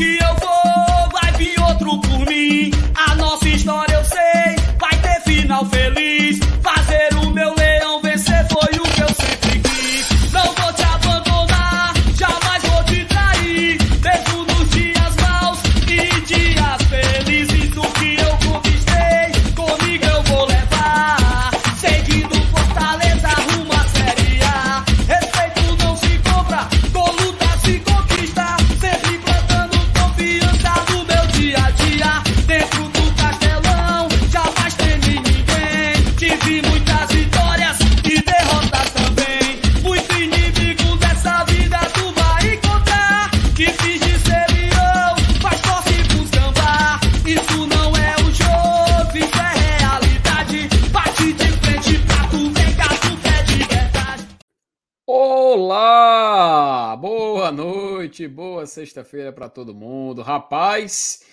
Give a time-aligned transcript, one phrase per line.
[0.00, 0.39] que
[58.70, 60.22] sexta-feira para todo mundo.
[60.22, 61.24] Rapaz,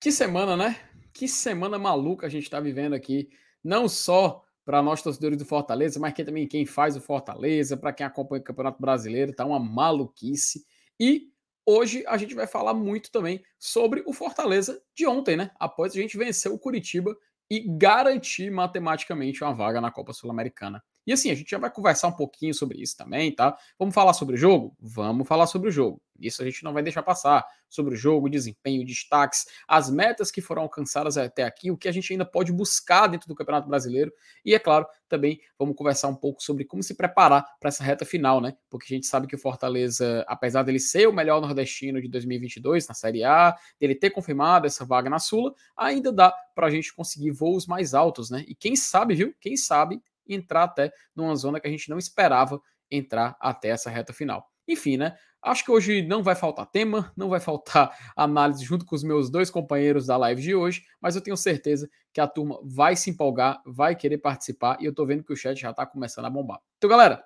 [0.00, 0.78] que semana, né?
[1.12, 3.30] Que semana maluca a gente está vivendo aqui,
[3.62, 7.92] não só para nós torcedores do Fortaleza, mas que também quem faz o Fortaleza, para
[7.92, 10.64] quem acompanha o Campeonato Brasileiro, tá uma maluquice.
[10.98, 11.28] E
[11.66, 15.50] hoje a gente vai falar muito também sobre o Fortaleza de ontem, né?
[15.58, 17.16] Após a gente vencer o Curitiba
[17.50, 20.82] e garantir matematicamente uma vaga na Copa Sul-Americana.
[21.06, 23.56] E assim, a gente já vai conversar um pouquinho sobre isso também, tá?
[23.78, 24.76] Vamos falar sobre o jogo?
[24.80, 26.00] Vamos falar sobre o jogo.
[26.20, 27.44] Isso a gente não vai deixar passar.
[27.68, 31.92] Sobre o jogo, desempenho, destaques, as metas que foram alcançadas até aqui, o que a
[31.92, 34.12] gente ainda pode buscar dentro do Campeonato Brasileiro.
[34.44, 38.04] E, é claro, também vamos conversar um pouco sobre como se preparar para essa reta
[38.04, 38.54] final, né?
[38.68, 42.86] Porque a gente sabe que o Fortaleza, apesar dele ser o melhor nordestino de 2022
[42.88, 46.94] na Série A, dele ter confirmado essa vaga na Sula, ainda dá para a gente
[46.94, 48.44] conseguir voos mais altos, né?
[48.46, 49.34] E quem sabe, viu?
[49.40, 54.12] Quem sabe entrar até numa zona que a gente não esperava entrar até essa reta
[54.12, 54.46] final.
[54.68, 55.16] Enfim, né?
[55.42, 59.28] Acho que hoje não vai faltar tema, não vai faltar análise junto com os meus
[59.28, 63.10] dois companheiros da live de hoje, mas eu tenho certeza que a turma vai se
[63.10, 66.30] empolgar, vai querer participar e eu tô vendo que o chat já tá começando a
[66.30, 66.60] bombar.
[66.76, 67.24] Então, galera,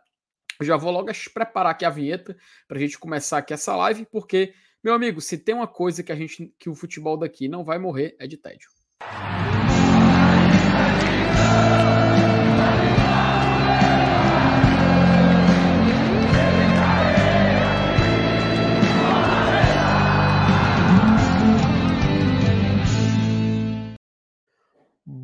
[0.58, 2.34] eu já vou logo preparar aqui a vinheta
[2.66, 6.16] pra gente começar aqui essa live, porque, meu amigo, se tem uma coisa que a
[6.16, 8.70] gente que o futebol daqui não vai morrer é de tédio.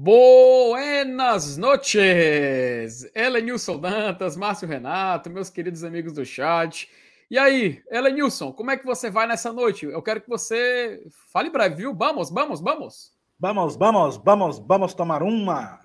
[0.04, 3.08] Buenas noches!
[3.14, 6.90] Elenilson Dantas, Márcio Renato, meus queridos amigos do chat.
[7.30, 9.86] E aí, Elenilson, como é que você vai nessa noite?
[9.86, 11.94] Eu quero que você fale breve, viu?
[11.94, 13.16] Vamos, vamos, vamos!
[13.38, 15.78] Vamos, vamos, vamos, vamos tomar uma!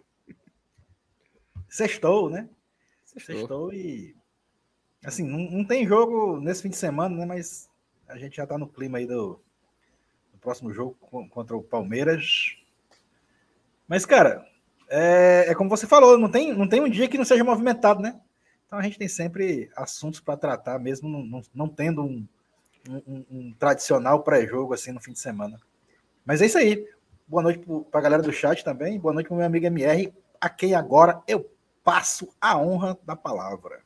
[1.70, 2.50] Sextou, né?
[3.06, 3.36] Sextou.
[3.36, 4.16] Sextou e.
[5.06, 7.24] Assim, não, não tem jogo nesse fim de semana, né?
[7.24, 7.70] Mas
[8.08, 9.40] a gente já tá no clima aí do,
[10.34, 12.58] do próximo jogo co- contra o Palmeiras.
[13.88, 14.46] Mas, cara,
[14.90, 18.02] é, é como você falou, não tem, não tem um dia que não seja movimentado,
[18.02, 18.20] né?
[18.66, 22.28] Então a gente tem sempre assuntos para tratar, mesmo não, não, não tendo um,
[22.90, 25.58] um- um- tradicional pré-jogo assim no fim de semana.
[26.25, 26.86] Mas é isso aí.
[27.25, 29.00] Boa noite para a galera do chat também.
[29.00, 31.50] Boa noite para meu amigo MR, a quem agora eu
[31.84, 33.81] passo a honra da palavra.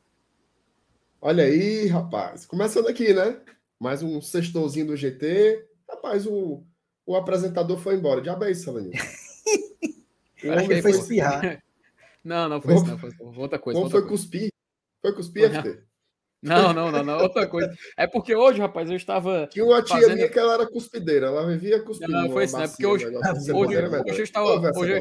[1.20, 2.44] Olha aí, rapaz.
[2.44, 3.40] Começando aqui, né?
[3.78, 5.64] Mais um sextorzinho do GT.
[5.88, 6.64] Rapaz, o,
[7.06, 8.20] o apresentador foi embora.
[8.20, 8.92] Diabo é isso, Salanil.
[10.48, 11.62] O que homem foi espirrar.
[12.24, 12.96] Não, não foi isso, não.
[12.98, 13.80] Foi outra coisa.
[13.80, 14.52] outra foi cuspir.
[15.00, 15.82] Foi cuspir, Foi, FT.
[16.40, 17.72] Não, não, não, não, outra coisa.
[17.96, 19.46] É porque hoje, rapaz, eu estava.
[19.48, 21.26] Tinha uma tia Fazendo- minha que ela era cuspideira.
[21.28, 22.10] Ela vivia cuspindo.
[22.12, 22.62] Não, não foi isso, não.
[22.64, 24.02] É porque hoje- negócio assim, Hoje, melhor.
[24.08, 25.00] hoje eu estava, hoje, eu,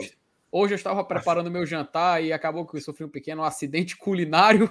[0.52, 4.70] hoje eu estava preparando meu jantar e acabou que eu sofri um pequeno acidente culinário.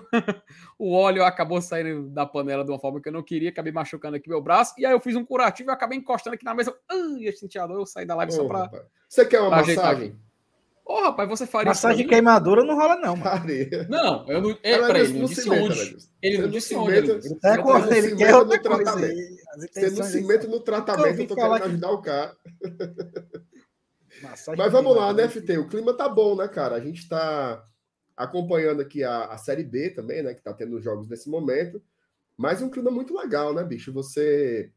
[0.78, 4.16] o óleo acabou saindo da panela de uma forma que eu não queria, acabei machucando
[4.16, 4.74] aqui meu braço.
[4.78, 6.72] E aí eu fiz um curativo e acabei encostando aqui na mesa.
[6.88, 8.58] Ai, eu senti a dor, eu saí da live só Ô, pra.
[8.62, 8.82] rapaz.
[9.08, 9.96] Você quer uma pra ajeitar
[10.90, 11.82] Ô, rapaz, você faria isso.
[11.86, 12.08] Massagem mim?
[12.10, 13.22] queimadura não rola, não, mano.
[13.22, 13.86] Faria.
[13.88, 14.50] Não, eu não.
[14.62, 15.96] É, peraí, ele no não disse cimento, onde.
[16.20, 16.98] Ele não no disse cimento- onde.
[16.98, 19.16] Ele, Ele Você com tá ele no quer coisa tratamento.
[19.56, 22.36] Você no aí cimento são- no tratamento, eu tô querendo que- ajudar o cara.
[24.22, 25.28] Massagem Mas vamos lá, né.
[25.28, 25.58] FT?
[25.58, 26.74] O clima tá bom, né, cara?
[26.74, 27.64] A gente tá
[28.16, 30.34] acompanhando aqui a, a Série B também, né?
[30.34, 31.80] Que tá tendo jogos nesse momento.
[32.36, 33.92] Mas um clima muito legal, né, bicho?
[33.92, 34.70] Você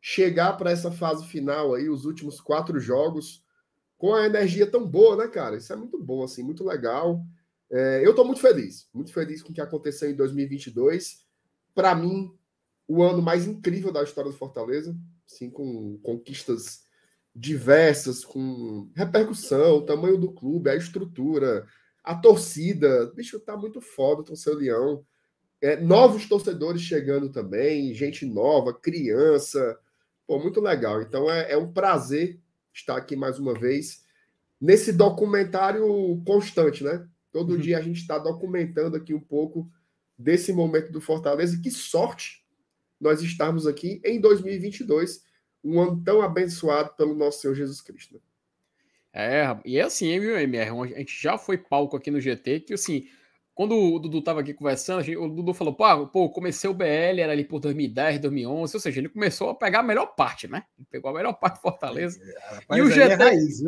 [0.00, 3.42] chegar para essa fase final aí, os últimos quatro jogos,
[3.98, 5.56] com a energia tão boa, né, cara?
[5.56, 7.22] Isso é muito bom, assim, muito legal.
[7.70, 11.26] É, eu tô muito feliz, muito feliz com o que aconteceu em 2022.
[11.74, 12.32] Para mim,
[12.86, 14.96] o ano mais incrível da história do Fortaleza,
[15.26, 16.84] assim, com conquistas
[17.34, 21.66] diversas, com repercussão, o tamanho do clube, a estrutura,
[22.02, 23.12] a torcida.
[23.14, 25.04] Bicho, tá muito foda o torcedor Leão.
[25.60, 29.78] É, novos torcedores chegando também, gente nova, criança.
[30.26, 31.02] Pô, muito legal.
[31.02, 32.40] Então é, é um prazer
[32.78, 34.04] estar aqui mais uma vez
[34.60, 37.06] nesse documentário constante, né?
[37.30, 37.58] Todo uhum.
[37.58, 39.70] dia a gente está documentando aqui um pouco
[40.16, 41.60] desse momento do Fortaleza.
[41.62, 42.44] Que sorte
[43.00, 45.24] nós estarmos aqui em 2022,
[45.62, 48.14] um ano tão abençoado pelo nosso Senhor Jesus Cristo.
[48.14, 48.20] Né?
[49.12, 50.70] É, e é assim, viu, MR?
[50.94, 53.06] A gente já foi palco aqui no GT, que assim,
[53.58, 57.20] quando o Dudu tava aqui conversando, gente, o Dudu falou, pô, pô, comecei o BL,
[57.20, 60.62] era ali por 2010, 2011, ou seja, ele começou a pegar a melhor parte, né?
[60.78, 62.20] Ele pegou a melhor parte de Fortaleza.
[62.52, 63.60] Rapaz, e o GT, é, raiz,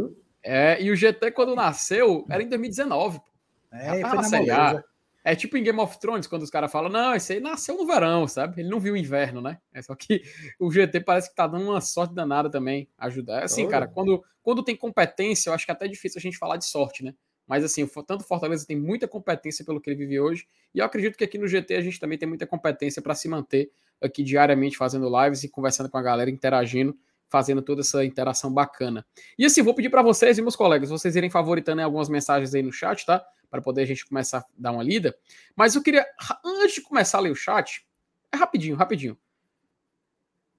[0.45, 3.25] é, e o GT quando nasceu, era em 2019, pô.
[3.73, 4.85] É, já tava.
[5.25, 7.85] É tipo em Game of Thrones, quando os caras falam, não, esse aí nasceu no
[7.85, 8.61] verão, sabe?
[8.61, 9.59] Ele não viu o inverno, né?
[9.75, 10.23] É só que
[10.57, 13.41] o GT parece que tá dando uma sorte danada também, ajudar.
[13.41, 16.39] É assim, cara, quando, quando tem competência, eu acho que é até difícil a gente
[16.39, 17.13] falar de sorte, né?
[17.51, 21.19] Mas assim, tanto Fortaleza tem muita competência pelo que ele vive hoje, e eu acredito
[21.19, 24.77] que aqui no GT a gente também tem muita competência para se manter aqui diariamente
[24.77, 26.97] fazendo lives e conversando com a galera, interagindo,
[27.29, 29.05] fazendo toda essa interação bacana.
[29.37, 32.63] E assim, vou pedir para vocês e meus colegas, vocês irem favoritando algumas mensagens aí
[32.63, 33.27] no chat, tá?
[33.51, 35.19] para poder a gente começar a dar uma lida.
[35.57, 36.07] Mas eu queria,
[36.45, 37.85] antes de começar a ler o chat,
[38.31, 39.19] é rapidinho, rapidinho.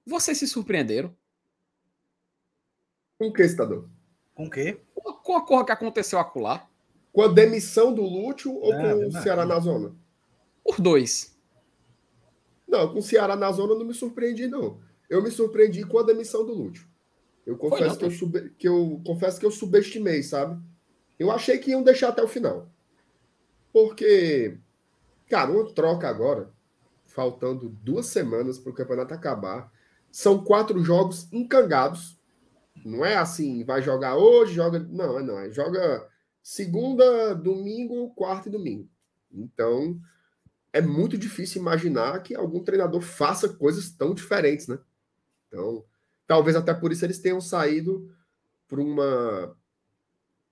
[0.04, 1.16] Vocês se surpreenderam?
[3.18, 3.88] Com o que, Estador?
[4.34, 4.78] Com o quê?
[4.94, 6.68] Com a coisa que aconteceu acolá.
[7.12, 9.94] Com a demissão do Lúcio ou é, com o Ceará na zona?
[10.64, 11.36] Os dois.
[12.66, 14.80] Não, com o Ceará na zona eu não me surpreendi, não.
[15.10, 16.86] Eu me surpreendi com a demissão do Lúcio.
[17.44, 18.50] Eu confesso, que, eu sub...
[18.56, 20.58] que eu confesso que eu subestimei, sabe?
[21.18, 22.68] Eu achei que iam deixar até o final.
[23.72, 24.56] Porque,
[25.28, 26.50] cara, uma troca agora,
[27.04, 29.70] faltando duas semanas para o campeonato acabar,
[30.10, 32.18] são quatro jogos encangados.
[32.84, 34.78] Não é assim, vai jogar hoje, joga.
[34.78, 35.38] Não, é não.
[35.38, 36.08] É joga
[36.42, 38.88] segunda, domingo, quarta e domingo.
[39.30, 40.00] Então,
[40.72, 44.78] é muito difícil imaginar que algum treinador faça coisas tão diferentes, né?
[45.46, 45.84] Então,
[46.26, 48.10] talvez até por isso eles tenham saído
[48.66, 49.56] para uma.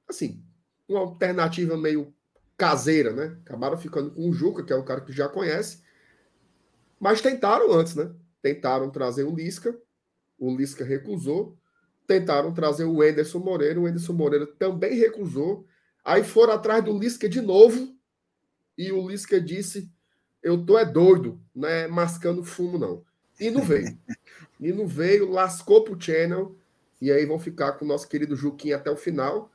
[0.06, 0.44] Assim,
[0.88, 2.14] uma alternativa meio
[2.56, 3.38] caseira, né?
[3.46, 5.82] Acabaram ficando com o Juca, que é o cara que já conhece.
[6.98, 8.12] Mas tentaram antes, né?
[8.42, 9.74] Tentaram trazer o Lisca,
[10.38, 11.56] o Lisca recusou.
[12.06, 15.66] Tentaram trazer o Enderson Moreira, o Enderson Moreira também recusou.
[16.10, 17.96] Aí foram atrás do Lisca de novo,
[18.76, 19.88] e o Lisca disse:
[20.42, 23.04] Eu tô é doido, não é mascando fumo, não.
[23.38, 23.96] E não veio.
[24.60, 26.56] e não veio, lascou pro channel,
[27.00, 29.52] e aí vão ficar com o nosso querido Juquinha até o final.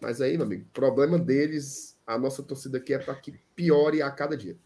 [0.00, 4.08] Mas aí, meu amigo, problema deles a nossa torcida aqui é para que piore a
[4.08, 4.56] cada dia.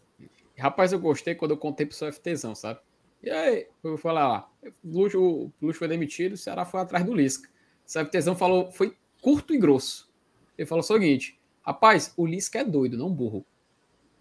[0.55, 2.79] Rapaz, eu gostei quando eu contei pro seu FTzão, sabe?
[3.23, 4.51] E aí, eu vou falar lá,
[4.83, 7.49] o Luxo, o Luxo foi demitido, o Ceará foi atrás do Lisca.
[7.87, 10.12] O FTzão falou, foi curto e grosso.
[10.57, 13.45] Ele falou o seguinte, rapaz, o Lisca é doido, não burro.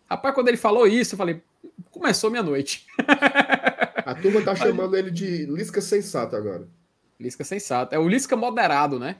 [0.08, 1.42] Rapaz, quando ele falou isso, eu falei,
[1.90, 2.86] começou minha noite.
[4.04, 6.68] A turma tá chamando ele de Lisca sensato agora.
[7.20, 7.94] Lisca sensato.
[7.94, 9.18] É o Lisca moderado, né?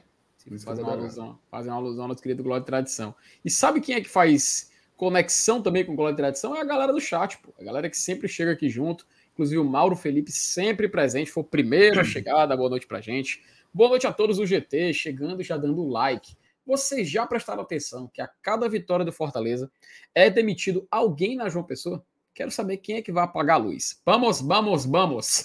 [0.65, 3.15] Fazer uma, alusão, fazer uma alusão ao nosso querido Glória e Tradição.
[3.45, 6.53] E sabe quem é que faz conexão também com Glória e Tradição?
[6.53, 7.53] É a galera do chat, pô.
[7.57, 9.07] A galera que sempre chega aqui junto.
[9.33, 13.01] Inclusive o Mauro Felipe sempre presente, foi o primeiro a chegar, dar boa noite pra
[13.01, 13.41] gente.
[13.73, 16.35] Boa noite a todos o GT, chegando e já dando like.
[16.65, 19.71] Vocês já prestaram atenção que a cada vitória do Fortaleza
[20.15, 22.05] é demitido alguém na João Pessoa?
[22.33, 24.01] Quero saber quem é que vai apagar a luz.
[24.05, 25.43] Vamos, vamos, vamos.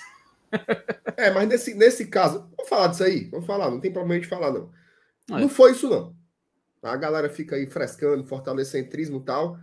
[1.17, 3.25] É, mas nesse, nesse caso, vamos falar disso aí?
[3.25, 4.72] Vamos falar, não tem problema de falar, não.
[5.31, 5.41] É.
[5.41, 6.17] Não foi isso, não.
[6.82, 9.58] A galera fica aí frescando, fortalecentrismo e tal.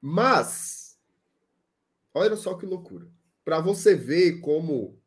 [0.00, 0.98] Mas,
[2.14, 3.08] olha só que loucura.
[3.44, 4.98] Para você ver como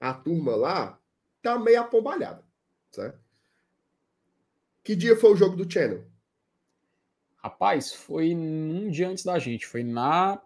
[0.00, 0.98] a turma lá
[1.42, 2.44] tá meio apombalhada,
[2.90, 3.18] certo?
[4.88, 6.02] Que dia foi o jogo do Channel?
[7.44, 9.66] Rapaz, foi um dia antes da gente.
[9.66, 10.40] Foi na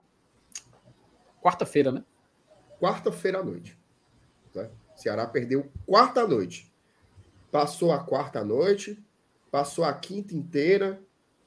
[1.40, 2.04] quarta-feira, né?
[2.80, 3.78] Quarta-feira à noite.
[4.52, 4.68] Né?
[4.96, 6.74] Ceará perdeu quarta noite.
[7.52, 9.00] Passou a quarta noite,
[9.48, 11.00] passou a quinta inteira,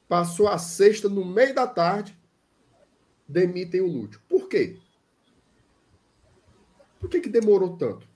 [0.07, 2.17] passou a sexta no meio da tarde,
[3.27, 4.21] demitem o Lúcio.
[4.29, 4.79] Por quê?
[6.97, 8.07] Por que, que demorou tanto?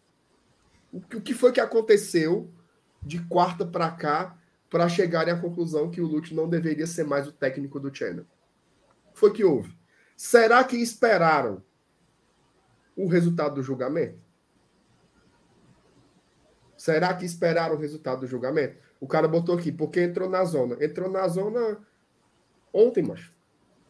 [0.89, 2.50] O que foi que aconteceu
[3.03, 4.38] de quarta para cá
[4.70, 8.26] para chegarem à conclusão que o Lúcio não deveria ser mais o técnico do Channel?
[9.14, 9.78] Foi que houve.
[10.16, 11.64] Será que esperaram
[12.96, 14.20] o resultado do julgamento?
[16.78, 18.78] Será que esperaram o resultado do julgamento?
[19.02, 20.78] O cara botou aqui, porque entrou na zona.
[20.84, 21.78] Entrou na zona
[22.72, 23.34] ontem, macho.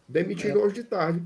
[0.08, 0.64] Demitido é.
[0.64, 1.24] hoje de tarde.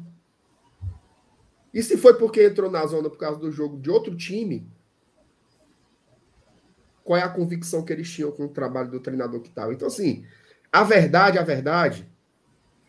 [1.73, 4.69] E se foi porque entrou na zona por causa do jogo de outro time,
[7.03, 9.73] qual é a convicção que eles tinham com o trabalho do treinador que estava?
[9.73, 10.25] Então, assim,
[10.71, 12.07] a verdade, a verdade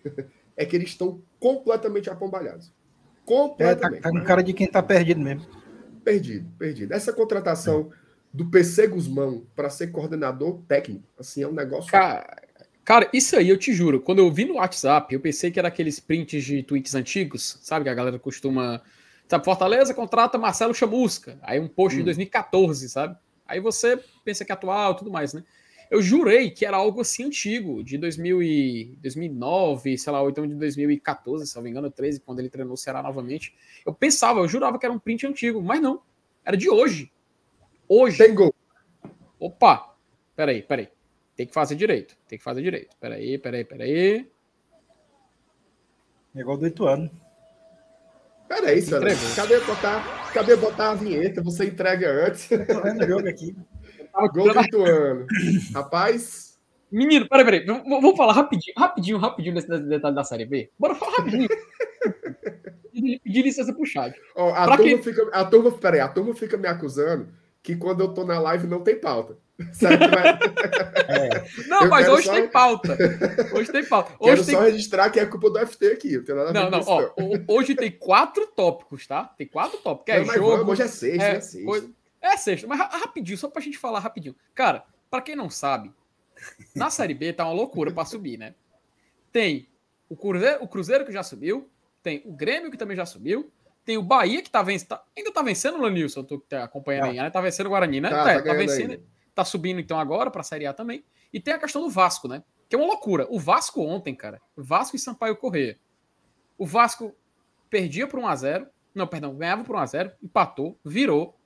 [0.57, 2.73] é que eles estão completamente apombalhados.
[3.25, 3.99] Completamente.
[4.01, 5.47] É, tá, tá com cara de quem tá perdido mesmo.
[6.05, 6.93] perdido, perdido.
[6.93, 7.91] Essa contratação
[8.33, 11.91] do PC Guzmão para ser coordenador técnico, assim, é um negócio.
[11.91, 12.43] Cara,
[12.85, 14.01] cara, isso aí eu te juro.
[14.01, 17.85] Quando eu vi no WhatsApp, eu pensei que era aqueles prints de tweets antigos, sabe?
[17.85, 18.83] Que a galera costuma.
[19.27, 21.39] Sabe, Fortaleza contrata Marcelo Chamusca.
[21.43, 22.01] Aí um post Hum.
[22.01, 23.17] de 2014, sabe?
[23.47, 25.45] Aí você pensa que é atual e tudo mais, né?
[25.91, 30.47] Eu jurei que era algo assim antigo, de 2000 e 2009, sei lá, ou então
[30.47, 33.55] de 2014, se não me engano, 13, quando ele treinou o Ceará novamente.
[33.85, 36.03] Eu pensava, eu jurava que era um print antigo, mas não.
[36.45, 37.13] Era de hoje.
[37.89, 38.19] Hoje.
[38.19, 38.55] Tem gol.
[39.39, 39.95] Opa!
[40.35, 40.89] Peraí, peraí.
[41.37, 42.17] Tem que fazer direito.
[42.27, 42.97] Tem que fazer direito.
[42.99, 44.29] Peraí, peraí, peraí.
[46.35, 47.11] É igual do Ituano.
[48.49, 48.79] Peraí.
[48.81, 49.35] Entregou.
[49.37, 51.43] Cadê botar, cadê botar a vinheta?
[51.43, 52.49] Você entrega antes.
[52.49, 53.57] Tô vendo o jogo aqui.
[54.33, 55.27] Gol do Ituano.
[55.75, 56.55] Rapaz,
[56.93, 57.61] Menino, peraí, peraí.
[57.67, 60.71] V- Vamos falar rapidinho, rapidinho, rapidinho desse detalhe da Série B.
[60.79, 61.49] Bora falar rapidinho.
[62.93, 64.15] Pedir pedir licença pro chat.
[64.37, 67.29] ó, a, Pra turma fica, a turma, peraí, a turma fica me acusando
[67.61, 69.37] que quando eu tô na live não tem pauta.
[69.73, 70.39] Sabe que vai-
[71.69, 72.97] Não, Eu mas quero hoje só- tem pauta.
[73.53, 74.13] Hoje tem pauta.
[74.19, 76.19] Quero Hoje tem só registrar que é culpa do FT aqui.
[76.29, 77.11] Não Não, não, ó,
[77.49, 79.25] hoje tem quatro tópicos, tá?
[79.25, 80.07] Tem quatro tópicos.
[80.07, 80.71] que É jogo.
[80.73, 81.67] hoje é sexta, é, é sexta.
[81.67, 84.35] coisa- é sexta, mas ra- rapidinho, só pra gente falar rapidinho.
[84.55, 85.93] Cara, pra quem não sabe,
[86.75, 88.55] na Série B tá uma loucura pra subir, né?
[89.31, 89.69] Tem
[90.09, 91.69] o Cruzeiro, o Cruzeiro que já subiu,
[92.03, 93.51] tem o Grêmio que também já subiu,
[93.85, 94.99] tem o Bahia que tá vencendo.
[95.17, 97.31] ainda tá vencendo o Lanilson, eu tô tá acompanhando aí, né?
[97.31, 98.11] Tá vencendo o Guarani, né?
[98.11, 98.91] Tá, É, tá tá vencendo.
[98.93, 99.14] ainda.
[99.35, 101.05] Tá subindo então agora pra Série A também.
[101.33, 102.43] E tem a questão do Vasco, né?
[102.69, 103.27] Que é uma loucura.
[103.29, 105.79] O Vasco ontem, cara, Vasco e Sampaio Corrêa.
[106.57, 107.15] O Vasco
[107.69, 108.69] perdia por 1x0.
[108.95, 111.37] Não, perdão, ganhava por 1x0, empatou, virou.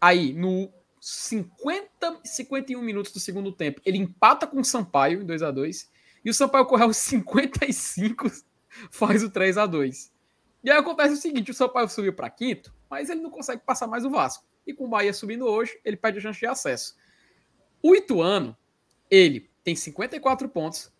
[0.00, 5.88] Aí, no 50, 51 minutos do segundo tempo, ele empata com o Sampaio em 2x2.
[6.24, 8.30] E o Sampaio corre aos 55,
[8.90, 10.10] faz o 3x2.
[10.62, 13.86] E aí acontece o seguinte: o Sampaio subiu para quinto, mas ele não consegue passar
[13.86, 14.46] mais o Vasco.
[14.66, 16.94] E com o Bahia subindo hoje, ele perde a chance de acesso.
[17.86, 18.56] O Ituano,
[19.10, 20.90] ele tem 54 pontos.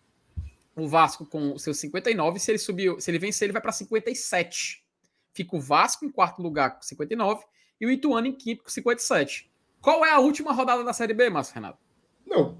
[0.75, 2.37] O Vasco com os seus 59.
[2.39, 4.85] Se ele subiu, se ele vencer, ele vai para 57.
[5.33, 7.43] Fica o Vasco em quarto lugar com 59
[7.81, 9.49] e o Ituano em quinto com 57.
[9.81, 11.79] Qual é a última rodada da Série B, Márcio Renato?
[12.25, 12.57] Não,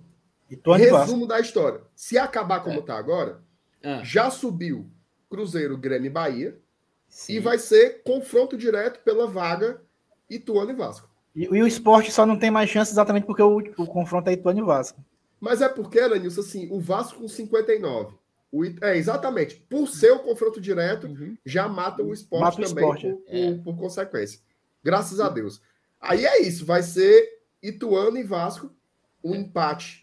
[0.49, 1.81] Ituano e resumo da história.
[1.95, 2.81] Se acabar como É.
[2.81, 3.43] tá agora,
[3.83, 4.89] Ah, já subiu
[5.29, 6.59] Cruzeiro, Grêmio e Bahia.
[7.07, 7.33] sim.
[7.33, 9.81] E vai ser confronto direto pela vaga
[10.29, 11.07] Ituano e Vasco.
[11.35, 14.33] E, e o esporte só não tem mais chance exatamente porque o, o confronto é
[14.33, 15.03] Ituano e Vasco.
[15.39, 18.15] Mas é porque, Lenilson, assim, o Vasco com 59.
[18.51, 19.55] O, It- é, exatamente.
[19.69, 21.37] Por ser o confronto direto, Uhum.
[21.45, 23.53] já mata o esporte Mata o também esporte, por, é.
[23.55, 24.39] por- por consequência.
[24.83, 25.61] Graças a Deus.
[25.99, 27.27] Aí é isso, vai ser
[27.61, 28.71] Ituano e Vasco,
[29.23, 29.99] um empate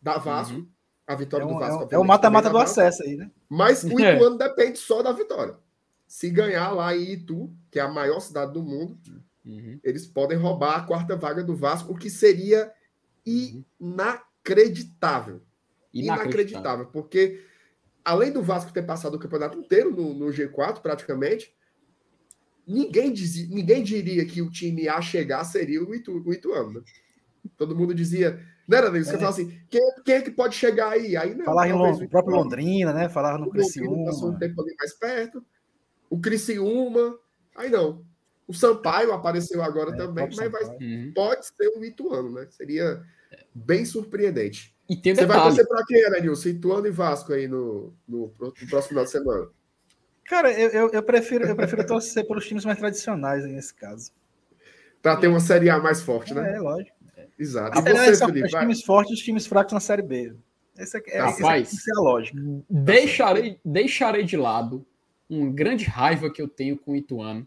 [0.00, 0.66] da Vasco, Uhum.
[1.06, 1.84] a É, vitória do um- é Vasco.
[1.84, 2.80] um- é o mata-mata do Vasco.
[2.80, 3.30] acesso aí, né?
[3.48, 4.16] Mas o É.
[4.16, 5.54] Ituano depende só da vitória.
[6.08, 8.98] Se ganhar lá em Itu, que é a maior cidade do mundo,
[9.44, 9.80] Uhum.
[9.82, 12.70] eles podem roubar a quarta vaga do Vasco, o que seria
[13.26, 15.42] inacreditável.
[15.92, 15.94] Inacreditável.
[15.94, 17.44] Inacreditável, porque
[18.04, 21.54] além do Vasco ter passado o campeonato inteiro no, no G4, praticamente,
[22.66, 26.80] ninguém, dizia, ninguém diria que o time a chegar seria o, Itu, o Ituano.
[26.80, 26.82] né?
[27.56, 28.40] Todo mundo dizia.
[28.68, 29.10] Não era isso?
[29.10, 29.18] Você É.
[29.18, 31.16] fala assim: quem, quem é que pode chegar aí?
[31.16, 31.44] Aí não.
[31.44, 32.36] Falar em talvez Lon- o próprio.
[32.36, 33.08] Londrina, né?
[33.08, 34.38] Falar no Londrina passou um Criciúma.
[34.38, 35.44] tempo ali mais perto.
[36.08, 37.18] O Criciúma.
[37.56, 38.04] Aí não.
[38.52, 40.64] O Sampaio apareceu agora É, também, mas vai.
[40.76, 41.12] Uhum.
[41.14, 42.46] pode ser o Ituano, né?
[42.50, 43.02] Seria
[43.54, 44.74] bem surpreendente.
[44.88, 45.56] E tem um Você vai detalhe.
[45.56, 46.48] torcer pra quem, Eranilson?
[46.50, 49.48] Ituano e Vasco aí no, no, no próximo final de semana.
[50.24, 54.12] Cara, eu, eu, eu prefiro, eu prefiro torcer pelos times mais tradicionais aí nesse caso.
[55.00, 56.54] Pra ter uma Série A mais forte, né?
[56.56, 56.96] É, lógico.
[57.38, 57.78] Exato.
[57.78, 58.46] A E você, são Felipe?
[58.46, 60.34] os vai- times fortes e os times fracos na Série B.
[60.76, 61.68] Essa é, essa Rapaz.
[61.70, 62.38] tem que ser a lógica.
[62.68, 64.84] Deixarei, deixarei de lado
[65.28, 67.46] uma grande raiva que eu tenho com o Ituano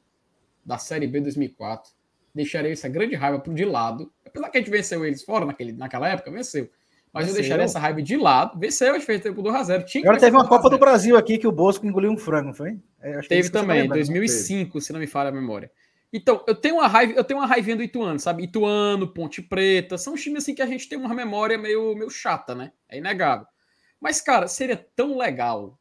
[0.66, 1.92] da Série B 2004.
[2.34, 4.12] Deixarei essa grande raiva pro de lado.
[4.26, 6.70] Apesar que a gente venceu eles fora naquele, naquela época, venceu.
[7.14, 7.44] Mas eu Venceu.
[7.44, 8.60] deixarei essa raiva de lado.
[8.60, 9.86] Venceu, a gente fez tempo do 2x0.
[9.86, 10.80] Tinha que Agora teve uma Copa do 2x0.
[10.80, 12.78] Brasil aqui que o Bosco engoliu um frango, não foi?
[13.02, 14.04] É, é Teve também, lembrando, né?
[14.04, 15.72] 2005, se não me falha a memória.
[16.12, 18.44] Então, eu tenho uma raiva, eu tenho uma raivinha do Ituano, sabe?
[18.44, 22.54] Ituano, Ponte Preta, são times assim que a gente tem uma memória meio, meio chata,
[22.54, 22.74] né?
[22.90, 23.48] É inegável.
[24.00, 25.80] Mas, cara, seria tão legal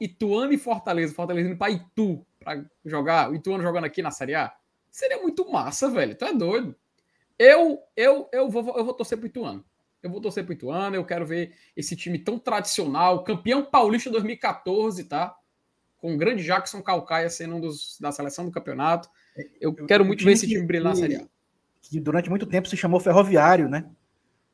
[0.00, 4.34] Ituano e Fortaleza, Fortaleza indo pra Itu pra jogar, o Ituano jogando aqui na Série
[4.34, 4.52] A.
[4.90, 6.14] Seria muito massa, velho.
[6.14, 6.74] Tu é doido.
[7.38, 9.64] Eu, eu, eu, vou, eu vou torcer pro Ituano.
[10.02, 15.04] Eu vou torcer pro Ituano, eu quero ver esse time tão tradicional, campeão paulista 2014,
[15.04, 15.34] tá?
[15.98, 19.08] Com o grande Jackson Calcaia sendo um dos da seleção do campeonato.
[19.60, 21.26] Eu Eu- quero muito ver esse que- time brilhar na que- Série A.
[21.80, 23.90] Que durante muito tempo se chamou Ferroviário, né?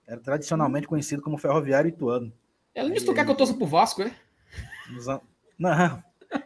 [0.06, 2.32] Era tradicionalmente conhecido como Ferroviário Ituano.
[2.75, 4.14] Ela disse tu quer que eu torça pro Vasco, é?
[5.59, 6.02] Não,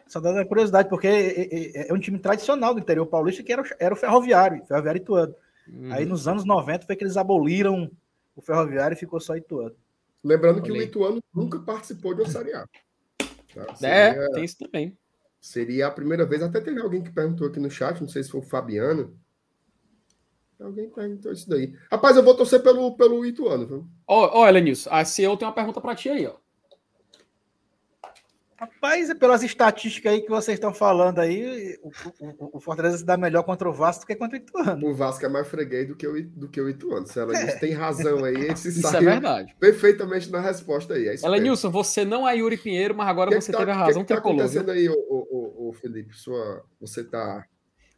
[0.07, 3.63] Só dando curiosidade, porque é, é, é, um time tradicional do interior paulista que era,
[3.79, 5.35] era o Ferroviário, Ferroviário Ituano.
[5.67, 5.91] Uhum.
[5.91, 7.89] Aí nos anos 90 foi que eles aboliram
[8.35, 9.75] o Ferroviário e ficou só Ituano.
[10.23, 12.67] Lembrando que o Ituano nunca participou de uma Série A.
[13.53, 13.65] Tá?
[13.71, 14.97] É, seria, é, tem isso também.
[15.39, 18.31] Seria a primeira vez, até teve alguém que perguntou aqui no chat, não sei se
[18.31, 19.17] foi o Fabiano.
[20.59, 21.75] Alguém perguntou isso daí.
[21.91, 23.87] Rapaz, eu vou torcer pelo, pelo Ituano, viu?
[24.07, 26.35] Ó, oh, Elenilson, a CEO tem uma pergunta para ti aí, ó.
[28.57, 33.17] Rapaz, pelas estatísticas aí que vocês estão falando aí, o, o, o, Fortaleza se dá
[33.17, 34.87] melhor contra o Vasco do que contra o Ituano.
[34.87, 37.05] O Vasco é mais freguês do que o, do que o Ituano.
[37.05, 37.57] Se ela é.
[37.57, 39.53] tem razão aí, ele se Isso é verdade.
[39.59, 41.09] perfeitamente na resposta aí.
[41.09, 43.71] É ela, Nilson, você não é Yuri Pinheiro, mas agora que você que tá, teve
[43.71, 46.15] a razão que, que tá acontecendo aí, o, o, o, Felipe?
[46.15, 47.45] Sua, você tá...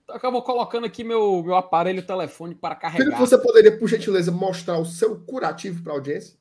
[0.09, 3.03] Acabou colocando aqui meu, meu aparelho telefone para carregar.
[3.03, 6.36] Felipe, você poderia, por gentileza, mostrar o seu curativo para a audiência?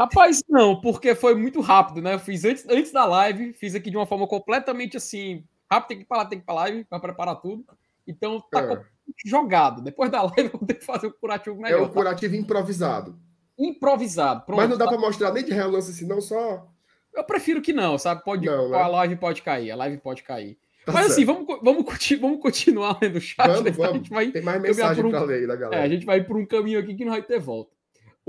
[0.00, 2.14] Rapaz, não, porque foi muito rápido, né?
[2.14, 5.98] Eu fiz antes, antes da live, fiz aqui de uma forma completamente assim, rápido, tem
[5.98, 7.66] que lá, tem que ir pra live, para preparar tudo.
[8.06, 8.82] Então tá é.
[9.26, 9.82] jogado.
[9.82, 11.80] Depois da live eu vou ter que fazer o curativo melhor.
[11.80, 11.92] É o tá?
[11.92, 12.40] curativo tá?
[12.40, 13.18] improvisado.
[13.58, 14.46] Improvisado.
[14.46, 14.92] Pronto, Mas não dá tá?
[14.92, 16.66] para mostrar nem de relance assim, não só.
[17.14, 18.24] Eu prefiro que não, sabe?
[18.24, 18.78] Pode, não, né?
[18.78, 20.56] A live pode cair, a live pode cair.
[20.86, 21.84] Tá Mas assim, vamos, vamos,
[22.18, 23.46] vamos continuar lendo o chat.
[23.46, 24.08] Vamos, vamos.
[24.08, 25.82] Vai, Tem mais mensagem um, para ler da galera.
[25.82, 27.78] É, a gente vai por um caminho aqui que não vai ter volta.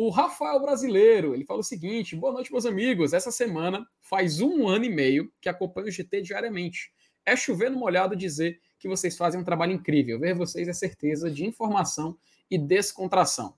[0.04, 3.14] O Rafael Brasileiro, ele fala o seguinte: boa noite, meus amigos.
[3.14, 6.92] Essa semana faz um ano e meio que acompanho o GT diariamente.
[7.24, 10.20] É chover no molhado dizer que vocês fazem um trabalho incrível.
[10.20, 12.18] Ver vocês é certeza de informação
[12.50, 13.54] e descontração.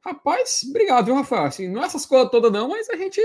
[0.00, 1.46] Rapaz, obrigado, viu, Rafael?
[1.46, 3.20] Assim, não é essas coisas todas, não, mas a gente,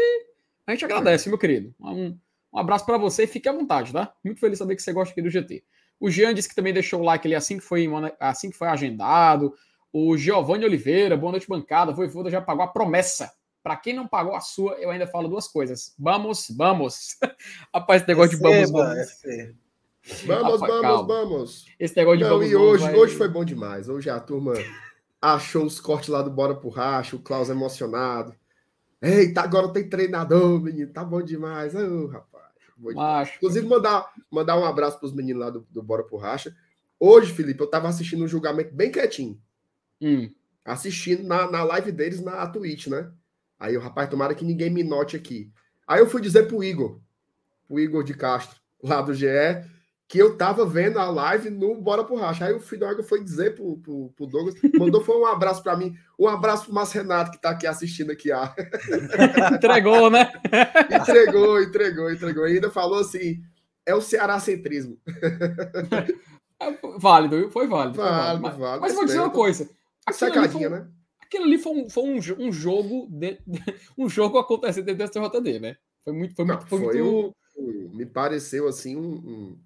[0.65, 1.72] a gente agradece, meu querido.
[1.79, 2.18] Um,
[2.51, 4.12] um abraço para você e fique à vontade, tá?
[4.25, 5.63] Muito feliz saber que você gosta aqui do GT.
[6.00, 7.88] O Jean disse que também deixou o like ali assim que foi,
[8.20, 9.53] assim que foi agendado.
[9.91, 11.91] O Giovanni Oliveira, boa noite, bancada.
[11.91, 13.31] Voivoda já pagou a promessa.
[13.63, 15.93] Para quem não pagou a sua, eu ainda falo duas coisas.
[15.98, 17.17] Vamos, vamos.
[17.74, 19.08] Rapaz, esse negócio de vamos, vamos.
[20.25, 21.65] Vamos, Rapaz, vamos, vamos.
[21.79, 22.96] Esse negócio de não, vamos, e hoje, vai...
[22.96, 23.89] hoje foi bom demais.
[23.89, 24.53] Hoje a turma
[25.22, 28.34] achou os cortes lá do Bora pro Racho, o Klaus emocionado.
[29.01, 30.92] Eita, agora tem treinador, menino.
[30.92, 31.74] Tá bom demais.
[31.75, 32.46] Oh, rapaz.
[32.77, 33.35] Macho.
[33.37, 36.55] Inclusive, mandar, mandar um abraço para os meninos lá do, do Bora pro Racha.
[37.00, 39.40] Hoje, Felipe, eu tava assistindo um julgamento bem quietinho.
[40.01, 40.29] Hum.
[40.64, 43.12] Assistindo na, na live deles na Twitch, né?
[43.59, 45.51] Aí o rapaz, tomara que ninguém me note aqui.
[45.88, 47.00] Aí eu fui dizer pro Igor,
[47.68, 49.27] o Igor de Castro, lá do GE,
[50.07, 52.46] que eu tava vendo a live no Bora pro Racha.
[52.46, 55.62] Aí o filho do Igor foi dizer pro, pro, pro Douglas, mandou foi um abraço
[55.62, 58.31] para mim, um abraço pro Márcio Renato, que tá aqui assistindo aqui.
[58.31, 58.55] Ah.
[59.53, 60.31] entregou, né?
[60.90, 62.48] entregou, entregou, entregou.
[62.48, 63.42] E ainda falou assim,
[63.85, 64.98] é o Ceará centrismo.
[66.98, 67.96] válido, foi válido.
[67.96, 68.62] Foi válido, válido.
[68.62, 69.70] Mas, mas vou dizer uma coisa.
[70.13, 70.87] Sacadinha, né?
[71.22, 73.39] Aquilo ali foi um, foi um, um jogo de,
[73.98, 75.77] um jogo acontecendo dentro dessa JD, né?
[76.03, 76.35] Foi muito.
[76.35, 77.35] Foi, muito, foi, foi muito...
[77.57, 79.59] Um, me pareceu assim um, um,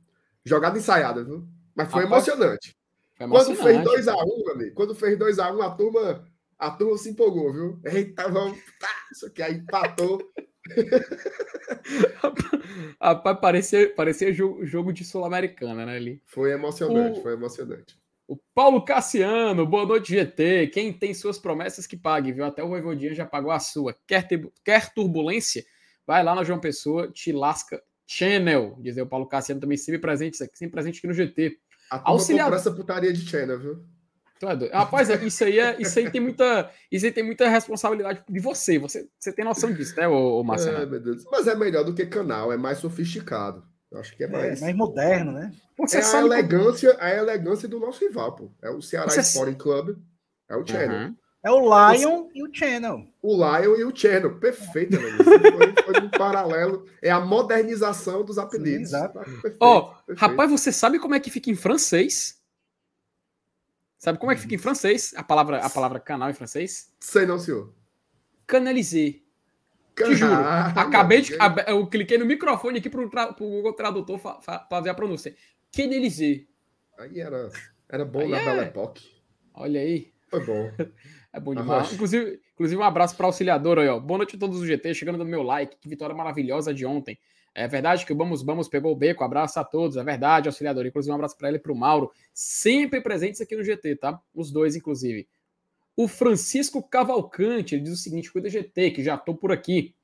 [0.44, 1.48] jogada ensaiada, viu?
[1.76, 2.76] Mas foi emocionante.
[3.18, 3.64] Foi emocionante.
[3.64, 6.26] Quando fez 2x1, um, amigo, quando fez 2x1, um, a turma,
[6.58, 7.80] a turma se empolgou, viu?
[7.86, 8.58] Eita, vamos.
[8.80, 10.22] Tá, isso aqui aí empatou.
[13.02, 15.98] Rapaz, parecia, parecia jogo, jogo de Sul-Americana, né?
[15.98, 16.22] Ali.
[16.26, 17.22] Foi emocionante, o...
[17.22, 18.02] foi emocionante.
[18.28, 20.68] O Paulo Cassiano, boa noite, GT.
[20.68, 22.46] Quem tem suas promessas que pague, viu?
[22.46, 23.96] Até o Voivodinha já pagou a sua.
[24.08, 25.64] Quer, ter, quer turbulência?
[26.08, 28.78] Vai lá na João Pessoa, te lasca Channel.
[28.80, 31.58] Dizer o Paulo Cassiano também sempre presente, sempre presente aqui no GT.
[31.92, 32.52] A Auxiliar...
[32.54, 33.86] essa putaria de Channel, viu?
[34.42, 38.24] É Rapaz, é, isso aí, é, isso aí tem muita, isso aí tem muita responsabilidade
[38.28, 38.78] de você.
[38.78, 40.78] Você, você tem noção disso, né, ô, Marcelo?
[40.78, 40.86] É,
[41.32, 43.64] Mas é melhor do que canal, é mais sofisticado.
[43.94, 44.60] Eu acho que é, é mais.
[44.60, 45.54] É mais moderno, né?
[45.78, 48.52] Você é a elegância, a elegância do nosso rival, pô.
[48.62, 49.22] É o Ceará Você...
[49.22, 49.98] Sporting Club,
[50.50, 51.08] é o Channel.
[51.08, 51.16] Uhum.
[51.46, 52.32] É o Lion Você...
[52.40, 53.08] e o Channel.
[53.22, 56.88] O Lion e o Channel, perfeito, foi, foi um paralelo.
[57.02, 58.90] É a modernização dos apelidos.
[58.90, 59.20] Sim, exato.
[59.60, 62.42] Ó, oh, rapaz, você sabe como é que fica em francês?
[64.00, 65.14] Sabe como é que fica em francês?
[65.16, 66.92] A palavra, a palavra canal em francês?
[67.00, 67.74] Sei não, senhor.
[68.48, 69.23] Canaliser.
[69.96, 70.34] Te juro.
[70.34, 71.34] Acabei de.
[71.68, 74.20] Eu cliquei no microfone aqui para o Google Tradutor
[74.70, 75.36] fazer a pronúncia.
[75.72, 76.48] Canaliser.
[76.98, 77.50] Aí era,
[77.90, 78.46] era bom aí na é...
[78.46, 79.10] Belle Époque.
[79.54, 80.12] Olha aí.
[80.30, 80.72] Foi bom.
[81.36, 81.92] É bom demais.
[81.92, 84.00] Inclusive, inclusive, um abraço para o auxiliador aí, ó.
[84.00, 85.76] Boa noite a todos os GT, chegando no meu like.
[85.82, 87.18] Que vitória maravilhosa de ontem.
[87.56, 89.24] É verdade que o Vamos Vamos pegou o beco.
[89.24, 89.98] Abraço a todos.
[89.98, 90.86] É verdade, auxiliador.
[90.86, 92.12] Inclusive, um abraço para ele e para o Mauro.
[92.32, 94.22] Sempre presentes aqui no GT, tá?
[94.32, 95.28] Os dois, inclusive.
[95.96, 99.96] O Francisco Cavalcante, ele diz o seguinte: cuida GT, que já estou por aqui.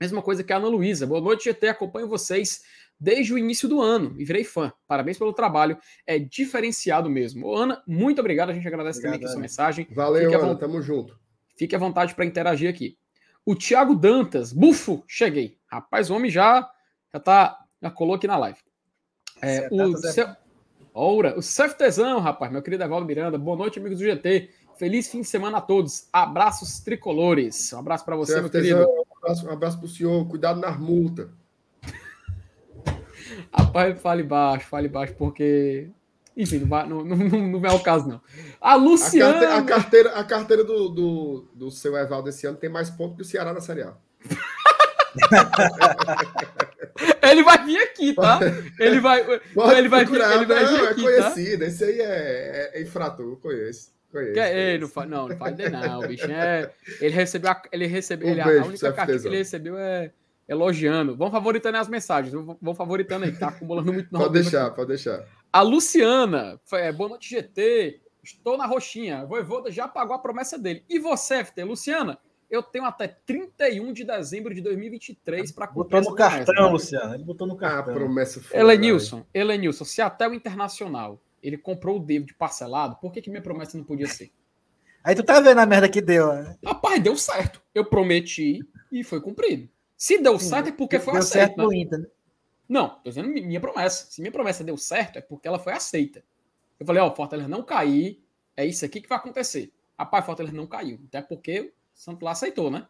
[0.00, 1.06] Mesma coisa que a Ana Luísa.
[1.06, 1.68] Boa noite, GT.
[1.68, 2.62] Acompanho vocês
[2.98, 4.72] desde o início do ano e virei fã.
[4.86, 5.78] Parabéns pelo trabalho.
[6.06, 7.46] É diferenciado mesmo.
[7.46, 8.50] Ô, Ana, muito obrigado.
[8.50, 9.88] A gente agradece Obrigado, também aqui a sua mensagem.
[9.90, 10.56] Valeu, Fique Ana.
[10.56, 11.18] Tamo junto.
[11.56, 12.96] Fique à vontade para interagir aqui.
[13.46, 15.58] O Thiago Dantas, bufo, cheguei.
[15.66, 16.70] Rapaz, o homem já
[17.12, 18.58] já tá já colou aqui na live.
[19.42, 20.26] É, o, seu...
[20.94, 23.36] Ora, o Surftezão, rapaz, meu querido Evaldo Miranda.
[23.36, 24.48] Boa noite, amigos do GT.
[24.76, 26.08] Feliz fim de semana a todos.
[26.12, 27.72] Abraços tricolores.
[27.72, 28.80] Um abraço para você, meu querido.
[28.80, 30.26] Um abraço, um abraço pro senhor.
[30.26, 31.28] Cuidado nas multas.
[33.52, 35.88] Rapaz, fale baixo, fale baixo, porque.
[36.36, 38.20] Enfim, não, vai, não, não, não, é o caso, não.
[38.60, 39.36] A Luciana.
[39.36, 42.90] A carteira, a carteira, a carteira do, do, do seu Evaldo esse ano tem mais
[42.90, 43.94] pontos que o Ceará na Série A.
[47.22, 48.40] ele vai vir aqui, tá?
[48.80, 49.22] Ele vai,
[49.54, 51.60] Pode ele vai vir, ele vai vir não, aqui, é conhecido.
[51.60, 51.66] Tá?
[51.66, 53.94] Esse aí é, é, é infrator, eu conheço.
[54.14, 56.70] Conheço, é, não, faz, não, não faz não, o bicho é.
[57.00, 60.12] Ele recebeu, a, ele recebeu, um ele, beijo, a única carta que ele recebeu é
[60.48, 61.16] elogiando.
[61.16, 64.10] Vão favoritando as mensagens, vão favoritando aí, tá acumulando muito.
[64.10, 64.76] Pode deixar, aqui.
[64.76, 65.26] pode deixar.
[65.52, 70.84] A Luciana, é, boa noite GT, estou na roxinha, Voivoda já pagou a promessa dele.
[70.88, 72.16] E você, FT, Luciana,
[72.48, 76.00] eu tenho até 31 de dezembro de 2023 para cumprir.
[76.00, 77.14] Botou no cartão, Luciano.
[77.14, 77.92] Ele botou no cartão.
[77.92, 78.60] A promessa foi.
[78.60, 83.42] Elenilson, Elenilson, se até o Internacional ele comprou o David parcelado, por que, que minha
[83.42, 84.32] promessa não podia ser?
[85.04, 86.56] Aí tu tá vendo a merda que deu, né?
[86.64, 87.60] Rapaz, deu certo.
[87.74, 89.68] Eu prometi e foi cumprido.
[89.94, 91.56] Se deu Sim, certo é porque foi aceito.
[91.56, 91.76] Certo né?
[91.76, 92.06] Inter, né?
[92.66, 94.10] Não, tô dizendo minha promessa.
[94.10, 96.24] Se minha promessa deu certo, é porque ela foi aceita.
[96.80, 98.24] Eu falei, ó, oh, Fortaleza não cair,
[98.56, 99.70] é isso aqui que vai acontecer.
[99.98, 100.98] Rapaz, Fortaleza não caiu.
[101.08, 102.88] Até porque o Santo lá aceitou, né?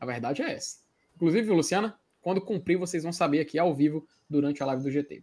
[0.00, 0.78] A verdade é essa.
[1.14, 5.22] Inclusive, Luciana, quando cumprir, vocês vão saber aqui ao vivo durante a live do GT.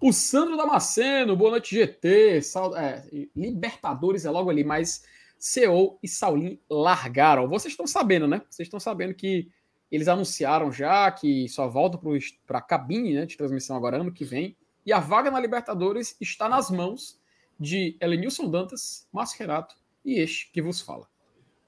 [0.00, 2.40] O Sandro Damasceno, boa noite, GT.
[2.42, 5.04] Sal, é, Libertadores é logo ali, mas
[5.36, 7.48] CEO e Saulinho largaram.
[7.48, 8.40] Vocês estão sabendo, né?
[8.48, 9.50] Vocês estão sabendo que
[9.90, 12.00] eles anunciaram já que só voltam
[12.46, 14.56] para a cabine né, de transmissão agora ano que vem.
[14.86, 17.18] E a vaga na Libertadores está nas mãos
[17.58, 21.08] de Elenilson Dantas, Márcio Renato e este que vos fala.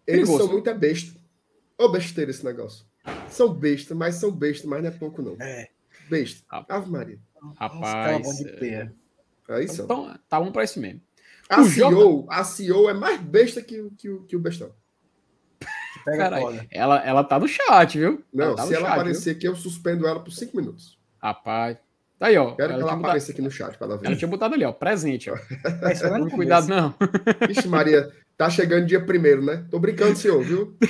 [0.07, 0.45] Eles Perigoso.
[0.45, 1.21] são muito besta.
[1.77, 2.87] Ô besteira esse negócio.
[3.29, 5.37] São besta, mas são besta, mas não é pouco não.
[5.41, 5.69] É.
[6.09, 6.45] Besta.
[6.69, 7.19] Ave Maria.
[7.57, 8.41] Rapaz.
[8.45, 8.91] É...
[9.49, 9.83] É isso.
[9.83, 11.01] Então, tá bom pra isso mesmo.
[11.49, 14.71] A CEO, a CEO é mais besta que, que, que o bestão.
[16.05, 18.25] Caralho, ela, ela tá no chat, viu?
[18.33, 19.37] Não, ela tá se ela chat, aparecer viu?
[19.37, 20.97] aqui, eu suspendo ela por cinco minutos.
[21.21, 21.77] Rapaz.
[22.19, 22.55] Tá aí, ó.
[22.55, 24.07] Quero ela que ela apareça aqui no chat para ver.
[24.07, 24.73] Ela tinha botado ali, ó.
[24.73, 25.37] Presente, ó.
[26.19, 26.95] não cuidado, não.
[27.49, 29.67] Vixe, Maria, tá chegando dia primeiro, né?
[29.71, 30.77] Tô brincando, senhor, viu?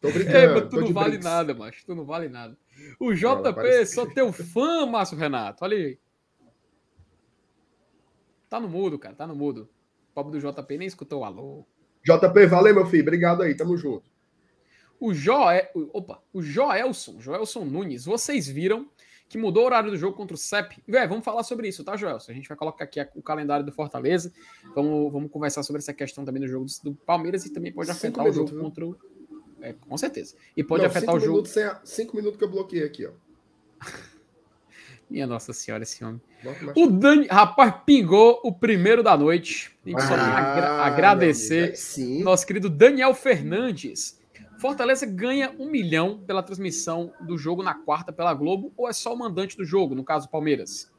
[0.00, 0.58] Tô brincando.
[0.58, 1.24] Ei, tu não vale brinks.
[1.24, 1.84] nada, macho.
[1.84, 2.56] Tu não vale nada.
[2.98, 5.64] O JP, sou teu fã, Márcio Renato.
[5.64, 5.98] Olha aí.
[8.48, 9.14] Tá no mudo, cara.
[9.14, 9.68] Tá no mudo.
[10.10, 11.64] O pobre do JP nem escutou o alô.
[12.04, 13.02] JP, valeu, meu filho.
[13.02, 13.54] Obrigado aí.
[13.54, 14.10] Tamo junto.
[14.98, 18.86] O Joel, opa, o Joelson, Joelson Nunes, vocês viram
[19.30, 20.82] que mudou o horário do jogo contra o CEP?
[20.86, 22.32] Véi, vamos falar sobre isso, tá, Joelson?
[22.32, 24.30] A gente vai colocar aqui o calendário do Fortaleza.
[24.74, 28.26] Vamos, vamos conversar sobre essa questão também do jogo do Palmeiras e também pode afetar
[28.26, 28.60] o jogo viu?
[28.60, 28.96] contra o
[29.62, 30.34] é, com certeza.
[30.56, 31.46] E pode Não, afetar o jogo.
[31.46, 31.80] Sem a...
[31.84, 33.12] Cinco minutos que eu bloqueei aqui, ó.
[35.10, 36.20] Minha Nossa Senhora, esse homem.
[36.76, 39.76] O Dani, rapaz, pingou o primeiro da noite.
[39.84, 44.20] A gente ah, só agra agradecer amigo, nosso querido Daniel Fernandes.
[44.60, 49.12] Fortaleza ganha um milhão pela transmissão do jogo na quarta pela Globo ou é só
[49.12, 50.92] o mandante do jogo, no caso Palmeiras?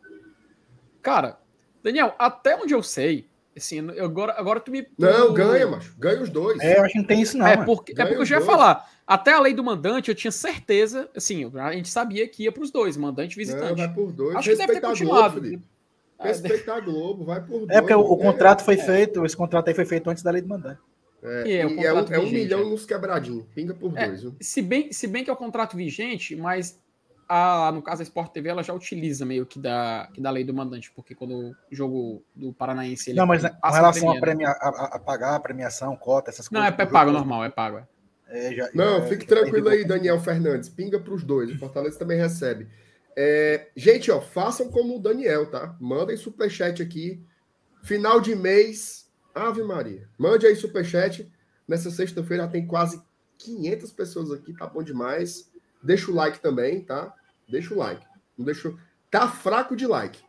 [1.02, 1.40] Cara,
[1.82, 4.88] Daniel, até onde eu sei, Assim, eu, agora, agora tu me.
[4.98, 5.94] Não, ganha, macho.
[5.98, 6.60] Ganha os dois.
[6.62, 7.46] É, eu acho que não tem isso, não.
[7.46, 8.90] É porque, é porque eu já ia falar.
[9.06, 11.10] Até a lei do mandante, eu tinha certeza.
[11.16, 13.72] Assim, a gente sabia que ia para os dois, mandante e visitante.
[13.72, 14.36] Não, vai por dois.
[14.38, 15.42] Acho Respeitar que deve ter continuado.
[15.42, 15.64] Globo,
[16.18, 17.70] é, Respeitar a Globo, vai por dois.
[17.72, 18.78] É porque o, o contrato foi é.
[18.78, 20.80] feito, esse contrato aí foi feito antes da lei do mandante.
[21.24, 23.46] É, e é, e é, um, é um milhão nos quebradinhos.
[23.54, 24.22] Pinga por é, dois.
[24.22, 24.36] Viu?
[24.40, 26.80] Se, bem, se bem que é o contrato vigente, mas
[27.34, 30.44] a, no caso a Sport TV, ela já utiliza meio que da, que da lei
[30.44, 33.14] do mandante, porque quando o jogo do Paranaense.
[33.14, 36.70] não, mas com relação a, premia, a, a, pagar a premiação, cota, essas coisas.
[36.70, 37.78] Não, é, é pago, normal, é pago.
[37.78, 37.88] É.
[38.28, 40.68] É, já, não, é, fique tranquilo aí, Daniel Fernandes.
[40.68, 41.50] Pinga para os dois.
[41.52, 42.68] O Fortaleza também recebe.
[43.16, 45.76] É, gente, ó, façam como o Daniel, tá?
[45.80, 47.26] Mandem superchat aqui.
[47.84, 50.08] Final de mês, Ave Maria.
[50.18, 51.32] Mande aí superchat.
[51.66, 53.02] Nessa sexta-feira tem quase
[53.38, 55.50] 500 pessoas aqui, tá bom demais.
[55.82, 57.14] Deixa o like também, tá?
[57.52, 58.06] Deixa o like.
[58.38, 58.74] Não deixa...
[59.10, 60.20] Tá fraco de like.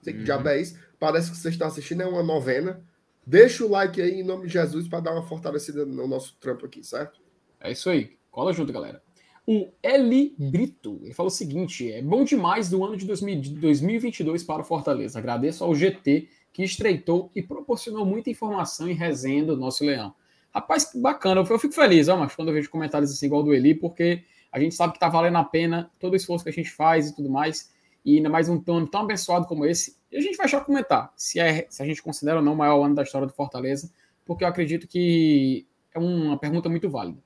[0.00, 0.24] Sei que uhum.
[0.24, 0.78] diabo é isso.
[0.98, 2.82] Parece que você está assistindo é uma novena.
[3.26, 6.64] Deixa o like aí em nome de Jesus para dar uma fortalecida no nosso trampo
[6.64, 7.20] aqui, certo?
[7.60, 8.16] É isso aí.
[8.30, 9.02] Cola junto, galera.
[9.46, 14.62] O Eli Brito, ele falou o seguinte: é bom demais do ano de 2022 para
[14.62, 15.18] o Fortaleza.
[15.18, 20.14] Agradeço ao GT que estreitou e proporcionou muita informação e resenha do nosso leão.
[20.52, 21.40] Rapaz, que bacana.
[21.40, 24.24] Eu fico feliz, ó, mas quando eu vejo comentários assim igual do Eli, porque
[24.56, 27.10] a gente sabe que está valendo a pena todo o esforço que a gente faz
[27.10, 27.70] e tudo mais.
[28.02, 29.98] E ainda mais um ano tão abençoado como esse.
[30.10, 32.56] E a gente vai já comentar se, é, se a gente considera ou não o
[32.56, 33.92] maior ano da história do Fortaleza,
[34.24, 37.18] porque eu acredito que é uma pergunta muito válida.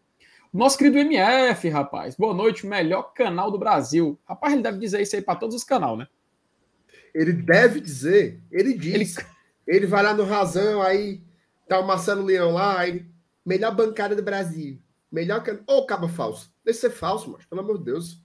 [0.53, 2.17] Nosso querido MF, rapaz.
[2.17, 4.19] Boa noite, melhor canal do Brasil.
[4.25, 6.09] Rapaz, ele deve dizer isso aí para todos os canais, né?
[7.15, 9.19] Ele deve dizer, ele diz.
[9.19, 9.27] Ele,
[9.69, 11.23] ele vai lá no Razão, aí
[11.69, 13.09] tá o Marcelo Leão lá, ele,
[13.47, 14.83] melhor bancada do Brasil.
[15.13, 15.63] Melhor canal.
[15.69, 16.50] Ô, oh, caba falso.
[16.65, 18.23] Deixa ser falso, mas pelo amor de Deus.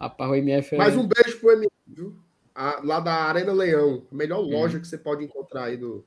[0.00, 0.78] Rapaz, o MF é...
[0.78, 2.16] Mais um beijo pro MF, viu?
[2.54, 4.06] A, lá da Arena Leão.
[4.10, 6.06] A melhor loja que você pode encontrar aí do,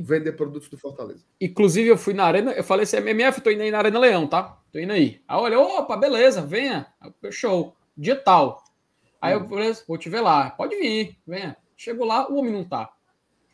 [0.00, 1.24] vender produtos do Fortaleza.
[1.40, 4.26] Inclusive, eu fui na Arena, eu falei assim, MF, tô indo aí na Arena Leão,
[4.26, 4.58] tá?
[4.72, 5.20] Tô indo aí.
[5.28, 6.86] Aí olha, opa, beleza, venha.
[7.30, 7.76] Show.
[7.96, 8.62] Dia tal.
[9.20, 9.40] Aí hum.
[9.40, 10.50] eu falei, vou te ver lá.
[10.50, 11.56] Pode vir, venha.
[11.76, 12.90] Chego lá, o homem não tá.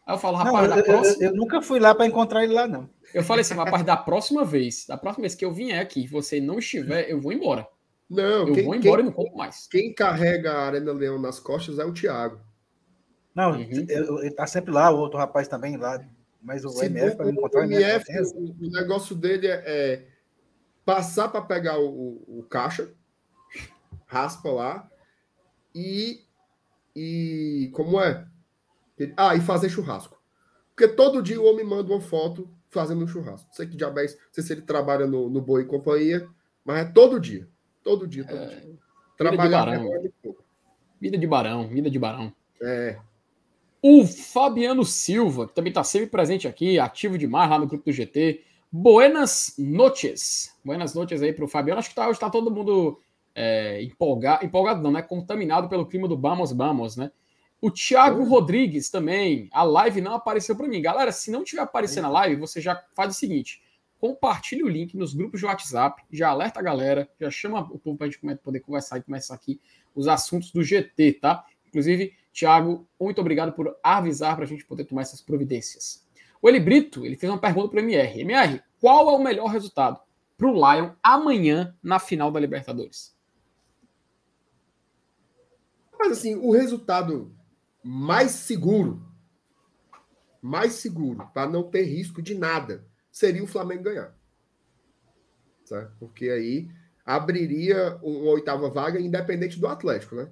[0.07, 1.25] Aí eu falo, rapaz, não, eu, próxima...
[1.25, 2.89] eu, eu, nunca fui lá para encontrar ele lá, não.
[3.15, 6.07] Eu falei assim, rapaz, da próxima vez, da próxima vez que eu vier aqui e
[6.07, 7.67] você não estiver, eu vou embora.
[8.09, 9.67] Não, eu quem, vou embora quem, e não compro mais.
[9.67, 12.41] Quem carrega a Arena Leão nas costas é o Thiago.
[13.35, 13.61] Não, uhum.
[13.61, 16.05] ele tá sempre lá, o outro rapaz também lá.
[16.43, 20.07] Mas o MF, para encontrar o MF, o, o, negócio dele é, é
[20.85, 22.91] passar para pegar o, o, caixa,
[24.07, 24.91] raspa lá,
[25.75, 26.25] e,
[26.95, 28.27] e como é?
[29.17, 30.21] Ah, e fazer churrasco.
[30.75, 33.49] Porque todo dia o homem manda uma foto fazendo um churrasco.
[33.53, 36.29] Sei que diabéis, não sei se ele trabalha no, no Boi e Companhia,
[36.65, 37.49] mas é todo dia.
[37.83, 38.79] Todo dia, todo é, dia.
[39.17, 39.95] Trabalhar vida de barão.
[39.95, 40.49] É
[41.01, 42.33] vida de barão, vida de barão.
[42.61, 42.99] É.
[43.81, 47.93] O Fabiano Silva, que também está sempre presente aqui, ativo demais lá no grupo do
[47.93, 48.43] GT.
[48.71, 50.55] Buenas noches.
[50.65, 51.79] Buenas noches aí para o Fabiano.
[51.79, 53.01] Acho que tá, hoje está todo mundo
[53.35, 55.01] é, empolgado, empolgado não, né?
[55.01, 57.11] Contaminado pelo clima do Vamos Vamos, né?
[57.61, 59.49] O Thiago Rodrigues também.
[59.53, 60.81] A live não apareceu para mim.
[60.81, 63.61] Galera, se não tiver aparecendo a live, você já faz o seguinte:
[63.99, 67.97] compartilhe o link nos grupos de WhatsApp, já alerta a galera, já chama o povo
[67.97, 69.61] para a gente poder conversar e começar aqui
[69.95, 71.45] os assuntos do GT, tá?
[71.67, 76.07] Inclusive, Tiago, muito obrigado por avisar para a gente poder tomar essas providências.
[76.41, 78.21] O Eli Brito, ele fez uma pergunta para o MR.
[78.21, 80.01] MR, qual é o melhor resultado
[80.37, 83.17] para o Lion amanhã na final da Libertadores?
[85.99, 87.35] Mas assim, o resultado
[87.83, 89.07] mais seguro,
[90.41, 94.17] mais seguro, para não ter risco de nada, seria o Flamengo ganhar.
[95.65, 95.97] Certo?
[95.99, 96.71] Porque aí
[97.05, 100.31] abriria uma oitava vaga independente do Atlético, né?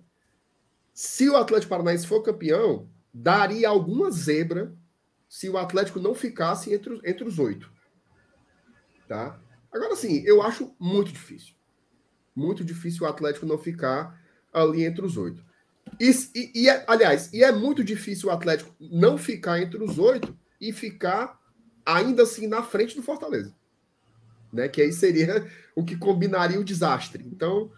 [0.93, 4.75] Se o Atlético Paranaense for campeão, daria alguma zebra
[5.29, 7.71] se o Atlético não ficasse entre, entre os oito.
[9.07, 9.41] Tá?
[9.71, 11.55] Agora, sim, eu acho muito difícil.
[12.35, 14.21] Muito difícil o Atlético não ficar
[14.53, 15.45] ali entre os oito.
[16.01, 19.99] E, e, e é, aliás, e é muito difícil o Atlético não ficar entre os
[19.99, 21.39] oito e ficar
[21.85, 23.55] ainda assim na frente do Fortaleza.
[24.53, 24.69] Né?
[24.69, 27.25] Que aí seria o que combinaria o desastre.
[27.27, 27.71] Então,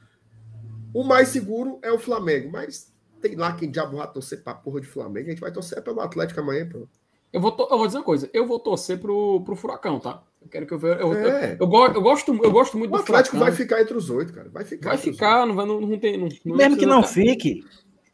[0.94, 4.81] o mais seguro é o Flamengo, mas tem lá quem diabo vai torcer pra porra
[4.81, 5.27] de Flamengo.
[5.27, 6.88] A gente vai torcer pelo Atlético amanhã, pô.
[7.31, 10.23] Eu vou, eu vou dizer uma coisa, eu vou torcer pro, pro Furacão, tá?
[10.40, 10.99] Eu quero que eu veja.
[10.99, 11.53] Eu, é.
[11.53, 13.55] eu, eu, gosto, eu, gosto, eu gosto muito o do Atlético Furacão.
[13.55, 14.49] vai ficar entre os oito, cara.
[14.49, 14.88] Vai ficar.
[14.88, 16.16] Vai ficar, não, vai, não, não tem.
[16.16, 17.62] Não, não Mesmo que não fique,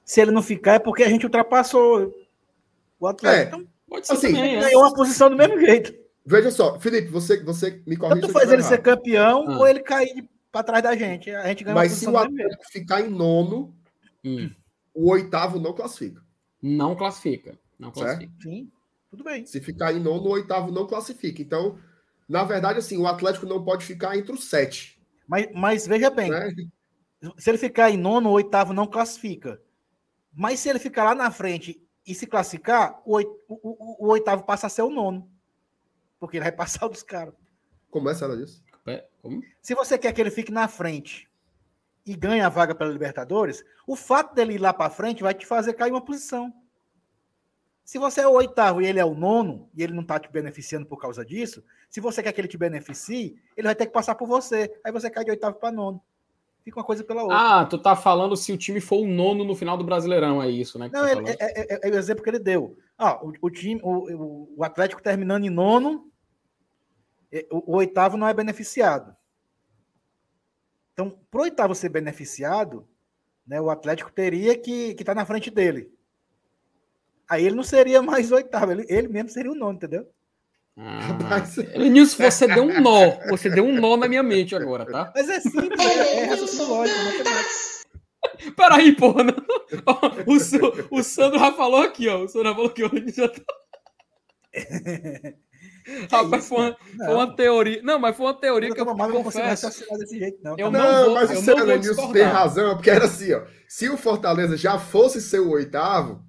[0.04, 2.14] se ele não ficar, é porque a gente ultrapassou
[3.00, 3.42] o Atlético.
[3.42, 3.48] É.
[3.48, 4.60] Então, pode ser assim, também, é.
[4.60, 5.94] ganhou uma posição do mesmo jeito.
[6.26, 8.22] Veja só, Felipe, você, você me corrige.
[8.22, 8.70] Tanto faz ele errado.
[8.70, 9.58] ser campeão ah.
[9.58, 11.30] ou ele cair para trás da gente.
[11.30, 13.74] A gente ganha Mas se o Atlético ficar em nono.
[14.24, 14.50] Hum
[14.94, 16.22] o oitavo não classifica.
[16.62, 17.58] Não classifica.
[17.78, 18.32] Não classifica.
[18.32, 18.42] Certo?
[18.42, 18.70] Sim,
[19.10, 19.44] tudo bem.
[19.44, 21.42] Se ficar em nono, o oitavo não classifica.
[21.42, 21.78] Então,
[22.28, 25.02] na verdade, assim, o Atlético não pode ficar entre os sete.
[25.26, 26.54] Mas, mas veja bem, né?
[27.38, 29.60] se ele ficar em nono, o oitavo não classifica.
[30.34, 34.44] Mas se ele ficar lá na frente e se classificar, o, o, o, o oitavo
[34.44, 35.30] passa a ser o nono.
[36.18, 37.34] Porque ele vai passar o dos caras.
[37.90, 38.62] Como é, ela disso?
[38.86, 39.40] É, como?
[39.62, 41.30] Se você quer que ele fique na frente
[42.04, 45.46] e ganha a vaga pela Libertadores, o fato dele ir lá para frente vai te
[45.46, 46.52] fazer cair uma posição.
[47.84, 50.30] Se você é o oitavo e ele é o nono, e ele não está te
[50.30, 53.92] beneficiando por causa disso, se você quer que ele te beneficie, ele vai ter que
[53.92, 54.74] passar por você.
[54.82, 56.02] Aí você cai de oitavo para nono.
[56.64, 57.36] Fica uma coisa pela outra.
[57.38, 60.48] Ah, tu tá falando se o time for o nono no final do Brasileirão, é
[60.48, 60.88] isso, né?
[60.90, 62.78] Não, tá é, é, é, é, o exemplo que ele deu.
[62.96, 66.10] Ah, o, o time, o, o Atlético terminando em nono,
[67.50, 69.14] o, o oitavo não é beneficiado.
[70.94, 72.88] Então, para o oitavo ser beneficiado,
[73.46, 75.92] né, o Atlético teria que estar tá na frente dele.
[77.28, 80.08] Aí ele não seria mais oitavo, ele, ele mesmo seria o nono, entendeu?
[80.76, 81.40] Ah,
[81.78, 83.16] Nilson, você deu um nó.
[83.30, 85.12] Você deu um nó na minha mente agora, tá?
[85.14, 86.98] Mas é simples, é, é raciocínio lógico,
[88.56, 89.24] Peraí, porra.
[90.26, 92.24] O, o Sandro já falou aqui, ó.
[92.24, 93.42] O Sandro já falou que hoje já tá.
[96.10, 97.82] Rapaz, foi uma, foi uma, teoria.
[97.82, 99.68] Não, mas foi uma teoria eu que eu, eu confesso.
[99.98, 100.56] Desse jeito, não.
[100.58, 103.42] Eu não, não vou, mas o Senador tem razão, porque era assim, ó.
[103.68, 106.24] Se o Fortaleza já fosse ser o oitavo,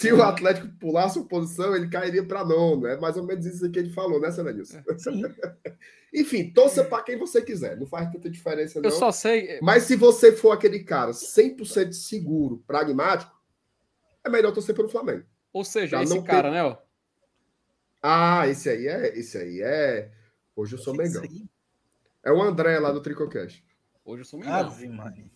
[0.00, 2.86] Se o Atlético pulasse uma posição, ele cairia para nono.
[2.86, 4.80] É mais ou menos isso que ele falou, né, Senadilson?
[4.96, 5.22] Sim.
[6.14, 7.76] Enfim, torça para quem você quiser.
[7.76, 8.88] Não faz tanta diferença, não.
[8.88, 9.58] Eu só sei.
[9.60, 13.36] Mas se você for aquele cara 100% seguro, pragmático,
[14.24, 15.24] é melhor torcer pelo Flamengo.
[15.52, 16.64] Ou seja, Pra esse não cara, ter- né?
[16.64, 16.76] Ó,
[18.02, 19.18] Ah, esse aí é.
[19.18, 20.10] Esse aí é.
[20.54, 21.24] Hoje eu sou Mengão.
[21.24, 21.44] Isso aí.
[22.24, 23.64] É o André lá do Tricocast.
[24.04, 24.54] hoje eu sou Mengão.
[24.54, 24.86] Ave.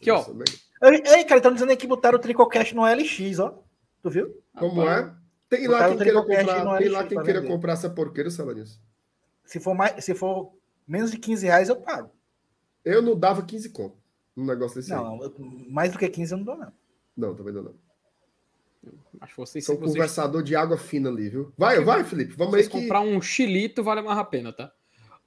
[0.01, 0.25] Aqui, ó.
[0.29, 0.45] Mengão.
[0.83, 3.63] Ei, cara, estão dizendo aí que botaram o Tricocast no LX, ó.
[4.03, 4.42] Tu viu?
[4.59, 5.23] Como Rapaz, é?
[5.49, 7.53] Tem lá quem queira comprar, tem lá quem queira vender.
[7.53, 8.81] comprar essa porqueira, Salanius.
[9.45, 10.53] Se for, mais, se for
[10.87, 12.11] menos de 15 reais, eu pago.
[12.85, 13.97] Eu não dava 15 conto
[14.35, 14.91] num negócio desse.
[14.91, 15.35] Não, eu-
[15.69, 16.73] mais do que 15 eu não dou, não.
[17.17, 17.63] Não, também não.
[17.65, 17.75] não.
[19.21, 21.53] Acho que vocês, Sou se vocês, conversador de água fina ali, viu?
[21.57, 22.35] Vai, vai, Felipe.
[22.37, 22.69] Vamos aí que...
[22.71, 24.73] comprar um chilito, vale mais a pena, tá?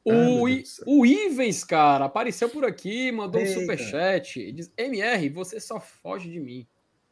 [0.08, 0.12] Ah,
[0.42, 3.60] O, Deus I- o Ivens, cara, apareceu por aqui, mandou um Eita.
[3.60, 4.52] superchat.
[4.52, 6.68] Diz: MR, você só foge de mim.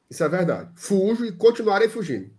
[0.09, 0.71] Isso é verdade.
[0.75, 2.31] Fujo e continuarei fugindo.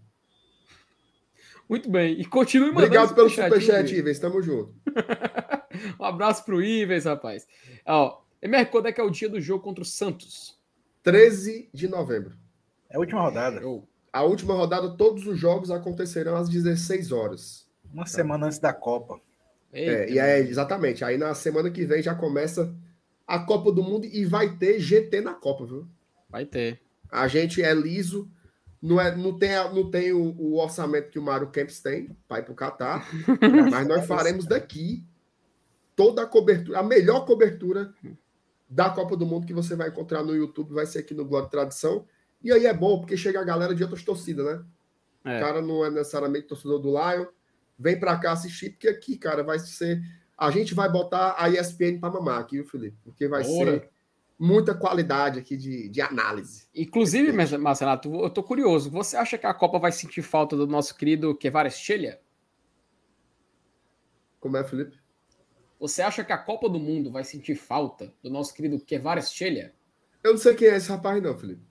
[1.68, 2.20] Muito bem.
[2.20, 4.18] E continue mandando Obrigado pelo superchat, Ivens.
[4.18, 4.74] Tamo junto.
[5.98, 7.48] Um abraço pro Ivens, rapaz.
[7.84, 10.56] Ó, MR, quando é que é o dia do jogo contra o Santos?
[11.02, 12.36] 13 de novembro.
[12.88, 13.60] É a última rodada.
[14.12, 17.68] A última rodada, todos os jogos acontecerão às 16 horas.
[17.92, 19.20] Uma semana antes da Copa.
[19.72, 21.04] É, Eita, e é exatamente.
[21.04, 22.72] Aí na semana que vem já começa
[23.26, 25.88] a Copa do Mundo e vai ter GT na Copa, viu?
[26.30, 26.80] Vai ter.
[27.14, 28.28] A gente é liso,
[28.82, 32.40] não, é, não tem, não tem o, o orçamento que o Mário Kempis tem para
[32.40, 33.08] ir para o Catar,
[33.70, 35.06] mas nós faremos daqui
[35.94, 37.94] toda a cobertura, a melhor cobertura
[38.68, 41.48] da Copa do Mundo que você vai encontrar no YouTube, vai ser aqui no e
[41.48, 42.04] Tradição.
[42.42, 44.64] E aí é bom, porque chega a galera de outras torcidas, né?
[45.24, 45.38] É.
[45.38, 47.26] O cara não é necessariamente torcedor do Lion,
[47.78, 50.02] vem para cá assistir, porque aqui, cara, vai ser.
[50.36, 52.98] A gente vai botar a ESPN para mamar aqui, viu, Felipe?
[53.04, 53.72] Porque vai Ora.
[53.72, 53.93] ser
[54.38, 56.66] muita qualidade aqui de, de análise.
[56.74, 58.90] Inclusive, Mar- Marcenato, eu tô curioso.
[58.90, 62.20] Você acha que a Copa vai sentir falta do nosso querido Kvaratskhelia?
[64.40, 64.98] Como é, Felipe?
[65.80, 69.74] Você acha que a Copa do Mundo vai sentir falta do nosso querido Kvaratskhelia?
[70.22, 71.62] Eu não sei quem é esse rapaz, não, Felipe.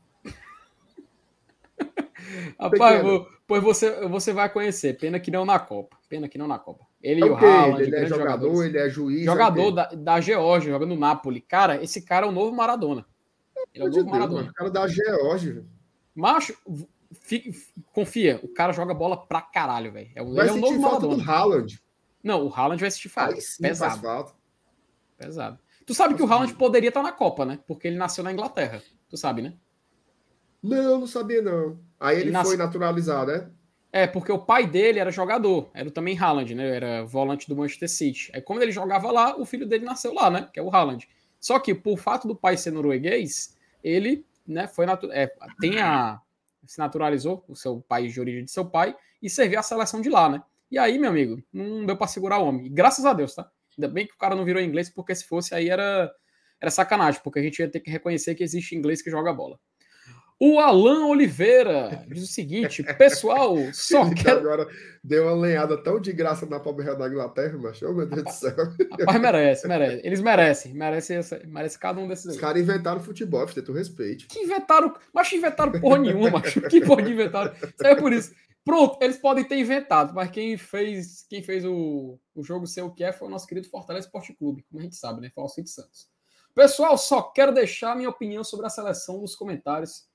[2.60, 4.98] Rapaz, vou- pois você, você vai conhecer.
[4.98, 5.98] Pena que não na Copa.
[6.10, 6.86] Pena que não na Copa.
[7.02, 7.36] Ele É e o?
[7.36, 8.60] Haaland, Ele é jogador, jogadores.
[8.62, 9.26] ele é juiz.
[9.26, 9.72] Jogador é quê?
[9.72, 11.42] da, da Geórgia, jogando no Napoli.
[11.42, 13.06] Cara, esse cara é o novo Maradona.
[13.74, 14.40] Ele é o novo Deus, Maradona.
[14.42, 15.66] mano, o cara da Geórgia.
[16.16, 16.56] Macho,
[17.12, 17.52] fi-
[17.92, 20.12] confia, o cara joga bola pra caralho, velho.
[20.16, 21.32] É, Vai ele é o novo falta do Maradona.
[21.32, 21.84] Haaland.
[22.24, 23.34] Não, o Haaland vai assistir falta.
[23.36, 24.34] Aí sim Pesado, falta.
[25.18, 25.60] pesado.
[25.86, 27.60] Tu sabe que o Haaland poderia estar na Copa, né?
[27.68, 28.82] Porque ele nasceu na Inglaterra.
[29.10, 29.54] Tu sabe, né?
[30.62, 31.78] Não, não sabia, não.
[32.04, 33.50] Aí ele nasce- foi naturalizado, né?
[33.92, 36.76] É, porque o pai dele era jogador, era também Haaland, né?
[36.76, 38.32] Era volante do Manchester City.
[38.34, 40.50] Aí, como ele jogava lá, o filho dele nasceu lá, né?
[40.52, 41.08] Que é o Haaland.
[41.40, 46.20] Só que, por fato do pai ser norueguês, ele, né, foi natu é, tem a,
[46.66, 50.10] se naturalizou, o seu país de origem de seu pai, e serviu a seleção de
[50.10, 50.42] lá, né?
[50.72, 52.66] E aí, meu amigo, não deu pra segurar o homem.
[52.66, 53.48] E graças a Deus, tá?
[53.78, 56.12] Ainda bem que o cara não virou inglês, porque se fosse aí era,
[56.60, 59.60] era sacanagem, porque a gente ia ter que reconhecer que existe inglês que joga bola.
[60.40, 64.40] O Alan Oliveira diz o seguinte: pessoal, só Ele quero.
[64.40, 64.68] agora
[65.04, 68.24] deu uma lenhada tão de graça na pobre real da Inglaterra, mas, oh meu Deus
[68.24, 68.56] do céu.
[69.00, 70.02] Rapaz, merece, merece.
[70.06, 74.28] Eles merecem, merece, essa- merece cada um desses Os caras inventaram futebol, filho, tu respeite.
[74.28, 76.62] Que inventaram, mas inventaram porra nenhuma, macho.
[76.64, 77.54] Que porra de inventaram.
[77.54, 78.34] Isso aí é por isso.
[78.66, 82.92] Pronto, eles podem ter inventado, mas quem fez, quem fez o, o jogo ser o
[82.92, 85.30] que é foi o nosso querido Fortaleza Esporte Clube, como a gente sabe, né?
[85.36, 86.08] Foi o Alcide Santos.
[86.56, 90.06] Pessoal, só quero deixar minha opinião sobre a seleção nos comentários.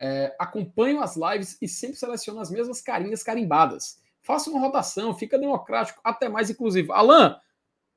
[0.00, 4.00] É, acompanho as lives e sempre seleciono as mesmas carinhas carimbadas.
[4.22, 6.92] Faça uma rotação, fica democrático, até mais inclusivo.
[6.92, 7.38] Alan,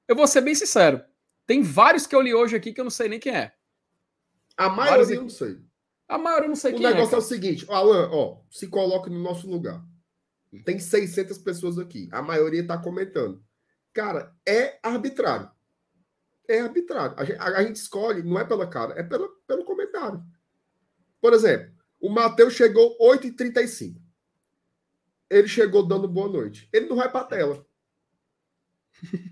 [0.08, 1.02] eu vou ser bem sincero.
[1.46, 3.54] Tem vários que eu li hoje aqui que eu não sei nem quem é.
[4.56, 5.60] A maioria eu não sei.
[6.08, 6.94] A maioria eu não sei O quem é.
[6.94, 9.84] negócio é, o seguinte, Alan, ó, se coloque no nosso lugar.
[10.66, 12.08] Tem 600 pessoas aqui.
[12.12, 13.44] A maioria tá comentando.
[13.94, 15.50] Cara, é arbitrário.
[16.48, 17.16] É arbitrário.
[17.20, 20.24] A gente, a- a gente escolhe, não é pela cara, é pela, pelo comentário.
[21.20, 23.96] Por exemplo, o Matheus chegou 8h35.
[25.30, 26.70] Ele chegou dando boa noite.
[26.72, 27.66] Ele não vai pra tela.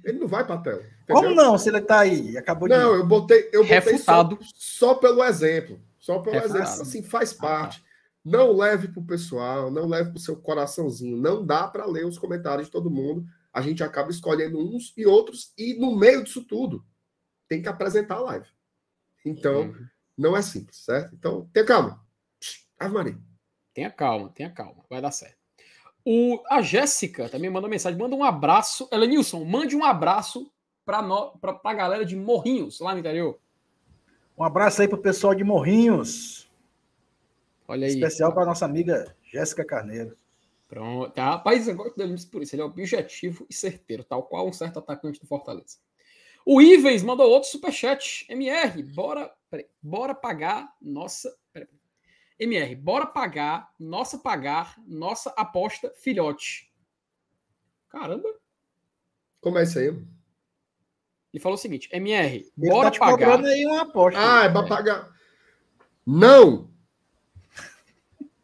[0.03, 0.83] Ele não vai pra tela.
[1.07, 1.35] Como entendeu?
[1.43, 1.57] não?
[1.57, 2.75] Se ele tá aí, acabou de.
[2.75, 4.39] Não, eu botei, eu botei só, Refutado.
[4.53, 5.81] só pelo exemplo.
[5.99, 6.59] Só pelo Refutado.
[6.63, 6.81] exemplo.
[6.83, 7.83] Assim, faz Ah, parte.
[8.23, 11.17] Não leve pro pessoal, não leve pro seu coraçãozinho.
[11.17, 13.25] Não dá para ler os comentários de todo mundo.
[13.53, 16.83] A gente acaba escolhendo uns e outros, e no meio disso tudo,
[17.47, 18.47] tem que apresentar a live.
[19.23, 19.85] Então, Uhum.
[20.17, 21.15] não é simples, certo?
[21.15, 22.04] Então, tenha calma.
[22.79, 23.17] Ave Maria.
[23.73, 25.37] Tenha calma, tenha calma, vai dar certo.
[26.03, 28.87] O, a Jéssica também mandou mensagem, manda um abraço.
[28.91, 30.51] Elenilson, mande um abraço
[30.85, 30.99] para
[31.63, 33.39] a galera de Morrinhos, lá no interior.
[34.37, 36.49] Um abraço aí pro pessoal de Morrinhos.
[37.67, 37.93] Olha aí.
[37.93, 40.15] Especial para nossa amiga Jéssica Carneiro.
[40.67, 41.11] Pronto.
[41.13, 42.55] Tá, rapaz, eu gosto dele por isso.
[42.55, 45.77] Ele é objetivo e certeiro, tal qual um certo atacante do Fortaleza.
[46.45, 48.25] O Ivens mandou outro superchat.
[48.29, 51.35] MR, bora, peraí, bora pagar nossa.
[51.51, 51.67] Peraí,
[52.39, 56.69] MR, bora pagar, nossa pagar, nossa aposta filhote.
[57.89, 58.27] Caramba.
[59.39, 59.87] Como é isso aí?
[59.87, 63.43] Ele falou o seguinte: MR, Ele bora tá te pagar.
[63.43, 64.19] aí uma aposta.
[64.19, 65.13] Ah, é pra pagar.
[66.05, 66.69] Não!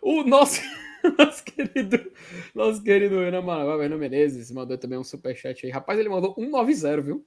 [0.00, 0.60] O nosso,
[1.18, 2.12] nosso querido,
[2.54, 3.42] nosso querido Renan
[3.78, 5.70] Renan Menezes, mandou também um superchat aí.
[5.70, 7.26] Rapaz, ele mandou 190, viu?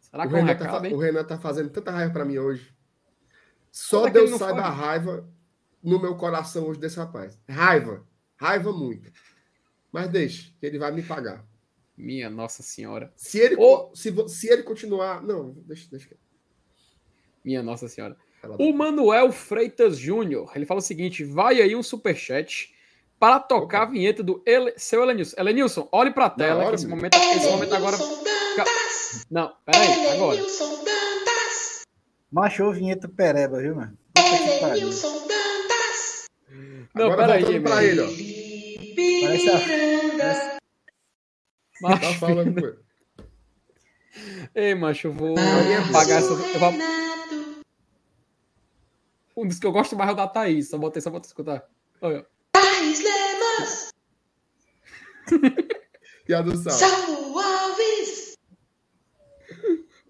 [0.00, 0.94] Será O que é um Renan, tá, recado, hein?
[0.94, 2.74] o Renan tá fazendo tanta raiva pra mim hoje.
[3.76, 4.62] Só ele Deus não sabe foi?
[4.62, 5.28] a raiva
[5.82, 7.38] no meu coração hoje desse rapaz.
[7.46, 8.08] Raiva.
[8.34, 9.12] Raiva muito.
[9.92, 11.44] Mas deixa, que ele vai me pagar.
[11.94, 13.12] Minha Nossa Senhora.
[13.14, 13.94] Se ele, Ô.
[13.94, 15.22] se, se ele continuar.
[15.22, 16.16] Não, deixa, deixa.
[17.44, 18.16] Minha Nossa Senhora.
[18.58, 22.74] O Manuel Freitas Júnior, ele fala o seguinte: vai aí um superchat
[23.18, 24.72] para tocar a vinheta do Ele...
[24.78, 25.36] seu Elenilson.
[25.38, 27.96] Elenilson, olhe para a tela, hora, que esse momento, esse momento agora.
[29.30, 30.42] Não, peraí, agora.
[32.36, 33.96] Machou vinheta pereba, viu, mano?
[34.12, 34.90] Puta que pariu.
[36.94, 38.08] Não, Agora peraí, pra ele, ó.
[39.22, 39.58] Parece a...
[40.18, 40.58] Tá
[41.80, 42.78] Macho, falando com ele.
[44.54, 46.34] Ei, macho, eu vou Maria pagar essa.
[46.34, 46.74] Eu vou...
[49.34, 50.68] Um dos que eu gosto mais é o da Thaís.
[50.68, 51.66] Só botei só pra tu escutar.
[52.02, 52.26] Olha.
[56.26, 57.16] Piada do sal.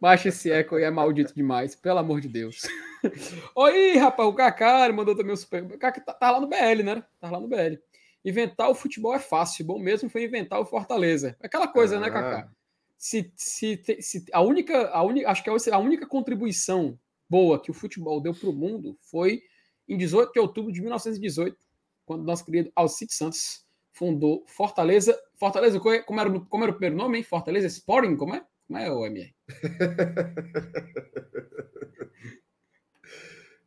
[0.01, 2.63] Macho, esse eco aí é maldito demais, pelo amor de Deus.
[3.55, 5.63] Oi, rapaz, o Kaká mandou também o super.
[5.65, 7.03] O Kaká tá, tá lá no BL, né?
[7.21, 7.79] Tá lá no BL.
[8.25, 11.37] Inventar o futebol é fácil, bom mesmo foi inventar o Fortaleza.
[11.41, 12.11] Aquela coisa, né, Ah.
[12.11, 12.53] Kaká?
[12.99, 17.75] Se, se, se a única, a única, acho que a única contribuição boa que o
[17.75, 19.43] futebol deu para o mundo foi
[19.89, 21.57] em 18 de outubro de 1918,
[22.05, 25.17] quando nosso querido Alcide Santos fundou Fortaleza.
[25.39, 27.25] Fortaleza, como é- era, como era o primeiro nome, hein?
[27.25, 28.45] Fortaleza Sporting, como é?
[28.67, 29.35] Como é o MR?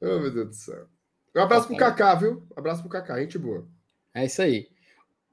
[0.01, 0.87] Oh, meu Deus do céu.
[1.35, 2.47] Um abraço pro Kaká, viu?
[2.55, 3.67] Um abraço pro Kaká, gente boa.
[4.13, 4.69] É isso aí.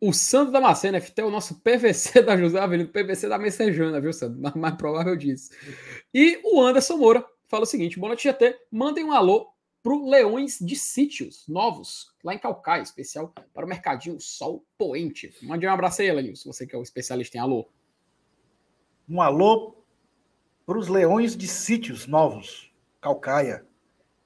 [0.01, 4.12] O Sandro Damasceno, FT, é o nosso PVC da José Avelino, PVC da Messejana, viu,
[4.12, 4.41] Sandro?
[4.41, 5.51] Mais, mais provável disso.
[6.12, 8.59] E o Anderson Moura fala o seguinte: Boa noite, GT.
[8.71, 9.49] Mandem um alô
[9.83, 15.33] pro Leões de Sítios Novos, lá em Calcaia, especial para o Mercadinho Sol Poente.
[15.43, 17.69] Mande um abraço aí, Elenilson, você que é o especialista em alô.
[19.09, 19.77] Um alô
[20.67, 23.65] para os leões de sítios novos, Calcaia.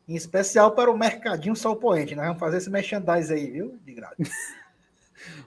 [0.09, 2.17] Em especial para o Mercadinho Sol Poente.
[2.17, 3.79] Nós vamos fazer esse merchandise aí, viu?
[3.85, 4.31] De grátis.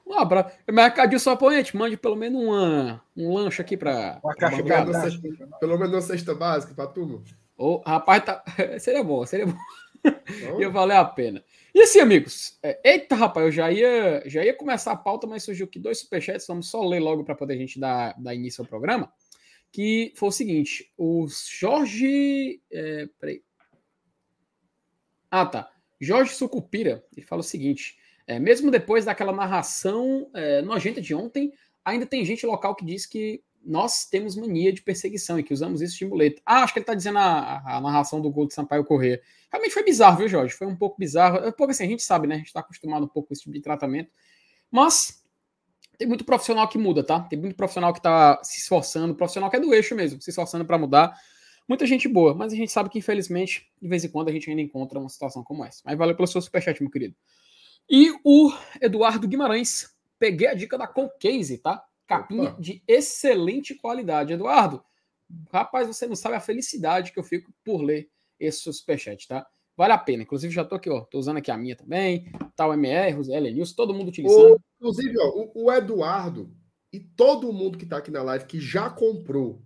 [0.06, 0.56] Um abraço.
[0.72, 4.20] Mercadinho Sol Poente, mande pelo menos uma, um lanche aqui para.
[4.24, 5.20] Uma caixa de abraço.
[5.60, 7.24] Pelo menos uma cesta básica pra turma.
[7.58, 8.44] Ô, rapaz, tá...
[8.80, 9.58] seria bom, seria bom.
[10.60, 11.44] Ia valer a pena.
[11.74, 15.44] E assim, amigos, é, eita, rapaz, eu já ia, já ia começar a pauta, mas
[15.44, 18.62] surgiu aqui dois superchats, vamos só ler logo para poder a gente dar, dar início
[18.62, 19.12] ao programa,
[19.74, 23.44] que foi o seguinte, o Jorge, é, peraí,
[25.32, 27.98] ah, tá, Jorge Sucupira, ele fala o seguinte,
[28.28, 31.52] é, mesmo depois daquela narração é, nojenta de ontem,
[31.84, 35.82] ainda tem gente local que diz que nós temos mania de perseguição e que usamos
[35.82, 36.40] isso de muleta.
[36.46, 39.22] Ah, acho que ele está dizendo a, a narração do gol de Sampaio Corrêa.
[39.52, 40.54] Realmente foi bizarro, viu, Jorge?
[40.54, 41.38] Foi um pouco bizarro.
[41.38, 42.36] É pouco assim, a gente sabe, né?
[42.36, 44.12] A gente está acostumado um pouco com esse tipo de tratamento.
[44.70, 45.23] Mas
[46.04, 47.22] tem muito profissional que muda, tá?
[47.22, 50.66] Tem muito profissional que está se esforçando, profissional que é do eixo mesmo, se esforçando
[50.66, 51.18] para mudar.
[51.66, 54.50] Muita gente boa, mas a gente sabe que, infelizmente, de vez em quando a gente
[54.50, 55.82] ainda encontra uma situação como essa.
[55.86, 57.16] Mas valeu pelo seu superchat, meu querido.
[57.90, 58.52] E o
[58.82, 61.82] Eduardo Guimarães, peguei a dica da Colcase, tá?
[62.06, 62.62] Capinha Opa.
[62.62, 64.34] de excelente qualidade.
[64.34, 64.84] Eduardo,
[65.54, 69.48] rapaz, você não sabe a felicidade que eu fico por ler esse superchat, tá?
[69.76, 70.24] Vale a pena.
[70.24, 71.02] Inclusive, já tô aqui, ó.
[71.02, 72.32] Tô usando aqui a minha também.
[72.56, 74.54] Tá o MR, Zé News, todo mundo utilizando.
[74.56, 76.52] O- inclusive, ó, o, o Eduardo
[76.92, 79.62] e todo mundo que tá aqui na live que já comprou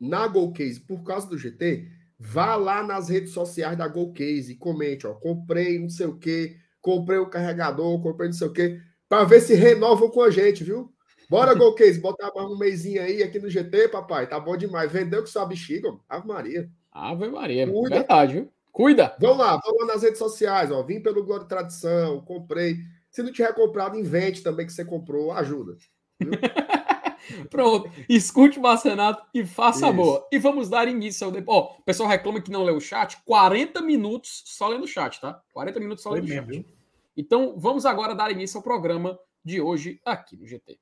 [0.00, 1.86] na Golcase por causa do GT,
[2.18, 6.56] vá lá nas redes sociais da Golcase e comente, ó, comprei não sei o quê,
[6.80, 10.64] comprei o carregador, comprei não sei o quê, para ver se renovam com a gente,
[10.64, 10.92] viu?
[11.30, 14.90] Bora, Golcase, botar mais um mêsinho aí aqui no GT, papai, tá bom demais.
[14.90, 15.88] Vendeu que sua bexiga.
[16.08, 16.68] Ave Maria.
[16.90, 17.66] Ave Maria.
[17.70, 17.96] Cuida.
[18.00, 18.52] Verdade, viu?
[18.72, 19.14] Cuida.
[19.20, 20.82] Vamos lá, vamos lá nas redes sociais, ó.
[20.82, 22.78] Vim pelo Glória e Tradição, comprei.
[23.10, 25.76] Se não tiver comprado, invente também que você comprou, ajuda.
[27.50, 27.90] Pronto.
[28.08, 29.96] Escute o Marcenato e faça a Isso.
[29.96, 30.28] boa.
[30.32, 31.32] E vamos dar início ao.
[31.46, 33.22] Ó, o pessoal reclama que não lê o chat.
[33.24, 35.40] 40 minutos só lendo o chat, tá?
[35.52, 36.66] 40 minutos só lendo o chat.
[37.14, 40.78] Então, vamos agora dar início ao programa de hoje aqui no GT.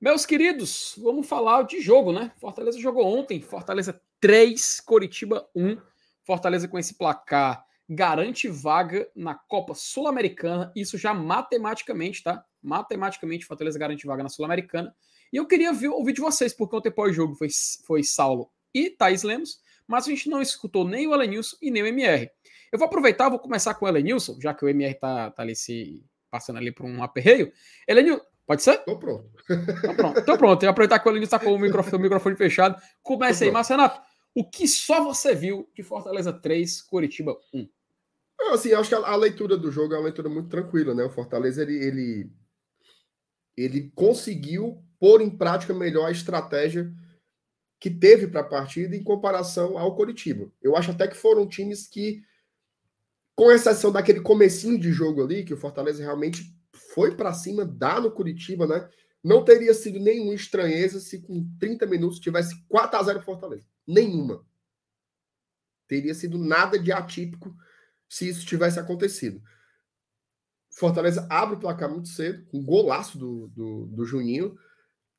[0.00, 2.30] Meus queridos, vamos falar de jogo, né?
[2.38, 5.76] Fortaleza jogou ontem, Fortaleza 3, Coritiba 1.
[6.22, 10.70] Fortaleza com esse placar garante vaga na Copa Sul-Americana.
[10.76, 12.44] Isso já matematicamente, tá?
[12.62, 14.94] Matematicamente, Fortaleza garante vaga na Sul-Americana.
[15.32, 17.48] E eu queria ver, ouvir de vocês, porque o pós-jogo foi,
[17.84, 21.82] foi Saulo e Thais Lemos, mas a gente não escutou nem o Elenilson e nem
[21.82, 22.30] o MR.
[22.70, 25.56] Eu vou aproveitar, vou começar com o Elenilson, já que o MR tá, tá ali
[25.56, 27.52] se passando ali por um aperreio.
[27.88, 28.78] Elenilson, pode ser?
[28.78, 29.30] Tô pronto.
[29.46, 30.62] Tô pronto, tô pronto.
[30.62, 32.80] Eu vou aproveitar que o Elenilson tá com o microfone, o microfone fechado.
[33.02, 34.00] Comece aí, Marcenato.
[34.34, 37.68] O que só você viu de Fortaleza 3, Curitiba 1?
[38.38, 41.04] Não, assim, acho que a, a, leitura do jogo é uma leitura muito tranquila, né?
[41.04, 42.30] O Fortaleza, ele, ele,
[43.56, 46.90] ele conseguiu pôr em prática melhor a estratégia
[47.78, 50.50] que teve para a partida em comparação ao Coritiba.
[50.62, 52.22] Eu acho até que foram times que,
[53.36, 56.57] com exceção daquele comecinho de jogo ali, que o Fortaleza realmente
[56.98, 58.90] foi para cima, dá no Curitiba, né?
[59.22, 63.64] Não teria sido nenhuma estranheza se com 30 minutos tivesse 4 a 0 Fortaleza.
[63.86, 64.44] Nenhuma.
[65.86, 67.54] Teria sido nada de atípico
[68.08, 69.40] se isso tivesse acontecido.
[70.74, 74.58] Fortaleza abre o placar muito cedo, com um golaço do, do, do Juninho.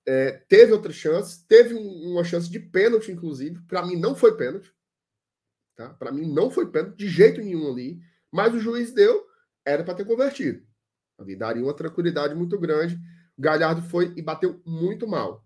[0.06, 3.62] É, teve outras chances, teve um, uma chance de pênalti, inclusive.
[3.70, 4.70] Para mim, não foi pênalti.
[5.78, 5.94] Tá?
[5.94, 8.02] Para mim, não foi pênalti de jeito nenhum ali.
[8.30, 9.26] Mas o juiz deu,
[9.64, 10.68] era para ter convertido.
[11.20, 12.96] Ali daria uma tranquilidade muito grande.
[13.38, 15.46] O Galhardo foi e bateu muito mal.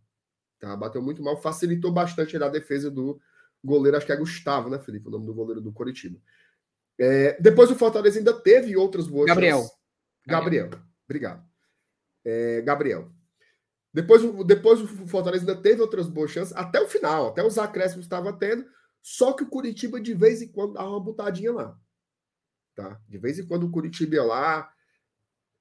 [0.59, 0.76] Tá?
[0.76, 3.19] Bateu muito mal, facilitou bastante a defesa do
[3.63, 5.07] goleiro, acho que é Gustavo, né, Felipe?
[5.07, 6.19] O nome do goleiro do Coritiba.
[6.99, 9.57] É, depois o Fortaleza ainda teve outras boas Gabriel.
[9.57, 9.78] Chances.
[10.26, 10.63] Gabriel.
[10.65, 10.88] Gabriel.
[11.05, 11.45] Obrigado.
[12.24, 13.11] É, Gabriel.
[13.93, 18.05] Depois, depois o Fortaleza ainda teve outras boas chances, até o final, até os acréscimos
[18.05, 18.65] estava tendo,
[19.01, 21.78] só que o Curitiba de vez em quando dava uma botadinha lá.
[22.76, 22.99] Tá?
[23.07, 24.74] De vez em quando o Curitiba ia lá,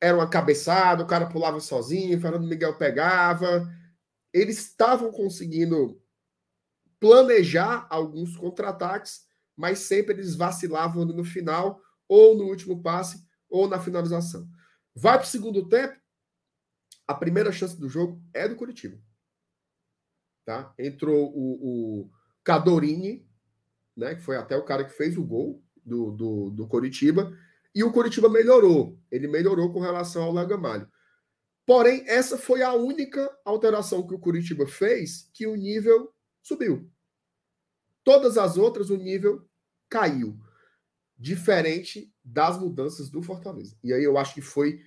[0.03, 3.72] era uma cabeçada, o cara pulava sozinho, Fernando Miguel pegava.
[4.32, 6.03] Eles estavam conseguindo
[6.98, 9.24] planejar alguns contra-ataques,
[9.57, 14.48] mas sempre eles vacilavam no final, ou no último passe, ou na finalização.
[14.92, 15.96] Vai para o segundo tempo,
[17.07, 18.98] a primeira chance do jogo é do Curitiba.
[20.44, 20.74] Tá?
[20.76, 22.11] Entrou o, o
[22.42, 23.24] Cadorini,
[23.96, 27.32] né, que foi até o cara que fez o gol do, do, do Curitiba,
[27.74, 28.98] e o Curitiba melhorou.
[29.10, 30.88] Ele melhorou com relação ao Lagamalho.
[31.64, 36.12] Porém, essa foi a única alteração que o Curitiba fez que o nível
[36.42, 36.90] subiu.
[38.04, 39.48] Todas as outras, o nível
[39.88, 40.38] caiu.
[41.16, 43.76] Diferente das mudanças do Fortaleza.
[43.82, 44.80] E aí eu acho que foi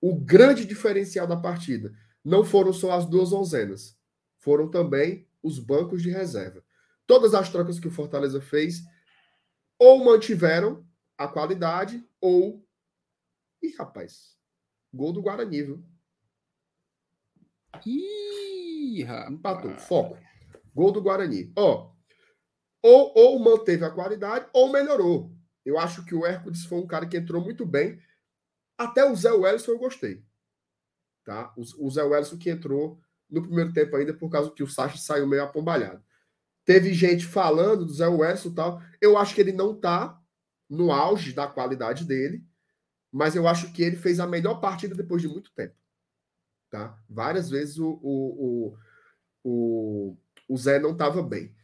[0.00, 1.92] o grande diferencial da partida.
[2.24, 3.96] Não foram só as duas onzenas,
[4.38, 6.62] foram também os bancos de reserva.
[7.06, 8.82] Todas as trocas que o Fortaleza fez
[9.78, 10.86] ou mantiveram
[11.18, 12.64] a qualidade ou.
[13.60, 14.38] Ih, rapaz,
[14.94, 15.84] gol do Guarani, viu?
[17.84, 19.32] Ih, rapaz.
[19.32, 19.76] Empatou.
[19.78, 20.18] Foco.
[20.72, 21.52] Gol do Guarani.
[21.56, 21.92] Ó,
[22.80, 25.32] ou, ou manteve a qualidade ou melhorou.
[25.64, 28.00] Eu acho que o Hércules foi um cara que entrou muito bem.
[28.76, 30.24] Até o Zé Wellison eu gostei.
[31.24, 31.52] Tá?
[31.56, 34.96] O, o Zé Wellison que entrou no primeiro tempo ainda por causa que o Sacha
[34.96, 36.02] saiu meio apombalhado.
[36.64, 38.82] Teve gente falando do Zé Wellison e tal.
[39.00, 40.18] Eu acho que ele não tá
[40.68, 42.44] no auge da qualidade dele,
[43.10, 45.74] mas eu acho que ele fez a melhor partida depois de muito tempo.
[46.70, 47.02] Tá?
[47.08, 48.76] Várias vezes o, o,
[49.42, 50.16] o,
[50.48, 51.54] o, Zé não estava bem.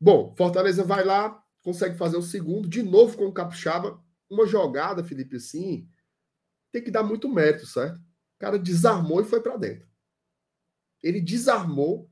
[0.00, 4.02] Bom, Fortaleza vai lá, consegue fazer o segundo, de novo com o Capixaba.
[4.28, 5.88] Uma jogada, Felipe, assim,
[6.72, 7.96] tem que dar muito mérito, certo?
[7.96, 9.88] O cara desarmou e foi para dentro.
[11.00, 12.10] Ele desarmou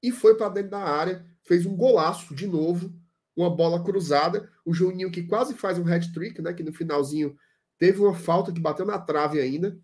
[0.00, 2.94] e foi para dentro da área, fez um golaço de novo,
[3.36, 4.50] uma bola cruzada.
[4.64, 6.52] O Juninho que quase faz um hat-trick, né?
[6.52, 7.36] Que no finalzinho
[7.78, 9.78] teve uma falta que bateu na trave ainda.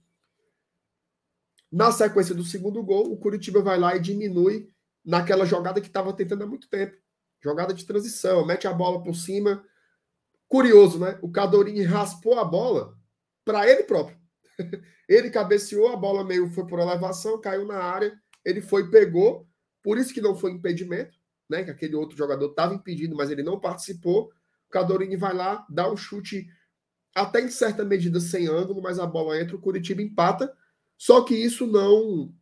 [1.70, 4.68] Na sequência do segundo gol, o Curitiba vai lá e diminui
[5.04, 6.96] naquela jogada que estava tentando há muito tempo.
[7.42, 9.64] Jogada de transição, mete a bola por cima.
[10.48, 11.18] Curioso, né?
[11.22, 12.98] O Cadorini raspou a bola
[13.44, 14.18] para ele próprio.
[15.08, 19.48] ele cabeceou, a bola meio foi por elevação, caiu na área, ele foi, pegou.
[19.82, 21.19] Por isso que não foi impedimento
[21.50, 21.64] né?
[21.64, 24.30] Que aquele outro jogador estava impedido, mas ele não participou.
[24.68, 26.48] O Cadorini vai lá, dá um chute
[27.14, 30.54] até em certa medida sem ângulo, mas a bola entra, o Curitiba empata.
[30.96, 32.32] Só que isso não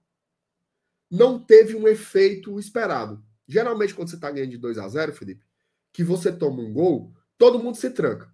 [1.10, 3.24] não teve um efeito esperado.
[3.46, 5.42] Geralmente, quando você está ganhando de 2 a 0 Felipe,
[5.90, 8.30] que você toma um gol, todo mundo se tranca.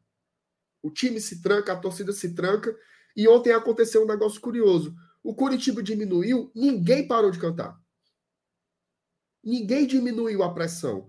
[0.83, 2.77] O time se tranca, a torcida se tranca.
[3.17, 4.95] E ontem aconteceu um negócio curioso.
[5.23, 7.81] O Curitiba diminuiu, ninguém parou de cantar.
[9.45, 11.09] Ninguém diminuiu a pressão.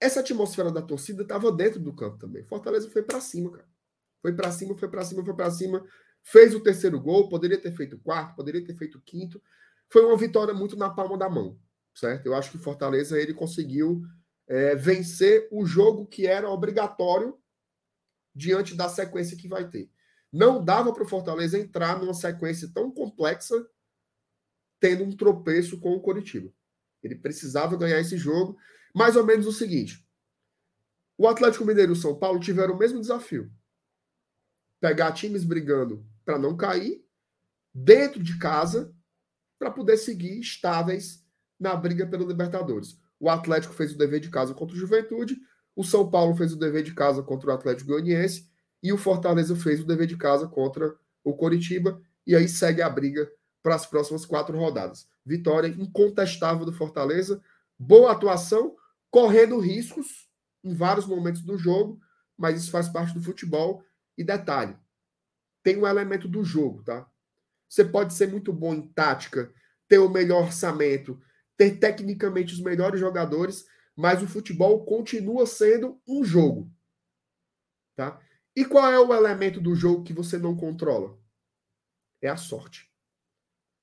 [0.00, 2.44] Essa atmosfera da torcida estava dentro do campo também.
[2.44, 3.68] Fortaleza foi para cima, cara.
[4.22, 5.86] Foi para cima, foi para cima, foi para cima.
[6.22, 9.40] Fez o terceiro gol, poderia ter feito o quarto, poderia ter feito o quinto.
[9.88, 11.58] Foi uma vitória muito na palma da mão,
[11.94, 12.26] certo?
[12.26, 14.02] Eu acho que Fortaleza ele conseguiu
[14.48, 17.38] é, vencer o jogo que era obrigatório
[18.34, 19.90] diante da sequência que vai ter.
[20.32, 23.66] Não dava para o Fortaleza entrar numa sequência tão complexa
[24.78, 26.52] tendo um tropeço com o Coritiba.
[27.06, 28.56] Ele precisava ganhar esse jogo.
[28.94, 30.06] Mais ou menos o seguinte:
[31.16, 33.50] o Atlético Mineiro e o São Paulo tiveram o mesmo desafio.
[34.80, 37.04] Pegar times brigando para não cair
[37.72, 38.94] dentro de casa
[39.58, 41.24] para poder seguir estáveis
[41.58, 42.98] na briga pelo Libertadores.
[43.18, 45.38] O Atlético fez o dever de casa contra o Juventude,
[45.74, 48.50] o São Paulo fez o dever de casa contra o Atlético Goianiense
[48.82, 50.94] e o Fortaleza fez o dever de casa contra
[51.24, 53.30] o Coritiba e aí segue a briga
[53.62, 55.08] para as próximas quatro rodadas.
[55.26, 57.42] Vitória incontestável do Fortaleza,
[57.76, 58.76] boa atuação,
[59.10, 60.30] correndo riscos
[60.62, 62.00] em vários momentos do jogo,
[62.38, 63.82] mas isso faz parte do futebol.
[64.16, 64.76] E detalhe,
[65.64, 67.10] tem um elemento do jogo, tá?
[67.68, 69.52] Você pode ser muito bom em tática,
[69.88, 71.20] ter o melhor orçamento,
[71.56, 73.66] ter tecnicamente os melhores jogadores,
[73.96, 76.70] mas o futebol continua sendo um jogo,
[77.96, 78.20] tá?
[78.54, 81.18] E qual é o elemento do jogo que você não controla?
[82.22, 82.85] É a sorte.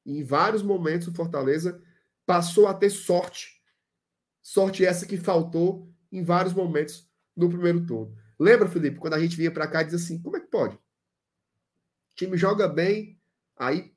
[0.05, 1.81] Em vários momentos o Fortaleza
[2.25, 3.61] passou a ter sorte.
[4.41, 8.15] Sorte essa que faltou em vários momentos no primeiro turno.
[8.39, 10.75] Lembra, Felipe, quando a gente vinha para cá e dizia assim: como é que pode?
[10.75, 10.79] O
[12.15, 13.19] time joga bem,
[13.55, 13.95] aí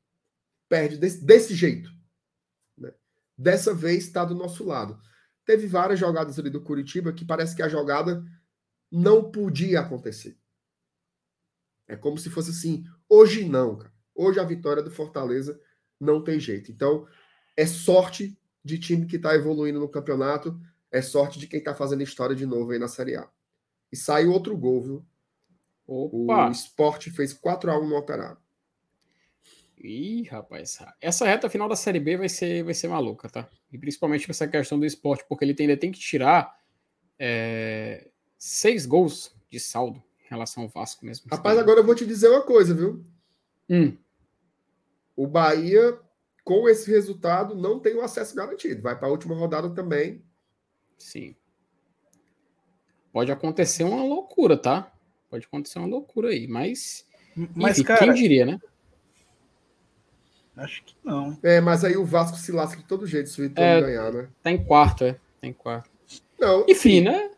[0.68, 1.90] perde desse, desse jeito.
[2.76, 2.92] Né?
[3.36, 5.00] Dessa vez está do nosso lado.
[5.44, 8.24] Teve várias jogadas ali do Curitiba que parece que a jogada
[8.90, 10.38] não podia acontecer.
[11.88, 13.94] É como se fosse assim: hoje não, cara.
[14.14, 15.60] Hoje a vitória do Fortaleza
[16.00, 16.70] não tem jeito.
[16.70, 17.06] Então,
[17.56, 20.58] é sorte de time que está evoluindo no campeonato,
[20.90, 23.28] é sorte de quem está fazendo história de novo aí na Série A.
[23.90, 25.06] E saiu outro gol, viu?
[25.86, 26.48] Opa.
[26.48, 28.38] O esporte fez 4 a 1 no Operário.
[29.78, 33.48] Ih, rapaz, essa reta final da Série B vai ser, vai ser maluca, tá?
[33.70, 36.58] E principalmente essa questão do esporte, porque ele ainda tem que tirar
[37.18, 41.26] é, seis gols de saldo em relação ao Vasco mesmo.
[41.30, 43.04] Rapaz, agora eu vou te dizer uma coisa, viu?
[43.68, 43.96] Hum
[45.16, 45.98] o Bahia,
[46.44, 48.82] com esse resultado, não tem o acesso garantido.
[48.82, 50.22] Vai para a última rodada também.
[50.98, 51.34] Sim.
[53.12, 54.92] Pode acontecer uma loucura, tá?
[55.30, 57.06] Pode acontecer uma loucura aí, mas.
[57.54, 58.60] Mas, enfim, cara, quem diria, né?
[60.56, 61.38] Acho que não.
[61.42, 64.12] É, mas aí o Vasco se lasca de todo jeito se o Ituano é, ganhar,
[64.12, 64.28] né?
[64.42, 65.12] Tá em quarto, é.
[65.12, 65.90] Tá em quarto.
[66.38, 66.64] Não.
[66.68, 67.30] Enfim, né?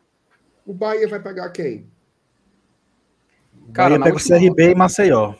[0.65, 1.91] O Bahia vai pegar quem?
[3.73, 5.35] Cara, Bahia pega o CRB e Maceió.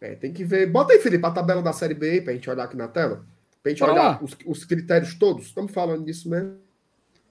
[0.00, 0.66] É, tem que ver.
[0.66, 3.24] Bota aí, Felipe, a tabela da Série B aí pra gente olhar aqui na tela.
[3.62, 5.46] Pra gente Bora olhar os, os, critérios todos.
[5.46, 6.56] Estamos falando disso mesmo.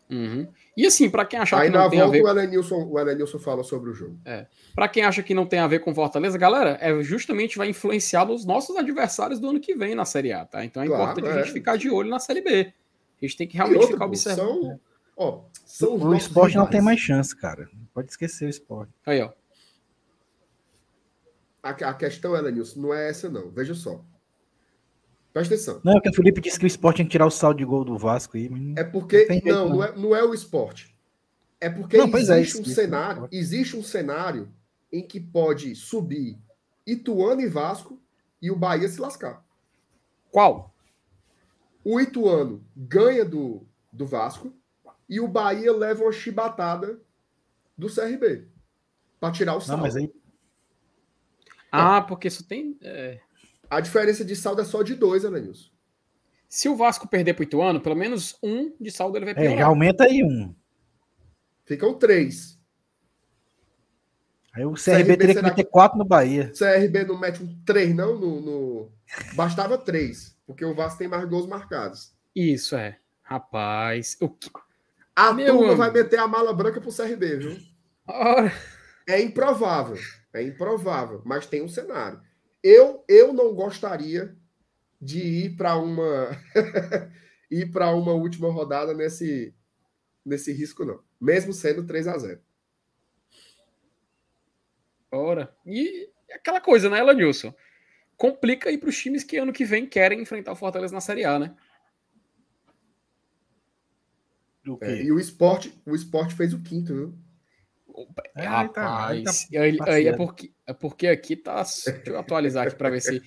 [0.09, 0.47] Uhum.
[0.75, 2.23] E assim, para quem achar aí que não tem volta, a ver...
[2.23, 4.17] o Elenilson, o Elenilson fala sobre o jogo.
[4.25, 4.45] É.
[4.73, 8.25] Para quem acha que não tem a ver com Fortaleza, galera, é justamente vai influenciar
[8.25, 10.63] nos nossos adversários do ano que vem na Série A, tá?
[10.63, 11.33] Então é claro, importante é.
[11.33, 12.73] a gente ficar de olho na Série B.
[13.21, 14.61] A gente tem que realmente outra, ficar observando.
[14.61, 14.79] São,
[15.17, 17.67] ó, são o esporte não tem mais chance, cara.
[17.93, 18.93] Pode esquecer o esporte.
[19.05, 19.31] Aí, ó.
[21.69, 23.49] A, a questão, Elenilson, não é essa, não.
[23.49, 24.03] Veja só.
[25.33, 25.81] Presta atenção.
[25.83, 27.65] Não, é que o Felipe disse que o esporte tinha que tirar o saldo de
[27.65, 28.49] gol do Vasco aí.
[28.75, 29.27] É porque.
[29.45, 30.95] Não, não, não, é, não é o esporte.
[31.59, 33.29] É porque não, é, existe é, um cenário.
[33.31, 34.49] Existe um cenário
[34.91, 36.39] em que pode subir
[36.85, 38.01] Ituano e Vasco
[38.41, 39.45] e o Bahia se lascar.
[40.31, 40.73] Qual?
[41.83, 44.53] O Ituano ganha do, do Vasco
[45.07, 46.99] e o Bahia leva uma chibatada
[47.77, 48.47] do CRB
[49.19, 49.77] para tirar o saldo.
[49.77, 50.11] Não, mas aí,
[51.71, 52.77] ah, porque isso tem.
[52.81, 53.19] É...
[53.69, 55.69] A diferença de saldo é só de dois, Ananilson.
[56.47, 59.57] Se o Vasco perder pro Ituano, pelo menos um de saldo ele vai perder.
[59.57, 60.55] É, aumenta aí um.
[61.65, 62.57] Ficam três.
[64.53, 66.51] Aí o CRB, CRB teria que meter quatro no Bahia.
[66.57, 68.17] CRB não mete um três, não?
[68.17, 68.91] No, no...
[69.35, 72.15] Bastava três, porque o Vasco tem mais gols marcados.
[72.33, 72.97] Isso é.
[73.21, 74.17] Rapaz.
[74.21, 74.49] O que...
[75.15, 77.57] A Meu turma vai meter a mala branca pro CRB, viu?
[79.07, 79.97] É improvável.
[80.37, 82.21] É improvável, mas tem um cenário.
[82.63, 84.35] Eu, eu não gostaria
[85.01, 86.29] de ir para uma
[87.49, 89.53] ir para uma última rodada nesse
[90.25, 92.41] nesse risco não, mesmo sendo 3 a 0.
[95.09, 97.53] Ora, e aquela coisa, né, Elanilson?
[98.17, 101.23] Complica aí para os times que ano que vem querem enfrentar o Fortaleza na Série
[101.23, 101.55] A, né?
[104.81, 107.26] É, e o esporte, o esporte fez o quinto, viu?
[108.35, 111.63] É, Rapaz, tá, aí, tá aí, é, porque, é porque aqui tá.
[111.63, 113.21] Deixa eu atualizar aqui para ver se.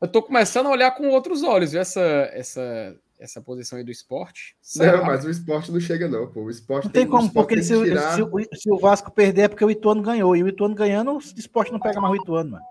[0.00, 1.80] Eu tô começando a olhar com outros olhos, viu?
[1.80, 2.00] Essa,
[2.32, 4.56] essa, essa posição aí do esporte.
[4.76, 6.44] Não, mas o esporte não chega, não, pô.
[6.44, 8.14] O esporte não tem, tem como, porque se, tirar...
[8.14, 8.22] se,
[8.54, 10.36] se, o Vasco perder é porque o Ituano ganhou.
[10.36, 12.64] E o Ituano ganhando, o esporte não pega mais o Ituano, mano.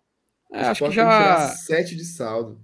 [0.52, 1.50] É, acho que já.
[1.50, 2.60] sete de saldo.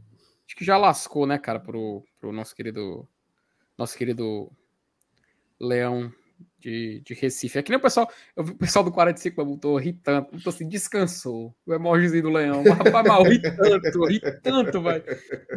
[0.47, 3.07] Acho que já lascou, né, cara, pro, pro nosso querido.
[3.77, 4.49] Nosso querido
[5.59, 6.11] Leão
[6.59, 7.59] de, de Recife.
[7.59, 10.67] Aqui nem o pessoal, eu vi o pessoal do 45 botou ri tanto, botou assim,
[10.67, 11.55] descansou.
[11.65, 12.63] O emojizinho do leão.
[12.63, 14.83] Rapaz, mal, ri tanto, ri tanto.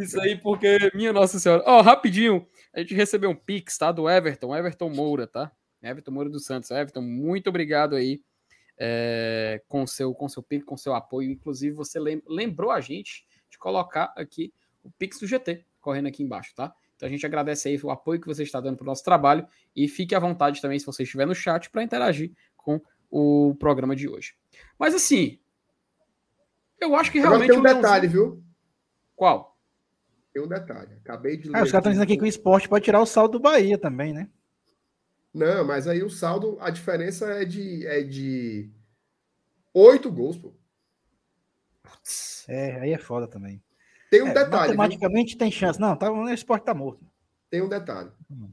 [0.00, 1.62] Isso aí, porque, minha Nossa Senhora.
[1.66, 3.90] Ó, oh, rapidinho, a gente recebeu um pix, tá?
[3.90, 5.50] Do Everton, Everton Moura, tá?
[5.82, 6.70] Everton Moura dos Santos.
[6.70, 8.20] Everton, muito obrigado aí
[8.78, 11.30] é, com seu com seu pix, com seu apoio.
[11.30, 14.52] Inclusive, você lembrou a gente de colocar aqui
[14.82, 16.72] o pix do GT, correndo aqui embaixo, tá?
[16.98, 19.46] Então a gente agradece aí o apoio que você está dando para o nosso trabalho
[19.74, 23.94] e fique à vontade também, se você estiver no chat, para interagir com o programa
[23.94, 24.34] de hoje.
[24.76, 25.38] Mas assim,
[26.80, 27.52] eu acho que realmente.
[27.52, 28.42] Agora tem um detalhe, viu?
[29.14, 29.56] Qual?
[30.32, 30.94] Tem um detalhe.
[30.96, 31.58] Acabei de ler.
[31.58, 33.78] Ah, os caras estão dizendo aqui que o esporte pode tirar o saldo do Bahia
[33.78, 34.28] também, né?
[35.32, 38.72] Não, mas aí o saldo, a diferença é de, é de
[39.72, 40.52] 8 gols, pô.
[42.48, 43.62] É, aí é foda também.
[44.10, 44.76] Tem um é, detalhe.
[44.76, 45.38] Matematicamente viu?
[45.38, 45.80] tem chance.
[45.80, 47.04] Não, tá, o esporte tá morto.
[47.50, 48.10] Tem um detalhe.
[48.30, 48.50] Hum.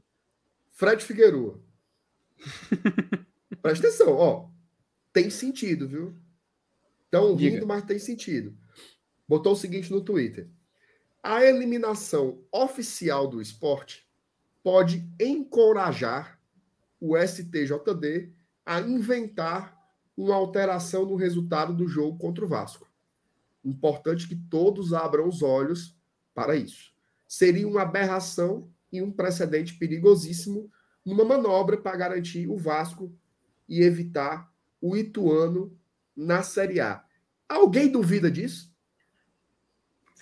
[0.70, 1.60] Fred Figueroa.
[3.62, 4.48] Presta atenção, ó.
[5.12, 6.14] Tem sentido, viu?
[7.10, 8.56] Tão rindo, mas tem sentido.
[9.26, 10.48] Botou o seguinte no Twitter.
[11.22, 14.06] A eliminação oficial do esporte
[14.62, 16.38] pode encorajar
[17.00, 18.32] o STJD
[18.64, 19.76] a inventar
[20.16, 22.85] uma alteração no resultado do jogo contra o Vasco.
[23.66, 25.96] Importante que todos abram os olhos
[26.32, 26.92] para isso.
[27.26, 30.70] Seria uma aberração e um precedente perigosíssimo
[31.04, 33.12] numa manobra para garantir o Vasco
[33.68, 34.48] e evitar
[34.80, 35.76] o Ituano
[36.16, 37.02] na Série A.
[37.48, 38.72] Alguém duvida disso?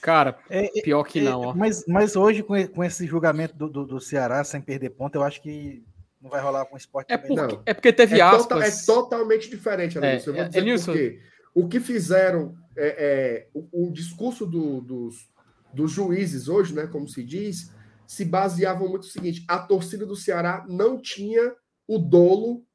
[0.01, 1.41] Cara, é, é pior que é, não.
[1.41, 1.55] Ó.
[1.55, 5.23] Mas, mas hoje, com, com esse julgamento do, do, do, Ceará sem perder ponto, eu
[5.23, 5.83] acho que
[6.21, 7.13] não vai rolar com o esporte.
[7.13, 8.47] É, porque, é porque teve é aspas.
[8.47, 10.27] Tota, é totalmente diferente, Alex.
[10.27, 11.21] É, eu vou dizer é, por quê.
[11.55, 15.31] O que fizeram, é, é, o, o, discurso do, dos,
[15.73, 17.73] dos juízes hoje, né, como se diz,
[18.07, 21.55] se baseavam muito no seguinte: a torcida do Ceará não tinha
[21.87, 22.67] o dolo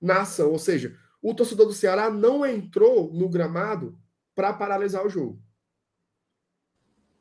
[0.00, 3.98] na ação, ou seja, o torcedor do Ceará não entrou no gramado
[4.34, 5.42] para paralisar o jogo.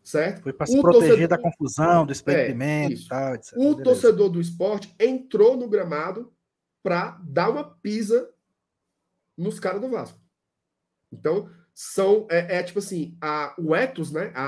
[0.04, 0.44] Certo?
[0.44, 1.28] Foi para se o proteger torcedor...
[1.30, 3.54] da confusão, do experimento é, tal, etc.
[3.54, 3.84] O Beleza.
[3.84, 6.32] torcedor do esporte entrou no gramado
[6.84, 8.30] para dar uma pisa
[9.38, 10.20] nos caras do Vasco.
[11.12, 12.28] Então, são.
[12.30, 14.32] É, é, tipo assim, a, o ethos, né?
[14.34, 14.48] A,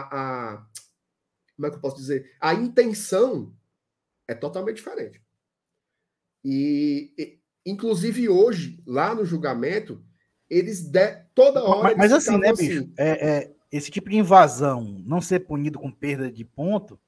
[0.55, 0.67] a,
[1.55, 2.35] como é que eu posso dizer?
[2.39, 3.53] A intenção
[4.27, 5.21] é totalmente diferente.
[6.43, 10.03] E, e inclusive hoje, lá no julgamento,
[10.49, 11.89] eles de, toda hora.
[11.89, 12.79] Mas, mas assim, né, bicho?
[12.79, 16.99] Assim, é, é, esse tipo de invasão não ser punido com perda de ponto.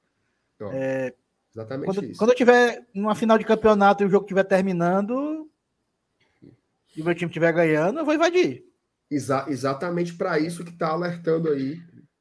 [0.72, 1.14] é,
[1.54, 2.18] exatamente quando, isso.
[2.18, 5.39] Quando eu tiver numa final de campeonato e o jogo estiver terminando,
[6.96, 8.64] e meu time estiver ganhando, eu vou invadir.
[9.10, 11.80] Exa exatamente para isso que está alertando aí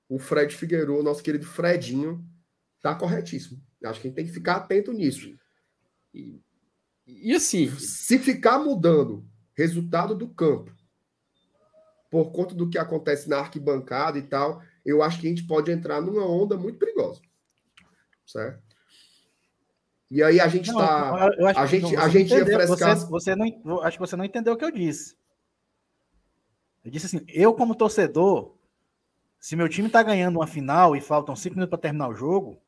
[0.10, 2.26] o Fred Figueiredo, nosso querido Fredinho,
[2.78, 3.62] está corretíssimo.
[3.84, 5.34] Acho que a gente tem que ficar atento nisso.
[6.14, 6.42] E,
[7.06, 7.70] e assim.
[7.78, 10.76] Se ficar mudando resultado do campo
[12.10, 15.72] por conta do que acontece na arquibancada e tal, eu acho que a gente pode
[15.72, 17.22] entrar numa onda muito perigosa.
[18.26, 18.69] Certo?
[20.10, 21.30] E aí a gente está.
[21.56, 22.98] A gente, a gente ia frescar.
[22.98, 25.16] Você, você não, acho que você não entendeu o que eu disse.
[26.84, 28.56] Eu disse assim: eu, como torcedor,
[29.40, 32.60] se meu time está ganhando uma final e faltam cinco minutos para terminar o jogo,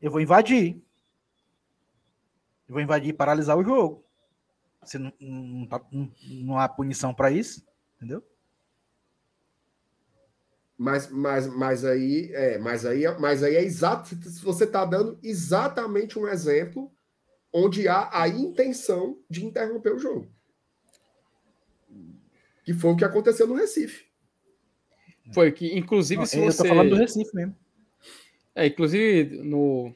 [0.00, 0.82] eu vou invadir.
[2.68, 4.04] Eu vou invadir e paralisar o jogo.
[4.84, 7.64] Se não, não, tá, não, não há punição para isso,
[7.96, 8.24] entendeu?
[10.82, 14.16] Mas, mas, mas aí é, mas aí, mas aí é exato.
[14.42, 16.90] Você está dando exatamente um exemplo
[17.52, 20.32] onde há a intenção de interromper o jogo.
[22.64, 24.06] Que foi o que aconteceu no Recife.
[25.34, 26.62] Foi que, inclusive, se você.
[26.62, 27.54] Eu tô falando do Recife mesmo.
[28.54, 29.94] É, inclusive, no,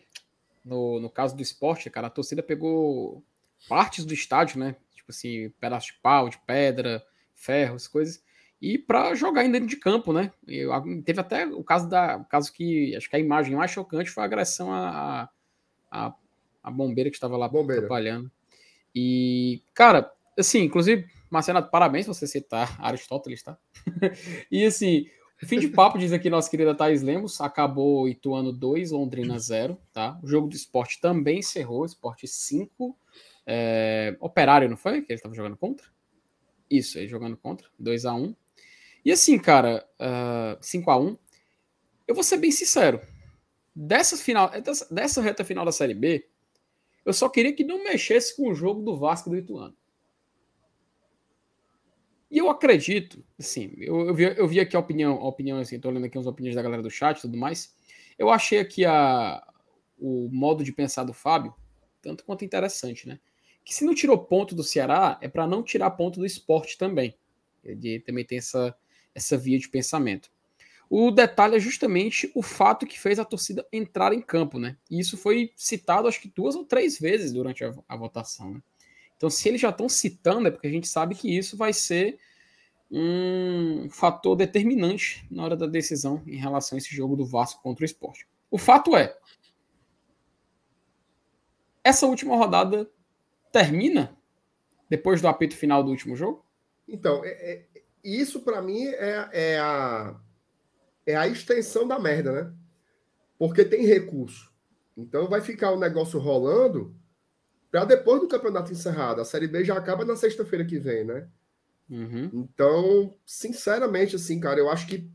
[0.62, 3.24] no, no caso do esporte, cara, a torcida pegou
[3.70, 4.76] partes do estádio, né?
[4.94, 8.22] Tipo assim, pedaço de pau, de pedra, ferro, as coisas
[8.64, 10.32] e para jogar ainda dentro de campo, né?
[10.48, 10.70] Eu,
[11.02, 14.22] teve até o caso da o caso que acho que a imagem mais chocante foi
[14.22, 15.28] a agressão à,
[15.90, 16.14] a
[16.62, 17.82] a bombeira que estava lá bombeira.
[17.82, 18.30] atrapalhando.
[18.94, 23.58] E, cara, assim, inclusive, Marcelo, parabéns você citar Aristóteles, tá?
[24.50, 25.06] e assim,
[25.36, 30.18] fim de papo, diz aqui nossa querida Thais Lemos, acabou Ituano 2, Londrina 0, tá?
[30.22, 32.96] O jogo do esporte também encerrou, esporte 5,
[33.46, 35.02] é, Operário, não foi?
[35.02, 35.86] Que ele estava jogando contra?
[36.70, 38.34] Isso, ele jogando contra, 2 a 1
[39.04, 41.18] e assim, cara, uh, ah, 5 a 1
[42.06, 43.00] eu vou ser bem sincero.
[43.74, 46.28] Dessa, final, dessa, dessa reta final da Série B,
[47.04, 49.76] eu só queria que não mexesse com o jogo do Vasco do Ituano.
[52.30, 55.78] E eu acredito, assim, eu, eu, vi, eu vi aqui a opinião, a opinião assim,
[55.78, 57.74] tô lendo aqui as opiniões da galera do chat e tudo mais.
[58.18, 59.42] Eu achei aqui a,
[59.98, 61.54] o modo de pensar do Fábio
[62.04, 63.18] tanto quanto interessante, né?
[63.64, 67.16] Que se não tirou ponto do Ceará, é para não tirar ponto do esporte também.
[67.64, 68.76] Ele também tem essa,
[69.14, 70.30] essa via de pensamento.
[70.88, 74.76] O detalhe é justamente o fato que fez a torcida entrar em campo, né?
[74.90, 78.52] E isso foi citado acho que duas ou três vezes durante a, a votação.
[78.52, 78.62] Né?
[79.16, 82.18] Então, se eles já estão citando, é porque a gente sabe que isso vai ser
[82.90, 87.82] um fator determinante na hora da decisão em relação a esse jogo do Vasco contra
[87.82, 88.26] o esporte.
[88.50, 89.16] O fato é,
[91.82, 92.88] essa última rodada
[93.50, 94.16] termina
[94.88, 96.44] depois do apito final do último jogo?
[96.86, 97.64] Então, é,
[98.04, 100.20] isso para mim é, é, a,
[101.06, 102.52] é a extensão da merda, né?
[103.38, 104.52] Porque tem recurso.
[104.96, 106.94] Então vai ficar o negócio rolando
[107.70, 109.20] para depois do campeonato encerrado.
[109.20, 111.28] A Série B já acaba na sexta-feira que vem, né?
[111.90, 112.30] Uhum.
[112.32, 115.10] Então, sinceramente, assim, cara, eu acho que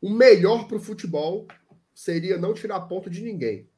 [0.00, 1.46] o melhor para o futebol
[1.94, 3.68] seria não tirar ponto de ninguém.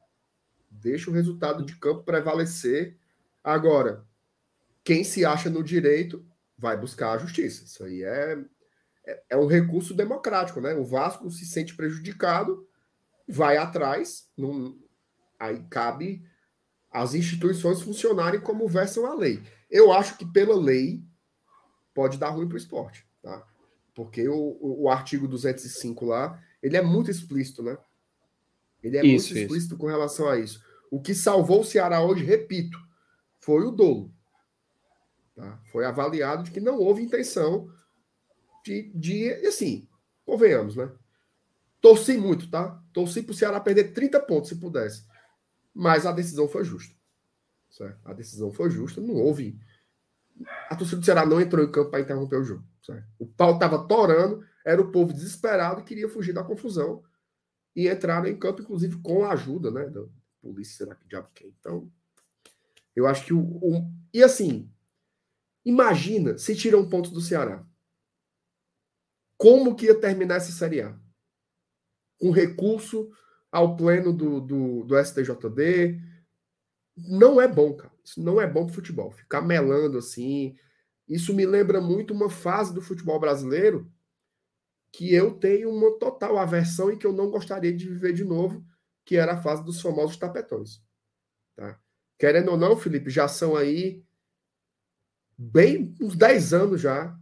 [0.69, 2.97] Deixa o resultado de campo prevalecer.
[3.43, 4.05] Agora,
[4.83, 6.25] quem se acha no direito
[6.63, 7.65] vai buscar a justiça.
[7.65, 8.37] Isso aí é,
[9.05, 10.73] é, é um recurso democrático, né?
[10.73, 12.65] O Vasco se sente prejudicado,
[13.27, 14.79] vai atrás, não,
[15.37, 16.23] aí cabe
[16.89, 19.43] as instituições funcionarem como versam a lei.
[19.69, 21.03] Eu acho que pela lei
[21.93, 23.45] pode dar ruim para o esporte, tá?
[23.93, 27.77] Porque o, o, o, artigo 205 lá, ele é muito explícito, né?
[28.81, 29.81] Ele é isso, muito explícito isso.
[29.81, 30.63] com relação a isso.
[30.89, 32.77] O que salvou o Ceará hoje, repito,
[33.39, 34.13] foi o dolo.
[35.35, 35.59] Tá?
[35.71, 37.69] Foi avaliado de que não houve intenção
[38.63, 39.87] de, de assim,
[40.25, 40.91] convenhamos, né?
[41.81, 42.81] Torci muito, tá?
[42.93, 45.05] Torci para o Ceará perder 30 pontos se pudesse.
[45.73, 46.95] Mas a decisão foi justa.
[47.69, 47.99] Certo?
[48.05, 49.59] A decisão foi justa, não houve.
[50.69, 52.63] A torcida do Ceará não entrou em campo para interromper o jogo.
[52.81, 53.05] Certo?
[53.19, 57.03] O pau estava torando, era o povo desesperado e queria fugir da confusão.
[57.75, 60.03] E entraram em campo, inclusive, com a ajuda né, da
[60.41, 61.53] polícia, será que diabo quem?
[61.59, 61.91] Então,
[62.95, 63.91] eu acho que o, o.
[64.13, 64.71] E assim,
[65.65, 67.65] imagina se tiram pontos do Ceará.
[69.37, 70.97] Como que ia terminar essa Série A?
[72.19, 73.11] Com recurso
[73.51, 76.01] ao pleno do, do, do STJD.
[76.97, 77.93] Não é bom, cara.
[78.03, 79.11] Isso não é bom para futebol.
[79.11, 80.55] Ficar melando assim.
[81.07, 83.91] Isso me lembra muito uma fase do futebol brasileiro
[84.91, 88.63] que eu tenho uma total aversão e que eu não gostaria de viver de novo,
[89.03, 90.81] que era a fase dos famosos tapetões.
[91.55, 91.79] Tá?
[92.17, 94.03] Querendo ou não, Felipe, já são aí
[95.51, 97.15] bem uns 10 anos já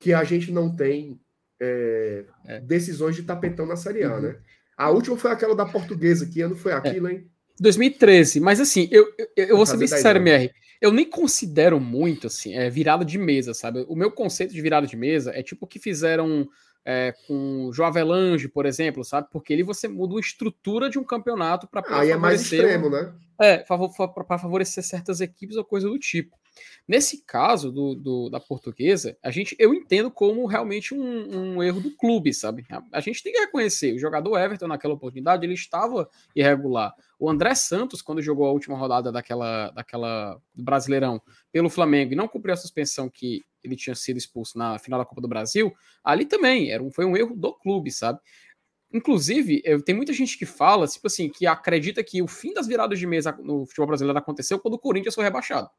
[0.00, 1.20] que a gente não tem
[1.60, 2.60] é, é.
[2.60, 4.20] decisões de tapetão na Série A, uhum.
[4.20, 4.36] né?
[4.76, 7.30] A última foi aquela da portuguesa, que ano foi aquilo, hein?
[7.60, 12.26] 2013, mas assim, eu, eu, eu vou ser bem sincero, MR, eu nem considero muito,
[12.26, 13.84] assim, é, virada de mesa, sabe?
[13.88, 16.48] O meu conceito de virada de mesa é tipo o que fizeram
[16.84, 19.28] é, com o Joavelange, por exemplo, sabe?
[19.30, 23.14] Porque ali você muda a estrutura de um campeonato para Aí é mais extremo, né?
[23.40, 26.36] É, para favorecer certas equipes ou coisa do tipo.
[26.86, 31.80] Nesse caso do, do, da portuguesa, a gente, eu entendo como realmente um, um erro
[31.80, 32.64] do clube, sabe?
[32.70, 36.94] A, a, gente tem que reconhecer, o jogador Everton naquela oportunidade, ele estava irregular.
[37.18, 41.22] O André Santos, quando jogou a última rodada daquela, daquela do Brasileirão
[41.52, 45.04] pelo Flamengo e não cumpriu a suspensão que ele tinha sido expulso na final da
[45.04, 45.72] Copa do Brasil,
[46.02, 48.18] ali também era um, foi um erro do clube, sabe?
[48.92, 52.98] Inclusive, tem muita gente que fala, tipo assim, que acredita que o fim das viradas
[52.98, 55.70] de mesa no futebol brasileiro aconteceu quando o Corinthians foi rebaixado.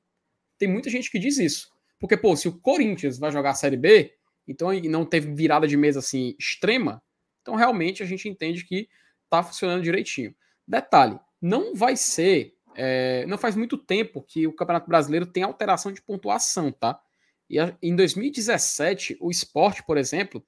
[0.64, 1.74] Tem muita gente que diz isso.
[2.00, 4.14] Porque, pô, se o Corinthians vai jogar a Série B,
[4.48, 7.04] então e não teve virada de mesa assim extrema,
[7.42, 8.88] então realmente a gente entende que
[9.30, 10.34] tá funcionando direitinho.
[10.66, 12.56] Detalhe, não vai ser.
[12.78, 16.98] É, não faz muito tempo que o Campeonato Brasileiro tem alteração de pontuação, tá?
[17.50, 20.42] E a, em 2017, o esporte, por exemplo,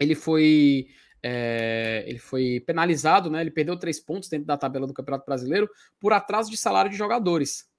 [0.00, 0.86] ele foi.
[1.22, 3.42] É, ele foi penalizado, né?
[3.42, 5.68] Ele perdeu três pontos dentro da tabela do Campeonato Brasileiro
[6.00, 7.73] por atraso de salário de jogadores.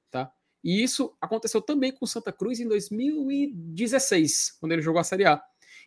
[0.65, 5.23] E isso aconteceu também com o Santa Cruz em 2016, quando ele jogou a Série
[5.23, 5.39] A.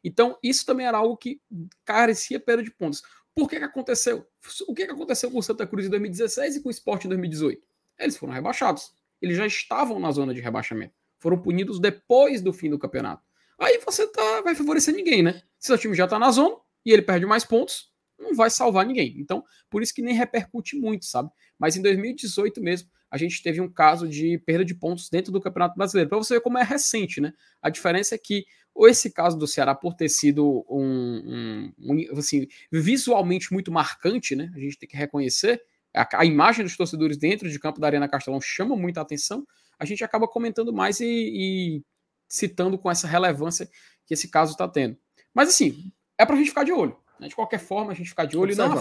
[0.04, 1.42] Então, isso também era algo que
[1.84, 3.02] carecia perda de pontos.
[3.34, 4.24] Por que, que aconteceu?
[4.68, 7.08] O que, que aconteceu com o Santa Cruz em 2016 e com o Sport em
[7.08, 7.66] 2018?
[7.98, 8.92] Eles foram rebaixados.
[9.20, 10.94] Eles já estavam na zona de rebaixamento.
[11.18, 13.24] Foram punidos depois do fim do campeonato.
[13.58, 15.42] Aí você tá, vai favorecer ninguém, né?
[15.58, 16.54] Se seu time já está na zona
[16.86, 19.16] e ele perde mais pontos, não vai salvar ninguém.
[19.18, 21.30] Então, por isso que nem repercute muito, sabe?
[21.58, 25.40] Mas em 2018 mesmo, a gente teve um caso de perda de pontos dentro do
[25.40, 26.08] Campeonato Brasileiro.
[26.08, 27.32] Para você ver como é recente, né?
[27.62, 28.44] A diferença é que
[28.78, 34.36] ou esse caso do Ceará, por ter sido um, um, um assim, visualmente muito marcante,
[34.36, 34.52] né?
[34.54, 35.60] A gente tem que reconhecer.
[35.92, 39.44] A, a, imagem dos torcedores dentro de campo da Arena Castelão chama muita atenção.
[39.80, 41.84] A gente acaba comentando mais e, e
[42.28, 43.68] citando com essa relevância
[44.06, 44.96] que esse caso está tendo.
[45.34, 46.96] Mas assim, é para a gente ficar de olho.
[47.18, 47.26] Né?
[47.26, 48.54] De qualquer forma, a gente ficar de olho.
[48.54, 48.78] Não,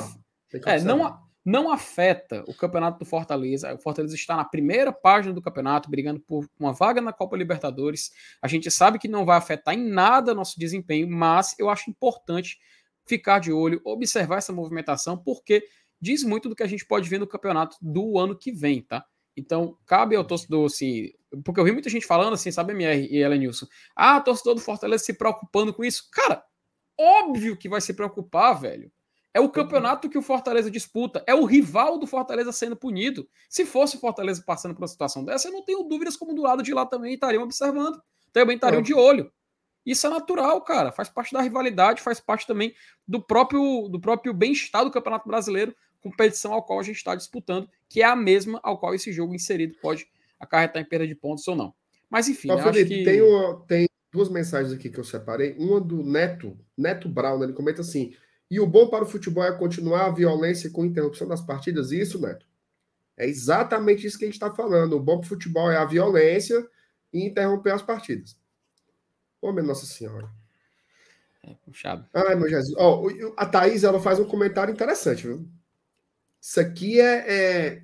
[0.65, 3.73] é, não, não afeta o campeonato do Fortaleza.
[3.73, 8.11] O Fortaleza está na primeira página do campeonato, brigando por uma vaga na Copa Libertadores.
[8.41, 12.59] A gente sabe que não vai afetar em nada nosso desempenho, mas eu acho importante
[13.05, 15.65] ficar de olho, observar essa movimentação, porque
[16.01, 19.05] diz muito do que a gente pode ver no campeonato do ano que vem, tá?
[19.37, 21.13] Então, cabe ao torcedor, assim,
[21.45, 25.05] porque eu vi muita gente falando assim, sabe, MR e Elenilson, ah, torcedor do Fortaleza
[25.05, 26.09] se preocupando com isso.
[26.11, 26.43] Cara,
[26.99, 28.91] óbvio que vai se preocupar, velho.
[29.38, 33.29] É o campeonato que o Fortaleza disputa, é o rival do Fortaleza sendo punido.
[33.47, 36.41] Se fosse o Fortaleza passando por uma situação dessa, eu não tenho dúvidas como do
[36.41, 38.01] lado de lá também estariam observando,
[38.33, 39.31] também estariam de olho.
[39.85, 40.91] Isso é natural, cara.
[40.91, 42.73] Faz parte da rivalidade, faz parte também
[43.07, 47.69] do próprio, do próprio bem-estar do Campeonato Brasileiro, competição ao qual a gente está disputando,
[47.88, 50.07] que é a mesma ao qual esse jogo inserido pode
[50.39, 51.75] acarretar em perda de pontos ou não.
[52.09, 53.03] Mas enfim, Mas, Felipe, que...
[53.03, 55.55] tem, uma, tem duas mensagens aqui que eu separei.
[55.59, 57.45] Uma do Neto, Neto Brown, né?
[57.45, 58.15] ele comenta assim:
[58.49, 61.91] e o bom para o futebol é continuar a violência com interrupção das partidas?
[61.91, 62.45] Isso, Neto.
[63.17, 64.93] É exatamente isso que a gente está falando.
[64.93, 66.65] O bom para o futebol é a violência
[67.11, 68.37] e interromper as partidas.
[69.41, 70.29] Ô, minha Nossa Senhora.
[71.43, 72.07] É puxado.
[72.13, 72.75] Ai, meu Jesus.
[72.77, 75.47] Oh, a Thaís ela faz um comentário interessante, viu?
[76.39, 77.83] Isso aqui é, é,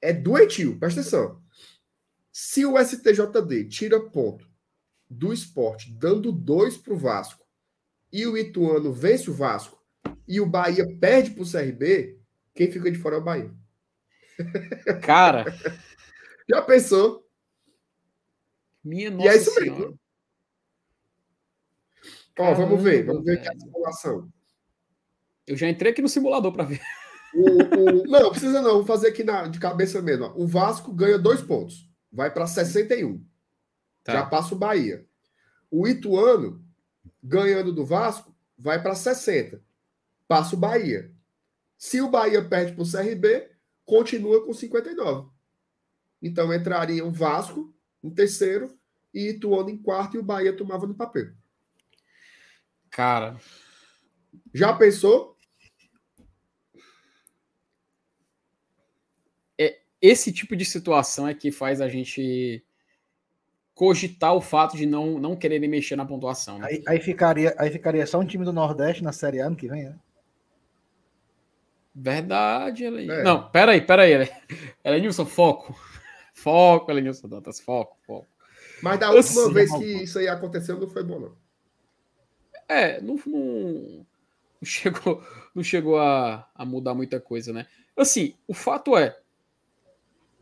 [0.00, 1.40] é doentio, presta atenção.
[2.32, 4.48] Se o STJD tira ponto
[5.08, 7.39] do esporte, dando dois para o Vasco,
[8.12, 9.80] e o Ituano vence o Vasco,
[10.26, 12.18] e o Bahia perde para o CRB,
[12.54, 13.50] quem fica de fora é o Bahia.
[15.02, 15.44] Cara.
[16.48, 17.26] Já pensou?
[18.82, 19.80] Minha nossa e é isso senhora.
[19.80, 20.00] mesmo.
[22.38, 24.32] Ó, vamos ver, vamos ver aqui a simulação.
[25.46, 26.80] Eu já entrei aqui no simulador para ver.
[27.34, 30.32] O, o, não, precisa não, vou fazer aqui na, de cabeça mesmo.
[30.36, 33.24] O Vasco ganha dois pontos, vai para 61.
[34.02, 34.12] Tá.
[34.12, 35.06] Já passa o Bahia.
[35.70, 36.64] O Ituano,
[37.22, 39.62] ganhando do Vasco, vai para 60.
[40.26, 41.12] Passa o Bahia.
[41.76, 43.50] Se o Bahia perde para o CRB,
[43.84, 45.30] continua com 59.
[46.22, 48.78] Então entraria o Vasco em terceiro
[49.12, 51.32] e Ituano em quarto e o Bahia tomava no papel.
[52.90, 53.40] Cara.
[54.52, 55.36] Já pensou?
[59.58, 62.64] É, esse tipo de situação é que faz a gente
[63.80, 66.58] cogitar o fato de não, não quererem mexer na pontuação.
[66.58, 66.66] Né?
[66.68, 69.66] Aí, aí, ficaria, aí ficaria só um time do Nordeste na Série A ano que
[69.66, 69.98] vem, né?
[71.94, 73.20] Verdade, Elenilson.
[73.20, 73.24] É.
[73.24, 74.28] Não, peraí, peraí.
[74.84, 75.74] Elenilson, foco.
[76.34, 78.26] Foco, Elenilson Dantas, foco, foco.
[78.82, 81.32] Mas da última vez que isso aí aconteceu, não foi bom, não.
[82.68, 84.06] É, não, não,
[84.60, 85.22] não chegou,
[85.54, 87.66] não chegou a, a mudar muita coisa, né?
[87.96, 89.18] Assim, o fato é.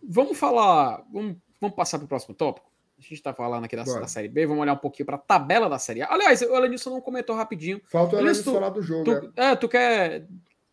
[0.03, 1.05] Vamos falar.
[1.13, 2.68] Vamos, vamos passar para o próximo tópico?
[2.99, 5.21] A gente está falando aqui da, da, Série B, vamos olhar um pouquinho para a
[5.21, 6.13] tabela da Série A.
[6.13, 7.81] Aliás, o Elenilson não comentou rapidinho.
[7.87, 9.05] Falta o Elenilson falar do jogo.
[9.05, 9.33] Tu, né?
[9.37, 10.27] É, tu quer,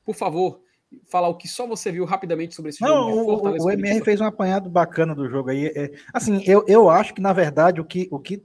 [0.04, 0.60] por favor,
[1.06, 3.48] falar o que só você viu rapidamente sobre esse não, jogo?
[3.48, 5.68] O, o MR fez um apanhado bacana do jogo aí.
[5.68, 8.44] É, assim, eu, eu acho que, na verdade, o que, o, que,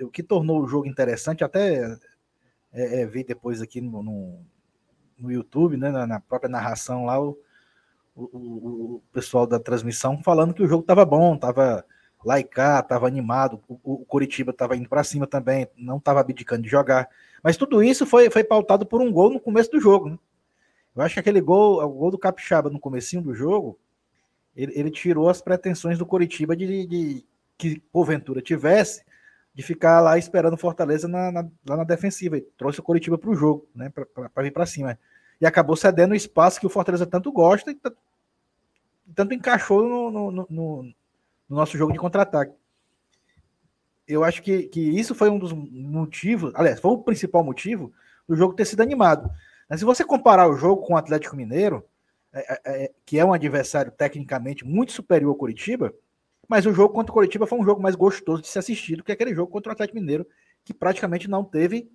[0.00, 1.98] o que tornou o jogo interessante, até
[2.72, 4.40] é, é, vi depois aqui no, no,
[5.18, 7.36] no YouTube, né, na, na, própria narração lá, o,
[8.14, 8.26] o,
[8.96, 11.84] o, pessoal da transmissão falando que o jogo estava bom, estava
[12.24, 16.20] lá e cá, estava animado, o, o Coritiba estava indo para cima também, não estava
[16.20, 17.08] abdicando de jogar.
[17.42, 20.10] Mas tudo isso foi, foi pautado por um gol no começo do jogo.
[20.10, 20.18] Né?
[20.96, 23.78] Eu acho que aquele gol, o gol do Capixaba no comecinho do jogo,
[24.56, 27.24] ele, ele tirou as pretensões do Coritiba de, de,
[27.58, 29.04] que porventura tivesse
[29.54, 32.36] de ficar lá esperando Fortaleza na, na, lá na defensiva.
[32.36, 33.90] E trouxe o Coritiba para o jogo, né?
[33.90, 34.98] Para vir para cima.
[35.40, 37.78] E acabou cedendo o espaço que o Fortaleza tanto gosta e
[39.14, 40.94] tanto encaixou no, no, no,
[41.48, 42.54] no nosso jogo de contra-ataque.
[44.06, 47.92] Eu acho que, que isso foi um dos motivos, aliás, foi o principal motivo
[48.28, 49.30] do jogo ter sido animado.
[49.68, 51.84] Mas se você comparar o jogo com o Atlético Mineiro,
[52.32, 55.92] é, é, é que é um adversário tecnicamente muito superior ao Curitiba,
[56.48, 59.02] mas o jogo contra o Coritiba foi um jogo mais gostoso de se assistir do
[59.02, 60.26] que aquele jogo contra o Atlético Mineiro,
[60.64, 61.90] que praticamente não teve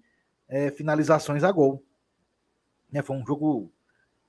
[0.48, 1.84] é, finalizações a gol.
[2.92, 3.72] Né, foi um jogo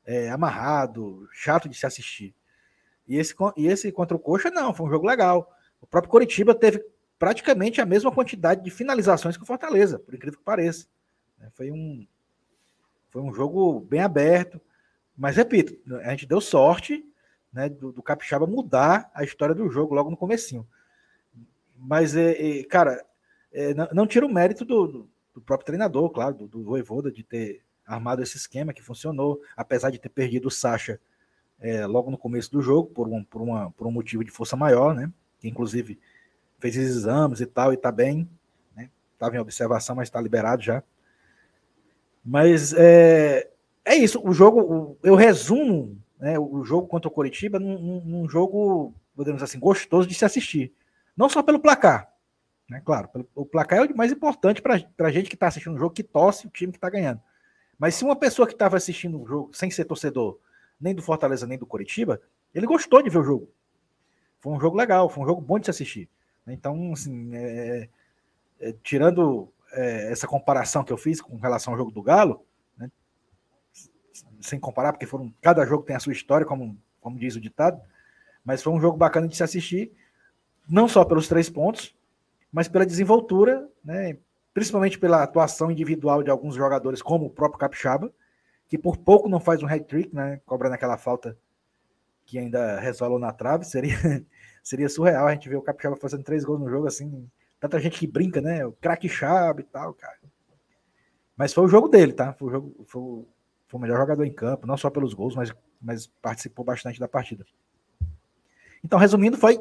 [0.04, 2.34] é, amarrado, chato de se assistir.
[3.06, 5.50] E esse, e esse contra o Coxa, não, foi um jogo legal.
[5.80, 6.84] O próprio Coritiba teve
[7.18, 10.86] praticamente a mesma quantidade de finalizações que o Fortaleza, por incrível que pareça.
[11.38, 12.06] Né, foi um,
[13.10, 14.60] foi um jogo bem aberto.
[15.16, 17.04] Mas repito, a gente deu sorte
[17.52, 20.66] né, do, do, Capixaba mudar a história do jogo logo no comecinho.
[21.76, 23.04] Mas, é, é cara,
[23.52, 27.22] é, não, não, tira o mérito do, do próprio treinador, claro, do, do Voivoda, de
[27.22, 30.98] ter armado esse esquema que funcionou, apesar de ter perdido o Sacha
[31.62, 34.56] é, logo no começo do jogo, por um, por, uma, por um motivo de força
[34.56, 35.10] maior, né?
[35.38, 35.98] Que inclusive
[36.58, 38.28] fez exames e tal, e tá bem,
[38.74, 38.90] né?
[39.16, 40.82] Tava em observação, mas está liberado já.
[42.24, 43.48] Mas é,
[43.84, 48.92] é isso, o jogo, eu resumo né, o jogo contra o Coritiba num, num jogo,
[49.14, 50.72] podemos assim, gostoso de se assistir.
[51.16, 52.12] Não só pelo placar,
[52.68, 52.82] né?
[52.84, 55.94] Claro, o placar é o mais importante para a gente que está assistindo um jogo
[55.94, 57.20] que torce o time que está ganhando.
[57.78, 60.38] Mas se uma pessoa que estava assistindo o jogo sem ser torcedor,
[60.82, 62.20] nem do Fortaleza nem do Coritiba,
[62.52, 63.48] ele gostou de ver o jogo.
[64.40, 66.10] Foi um jogo legal, foi um jogo bom de se assistir.
[66.46, 67.88] Então, assim, é,
[68.58, 72.44] é, tirando é, essa comparação que eu fiz com relação ao jogo do Galo,
[72.76, 72.90] né,
[74.40, 77.80] sem comparar, porque foram, cada jogo tem a sua história, como, como diz o ditado,
[78.44, 79.92] mas foi um jogo bacana de se assistir,
[80.68, 81.96] não só pelos três pontos,
[82.50, 84.18] mas pela desenvoltura, né,
[84.52, 88.12] principalmente pela atuação individual de alguns jogadores, como o próprio Capixaba,
[88.72, 91.36] que por pouco não faz um hat-trick, né, cobrando aquela falta
[92.24, 93.94] que ainda resvalou na trave, seria,
[94.64, 97.28] seria surreal a gente ver o Capixaba fazendo três gols no jogo, assim,
[97.60, 100.16] tanta gente que brinca, né, o craque Chaba e tal, cara.
[101.36, 102.32] Mas foi o jogo dele, tá?
[102.32, 103.28] Foi o, jogo, foi, o,
[103.68, 107.06] foi o melhor jogador em campo, não só pelos gols, mas, mas participou bastante da
[107.06, 107.44] partida.
[108.82, 109.60] Então, resumindo, foi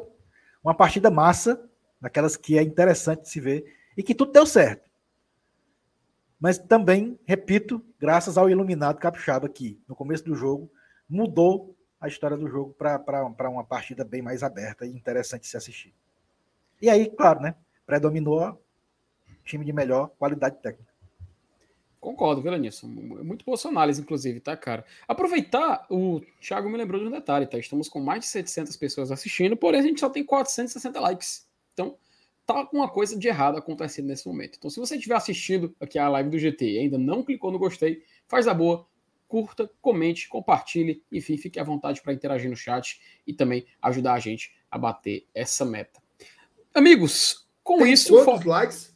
[0.64, 1.62] uma partida massa,
[2.00, 4.90] daquelas que é interessante de se ver, e que tudo deu certo.
[6.42, 10.68] Mas também, repito, graças ao iluminado Capixaba, que no começo do jogo
[11.08, 15.94] mudou a história do jogo para uma partida bem mais aberta e interessante se assistir.
[16.80, 17.54] E aí, claro, né?
[17.86, 18.60] Predominou
[19.44, 20.92] time de melhor qualidade técnica.
[22.00, 22.88] Concordo, Velanisson.
[22.88, 24.84] Muito boa sua análise, inclusive, tá, cara?
[25.06, 27.56] Aproveitar, o Thiago me lembrou de um detalhe, tá?
[27.56, 31.46] Estamos com mais de 700 pessoas assistindo, porém a gente só tem 460 likes.
[31.72, 31.96] Então,
[32.46, 34.56] tá alguma coisa de errado acontecendo nesse momento.
[34.58, 37.58] Então, se você estiver assistindo aqui a live do GT e ainda não clicou no
[37.58, 38.86] gostei, faz a boa,
[39.28, 44.18] curta, comente, compartilhe, enfim, fique à vontade para interagir no chat e também ajudar a
[44.18, 46.02] gente a bater essa meta.
[46.74, 48.12] Amigos, com tem isso.
[48.12, 48.46] Quantos for...
[48.46, 48.92] likes?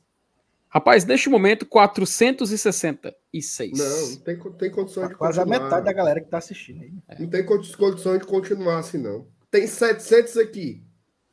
[0.68, 3.78] Rapaz, neste momento, 466.
[3.78, 5.56] Não, tem, tem condições de Quase continuar.
[5.56, 6.92] a metade da galera que está assistindo aí.
[7.08, 7.18] É.
[7.18, 9.26] Não tem condições de continuar assim, não.
[9.50, 10.85] Tem 700 aqui.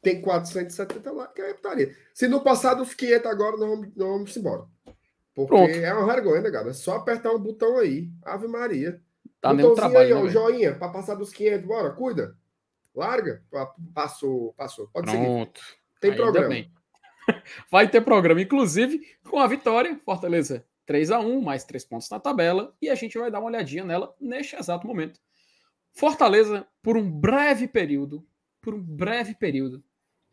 [0.04, 1.96] Tem 470 lá, que é putaria.
[2.14, 4.66] Se no passado os 500 agora, nós vamos, nós vamos embora.
[5.34, 5.70] Porque Pronto.
[5.72, 6.70] é uma vergonha, né, cara?
[6.70, 8.10] É só apertar um botão aí.
[8.24, 9.02] Ave Maria.
[9.42, 11.66] Tá nem trabalho, aí, né, ó, joinha, para passar dos 500.
[11.66, 12.38] Bora, cuida.
[12.94, 13.42] Larga.
[13.94, 14.88] Passou, passou.
[14.90, 15.60] Pode Pronto.
[15.60, 15.78] seguir.
[16.00, 16.50] Tem Ainda programa.
[16.50, 16.72] Bem.
[17.72, 20.00] Vai ter programa, inclusive, com a vitória.
[20.06, 22.76] Fortaleza 3 a 1 mais 3 pontos na tabela.
[22.82, 25.20] E a gente vai dar uma olhadinha nela neste exato momento.
[25.94, 28.26] Fortaleza, por um breve período,
[28.62, 29.84] por um breve período,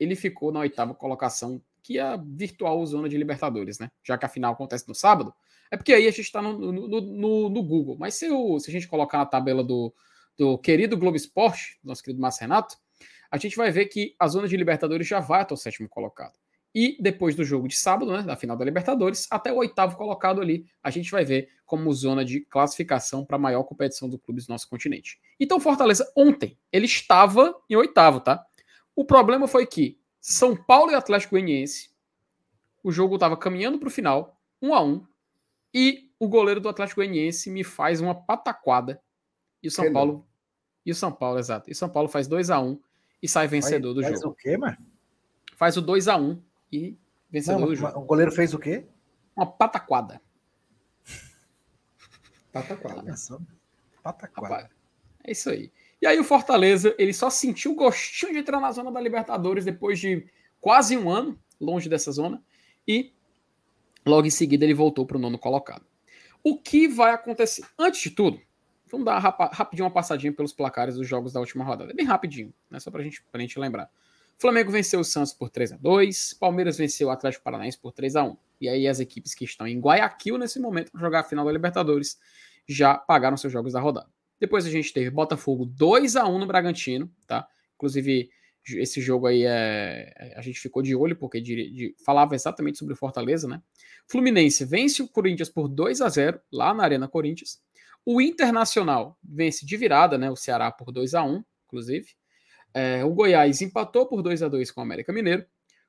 [0.00, 3.90] ele ficou na oitava colocação, que é a virtual zona de Libertadores, né?
[4.02, 5.34] Já que a final acontece no sábado.
[5.70, 7.96] É porque aí a gente está no, no, no, no, Google.
[7.98, 9.94] Mas se, o, se a gente colocar na tabela do,
[10.36, 12.76] do querido Globo Esporte, nosso querido Márcio Renato,
[13.30, 16.32] a gente vai ver que a zona de Libertadores já vai até o sétimo colocado.
[16.74, 20.40] E depois do jogo de sábado, né, da final da Libertadores, até o oitavo colocado
[20.40, 24.40] ali, a gente vai ver como zona de classificação para a maior competição do clube
[24.40, 25.18] do nosso continente.
[25.38, 28.44] Então, Fortaleza, ontem, ele estava em oitavo, tá?
[29.00, 31.88] O problema foi que São Paulo e Atlético Goianiense,
[32.84, 35.06] o jogo estava caminhando para o final, um a um,
[35.72, 39.00] e o goleiro do Atlético Goianiense me faz uma pataquada.
[39.62, 40.12] E o São que Paulo.
[40.12, 40.26] Não?
[40.84, 41.70] E o São Paulo, exato.
[41.70, 42.80] E o São Paulo faz 2 a 1 um,
[43.22, 44.34] e sai vencedor do faz jogo.
[44.34, 44.76] Faz o quê, mano?
[45.56, 46.98] Faz o 2 a 1 um, e
[47.30, 48.00] vencedor Não, do jogo.
[48.00, 48.86] O goleiro fez o quê?
[49.34, 50.20] Uma pataquada.
[52.52, 53.14] Pataquada.
[54.02, 54.70] Pataquada.
[55.24, 55.72] é isso aí.
[56.00, 59.64] E aí o Fortaleza, ele só sentiu o gostinho de entrar na zona da Libertadores
[59.64, 60.26] depois de
[60.60, 62.42] quase um ano longe dessa zona
[62.88, 63.12] e
[64.06, 65.84] logo em seguida ele voltou para o nono colocado.
[66.42, 67.64] O que vai acontecer?
[67.78, 68.40] Antes de tudo,
[68.90, 71.92] vamos dar rapidinho uma passadinha pelos placares dos jogos da última rodada.
[71.92, 72.80] É bem rapidinho, né?
[72.80, 73.90] só para gente, a gente lembrar.
[74.38, 78.16] Flamengo venceu o Santos por 3 a 2 Palmeiras venceu o Atlético Paranaense por 3
[78.16, 81.24] a 1 E aí as equipes que estão em Guayaquil nesse momento para jogar a
[81.24, 82.18] final da Libertadores
[82.66, 84.08] já pagaram seus jogos da rodada.
[84.40, 87.46] Depois a gente teve Botafogo 2 a 1 no Bragantino, tá?
[87.74, 88.30] Inclusive
[88.76, 92.78] esse jogo aí é, é a gente ficou de olho porque de, de, falava exatamente
[92.78, 93.62] sobre o Fortaleza, né?
[94.06, 97.60] Fluminense vence o Corinthians por 2 a 0 lá na Arena Corinthians.
[98.04, 100.30] O Internacional vence de virada, né?
[100.30, 102.08] O Ceará por 2 a 1 inclusive.
[102.74, 105.44] É, o Goiás empatou por 2 a 2 com o América Mineiro.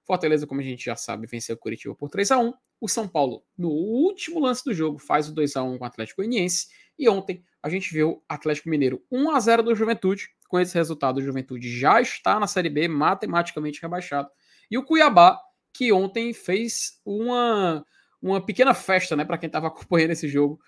[0.06, 3.08] Fortaleza, como a gente já sabe, venceu o Curitiba por 3 a 1 O São
[3.08, 6.68] Paulo, no último lance do jogo, faz o 2 a 1 com o Atlético Goianiense.
[6.98, 10.30] E ontem a gente viu o Atlético Mineiro 1 a 0 do Juventude.
[10.48, 14.30] Com esse resultado, o Juventude já está na Série B, matematicamente rebaixado.
[14.70, 15.40] E o Cuiabá,
[15.74, 17.86] que ontem fez uma,
[18.22, 20.60] uma pequena festa, né, para quem estava acompanhando esse jogo,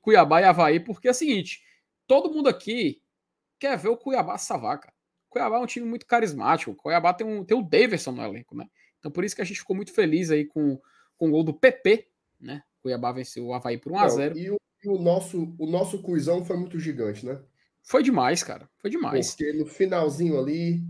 [0.00, 1.62] Cuiabá e Havaí, porque é o seguinte:
[2.06, 3.02] todo mundo aqui
[3.58, 4.93] quer ver o Cuiabá salvar, cara.
[5.34, 6.70] Cuiabá é um time muito carismático.
[6.70, 8.68] O Cuiabá tem, um, tem o Davidson no elenco, né?
[9.00, 10.80] Então por isso que a gente ficou muito feliz aí com,
[11.16, 12.06] com o gol do PP,
[12.40, 12.62] né?
[12.80, 14.36] Cuiabá venceu o Havaí por 1x0.
[14.36, 17.40] E, o, e o, nosso, o nosso cuizão foi muito gigante, né?
[17.82, 18.68] Foi demais, cara.
[18.78, 19.30] Foi demais.
[19.30, 20.82] Porque no finalzinho ali,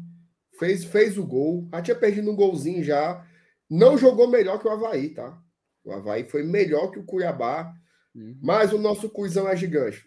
[0.58, 1.66] fez, fez o gol.
[1.72, 3.26] Já tinha perdido um golzinho já.
[3.70, 5.40] Não jogou melhor que o Havaí, tá?
[5.82, 7.74] O Havaí foi melhor que o Cuiabá.
[8.14, 8.38] Uhum.
[8.42, 10.04] Mas o nosso Cuizão é gigante.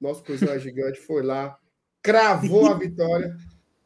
[0.00, 1.00] Nosso Cuizão é gigante.
[1.00, 1.58] Foi lá,
[2.02, 3.36] cravou a vitória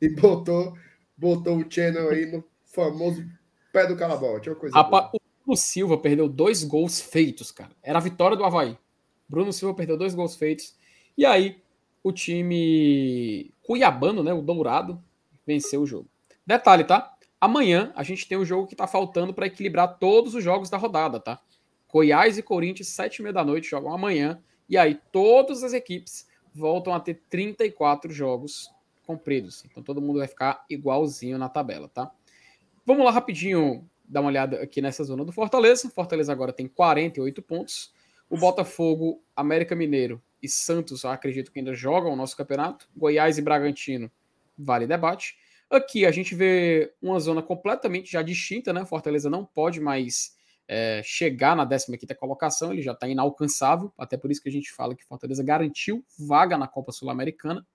[0.04, 0.76] e botou,
[1.16, 3.24] botou o channel aí no famoso
[3.72, 4.38] pé do calabão.
[4.40, 7.70] Tinha coisa Rapaz, o Bruno Silva perdeu dois gols feitos, cara.
[7.82, 8.76] Era a vitória do Havaí.
[9.28, 10.76] Bruno Silva perdeu dois gols feitos.
[11.16, 11.62] E aí,
[12.02, 15.02] o time cuiabano, né, o Dourado,
[15.46, 16.08] venceu o jogo.
[16.46, 17.14] Detalhe, tá?
[17.40, 20.68] Amanhã a gente tem o um jogo que tá faltando para equilibrar todos os jogos
[20.68, 21.40] da rodada, tá?
[21.90, 24.42] Goiás e Corinthians, sete e meia da noite, jogam amanhã.
[24.68, 28.68] E aí todas as equipes voltam a ter 34 jogos
[29.04, 29.64] compridos.
[29.64, 32.10] Então todo mundo vai ficar igualzinho na tabela, tá?
[32.84, 35.88] Vamos lá rapidinho dar uma olhada aqui nessa zona do Fortaleza.
[35.90, 37.92] Fortaleza agora tem 48 pontos.
[38.28, 42.88] O Botafogo, América Mineiro e Santos, acredito que ainda jogam o nosso campeonato.
[42.96, 44.10] Goiás e Bragantino,
[44.56, 45.36] vale debate.
[45.70, 48.84] Aqui a gente vê uma zona completamente já distinta, né?
[48.84, 50.36] Fortaleza não pode mais
[50.68, 54.72] é, chegar na 15 colocação, ele já está inalcançável, até por isso que a gente
[54.72, 57.66] fala que Fortaleza garantiu vaga na Copa Sul-Americana.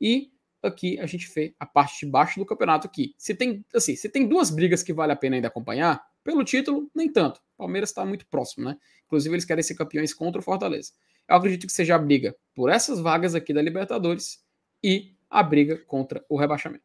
[0.00, 0.32] E
[0.66, 3.14] aqui a gente vê a parte de baixo do campeonato aqui.
[3.18, 6.90] Se tem, assim, se tem duas brigas que vale a pena ainda acompanhar, pelo título,
[6.94, 7.38] nem tanto.
[7.38, 8.76] O Palmeiras está muito próximo, né?
[9.06, 10.92] Inclusive, eles querem ser campeões contra o Fortaleza.
[11.28, 14.42] Eu acredito que seja a briga por essas vagas aqui da Libertadores
[14.82, 16.84] e a briga contra o rebaixamento.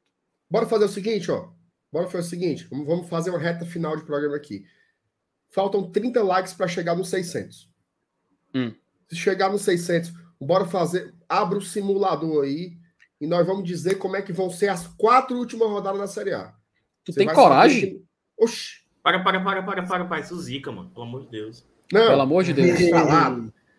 [0.50, 1.52] Bora fazer o seguinte, ó.
[1.92, 2.68] Bora fazer o seguinte.
[2.70, 4.66] Vamos fazer uma reta final de programa aqui.
[5.50, 7.70] Faltam 30 likes para chegar nos 600.
[8.54, 8.74] Hum.
[9.08, 11.14] Se chegar nos 600, bora fazer.
[11.28, 12.78] Abra o simulador aí
[13.20, 16.34] e nós vamos dizer como é que vão ser as quatro últimas rodadas da Série
[16.34, 16.54] A.
[17.04, 17.82] Tu Você tem coragem?
[17.82, 18.04] Que...
[18.38, 18.80] Oxi.
[19.04, 20.20] Para, para, para, para, para, para.
[20.22, 20.90] Isso zica, mano.
[20.90, 21.66] Pelo amor de Deus.
[21.92, 22.08] Não.
[22.08, 22.80] Pelo amor de Deus.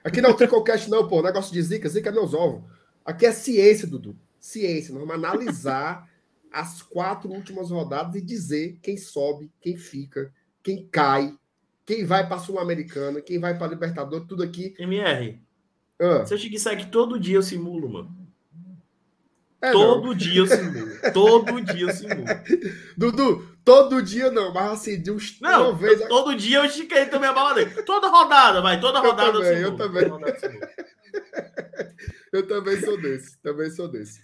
[0.02, 1.22] Aqui não é o Tricocast, não, pô.
[1.22, 2.62] Negócio de zica, zica é meus ovos.
[3.04, 4.16] Aqui é ciência, Dudu.
[4.38, 4.94] Ciência.
[4.94, 6.08] Nós vamos analisar
[6.52, 11.34] as quatro últimas rodadas e dizer quem sobe, quem fica, quem cai,
[11.86, 14.74] quem vai para a Sul-Americana, quem vai para a Libertadores, tudo aqui.
[14.78, 15.40] MR.
[16.00, 16.24] Ah.
[16.24, 18.19] Se eu te disser que todo dia eu simulo, mano.
[19.62, 20.14] É, todo não.
[20.14, 20.90] dia eu simulo.
[21.12, 22.24] todo dia eu simulo.
[22.96, 26.00] Dudu, todo dia não, mas assim, de uns Não, vez...
[26.08, 27.70] todo dia eu estiquei também a bala dele.
[27.82, 30.04] Toda rodada, vai, toda rodada eu, também, eu, eu também.
[32.32, 34.20] eu também sou desse, também sou desse.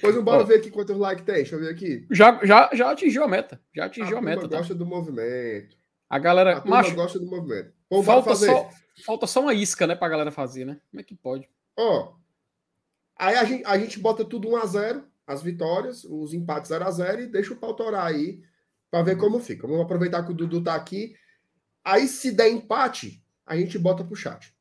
[0.00, 2.06] Pois não bora ver aqui quantos likes tem, deixa eu ver aqui.
[2.10, 4.46] Já, já, já atingiu a meta, já atingiu a, a meta.
[4.46, 4.58] Tá?
[4.58, 5.74] gosta do movimento.
[6.08, 6.58] A galera.
[6.58, 7.72] A macho, gosta do movimento.
[7.90, 8.68] Bom, falta, só,
[9.04, 10.78] falta só uma isca, né, pra galera fazer, né?
[10.90, 11.48] Como é que pode?
[11.78, 12.14] Ó.
[13.18, 17.52] Aí a gente, a gente bota tudo 1x0, as vitórias, os empates 0x0 e deixa
[17.52, 18.40] o pau torar aí
[18.90, 19.66] pra ver como fica.
[19.66, 21.14] Vamos aproveitar que o Dudu tá aqui.
[21.84, 24.54] Aí, se der empate, a gente bota pro chat.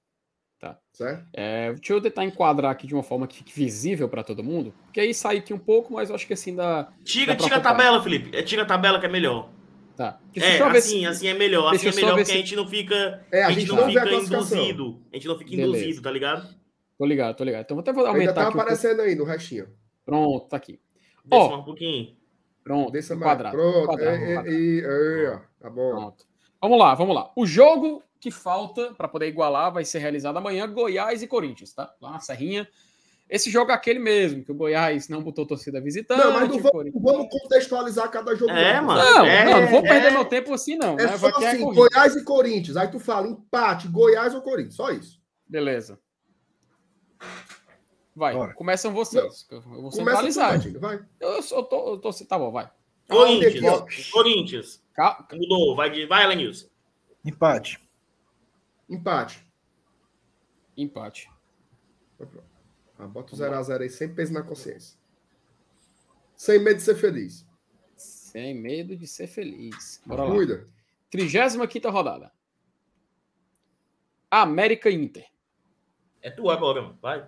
[0.59, 0.79] Tá.
[0.93, 1.25] Certo?
[1.33, 4.73] É, deixa eu tentar enquadrar aqui de uma forma que fique visível para todo mundo.
[4.85, 6.91] Porque aí sai aqui um pouco, mas eu acho que assim dá.
[7.03, 8.35] Tira, tira a tabela, Felipe.
[8.35, 9.49] É, tira a tabela que é melhor.
[9.95, 10.19] Tá.
[10.35, 11.05] É, assim, se...
[11.05, 11.73] assim é melhor.
[11.73, 12.31] Assim é melhor porque se...
[12.31, 13.25] a gente não fica.
[13.31, 15.01] É, a, a gente, não, não fica induzido.
[15.11, 15.77] A gente não fica Beleza.
[15.77, 16.55] induzido, tá ligado?
[16.97, 17.63] Tô ligado, tô ligado.
[17.63, 18.59] Então vou até aumentar Ainda tá aqui.
[18.59, 19.03] aparecendo um...
[19.03, 19.67] aí no restinho.
[20.05, 20.79] Pronto, tá aqui.
[21.25, 22.15] Desce oh, um pouquinho.
[22.63, 23.57] Pronto, Desça quadrado.
[23.57, 24.49] Pronto, quadrado, é, quadrado.
[24.49, 25.91] É, é, tá bom.
[25.91, 26.25] Pronto.
[26.61, 27.31] Vamos lá, vamos lá.
[27.35, 31.93] O jogo que falta para poder igualar vai ser realizado amanhã, Goiás e Corinthians, tá?
[32.01, 32.67] Lá na Serrinha.
[33.29, 36.23] Esse jogo é aquele mesmo, que o Goiás não botou torcida visitante.
[36.23, 38.51] Não, mas não vamos, vamos contextualizar cada jogo.
[38.51, 38.99] É, mano.
[38.99, 40.93] Não, é, não, não vou perder é, meu tempo assim, não.
[40.93, 41.17] É né?
[41.17, 42.77] só assim, é Goiás e Corinthians.
[42.77, 44.75] Aí tu fala empate, Goiás ou Corinthians.
[44.75, 45.19] Só isso.
[45.47, 45.99] Beleza.
[48.15, 48.53] Vai, Bora.
[48.53, 49.45] começam vocês.
[49.51, 50.57] Eu vou centralizar.
[50.79, 51.05] vai.
[51.19, 52.13] Eu, eu, tô, eu tô.
[52.25, 52.71] Tá bom, vai.
[53.09, 54.09] Corinthians.
[54.11, 54.83] Corinthians.
[54.93, 55.27] Cal...
[55.33, 55.75] Mudou.
[55.75, 56.51] Vai, vai Alan
[57.25, 57.79] Empate.
[58.89, 59.45] Empate.
[60.77, 61.29] Empate.
[62.97, 64.97] Ah, bota o 0x0 aí, sem peso na consciência.
[66.35, 67.45] Sem medo de ser feliz.
[67.95, 70.01] Sem medo de ser feliz.
[70.05, 70.55] Bora Cuida.
[70.55, 70.75] lá.
[71.09, 72.31] 35 rodada.
[74.29, 75.25] América Inter.
[76.25, 76.97] É tu agora, mano.
[76.99, 77.27] Vai.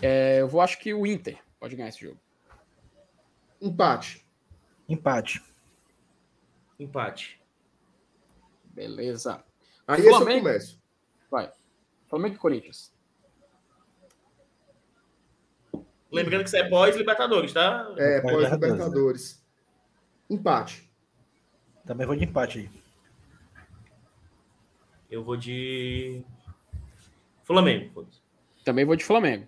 [0.00, 2.20] É, eu vou acho que o Inter pode ganhar esse jogo.
[3.60, 4.24] Empate.
[4.88, 5.42] Empate.
[6.78, 7.42] Empate.
[8.66, 9.44] Beleza.
[9.84, 10.22] Aí Flamengo...
[10.22, 10.82] esse eu começo.
[11.28, 11.52] Vai.
[12.08, 12.94] Flamengo e Corinthians.
[16.12, 17.92] Lembrando que isso é pós-Libertadores, tá?
[17.98, 19.44] É, pós-Libertadores.
[20.30, 20.88] Empate.
[21.84, 22.70] Também vou de empate aí.
[25.10, 26.24] Eu vou de.
[27.50, 28.06] Flamengo.
[28.64, 29.46] Também vou de Flamengo.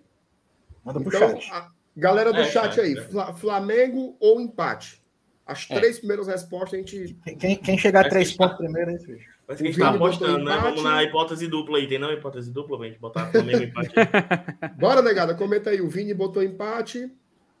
[0.83, 1.51] Manda pro então, chat.
[1.53, 3.33] A galera do é, chat aí, é.
[3.33, 5.01] Flamengo ou empate?
[5.45, 5.79] As é.
[5.79, 7.17] três primeiras respostas a gente.
[7.39, 9.07] Quem, quem chegar a três pontos primeiro, é isso.
[9.47, 10.57] Mas que a gente tá apostando, né?
[10.57, 11.87] Vamos na hipótese dupla aí.
[11.87, 13.93] Tem não hipótese dupla pra gente botar Flamengo empate?
[14.79, 15.81] Bora, negada, comenta aí.
[15.81, 17.11] O Vini botou empate.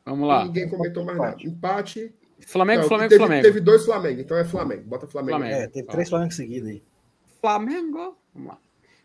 [0.05, 0.45] Vamos lá.
[0.45, 1.37] Ninguém comentou mais nada.
[1.41, 2.13] Empate.
[2.39, 3.43] Flamengo, não, Flamengo, teve, Flamengo.
[3.43, 4.83] Teve dois Flamengo, então é Flamengo.
[4.83, 5.37] Bota Flamengo.
[5.37, 5.61] Flamengo.
[5.61, 6.83] É, teve três Flamengo seguidos aí.
[7.39, 8.17] Flamengo.
[8.33, 8.57] Vamos lá.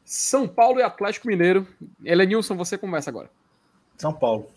[0.09, 1.69] São Paulo e Atlético Mineiro.
[2.03, 3.31] Elenilson, você começa agora.
[3.99, 4.51] São Paulo.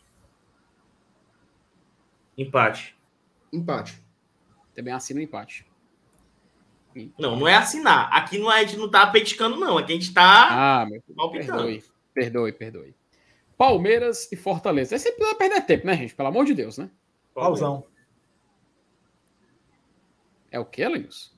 [2.38, 2.98] Empate.
[3.52, 4.02] Empate.
[4.74, 5.68] Também assina o empate.
[7.20, 8.10] Não, não é assinar.
[8.14, 9.78] Aqui não, a gente não tá peticando, não.
[9.78, 11.84] Aqui a gente tá ah, meu, perdoe,
[12.14, 12.96] perdoe, perdoe.
[13.58, 14.96] Palmeiras e Fortaleza.
[14.96, 16.16] Esse precisa perder tempo, né, gente?
[16.16, 16.90] Pelo amor de Deus, né?
[17.36, 17.84] Pausão.
[20.50, 21.30] É o que, Lenilson?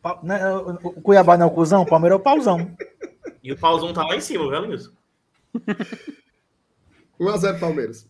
[0.00, 0.18] Pa...
[0.22, 0.40] Né,
[0.82, 2.74] o Cuiabá não é o cuzão, o Palmeiras é o pauzão.
[3.42, 4.92] E o pauzão tá lá em cima, viu, Lenilson?
[7.20, 8.08] 1x0 Palmeiras.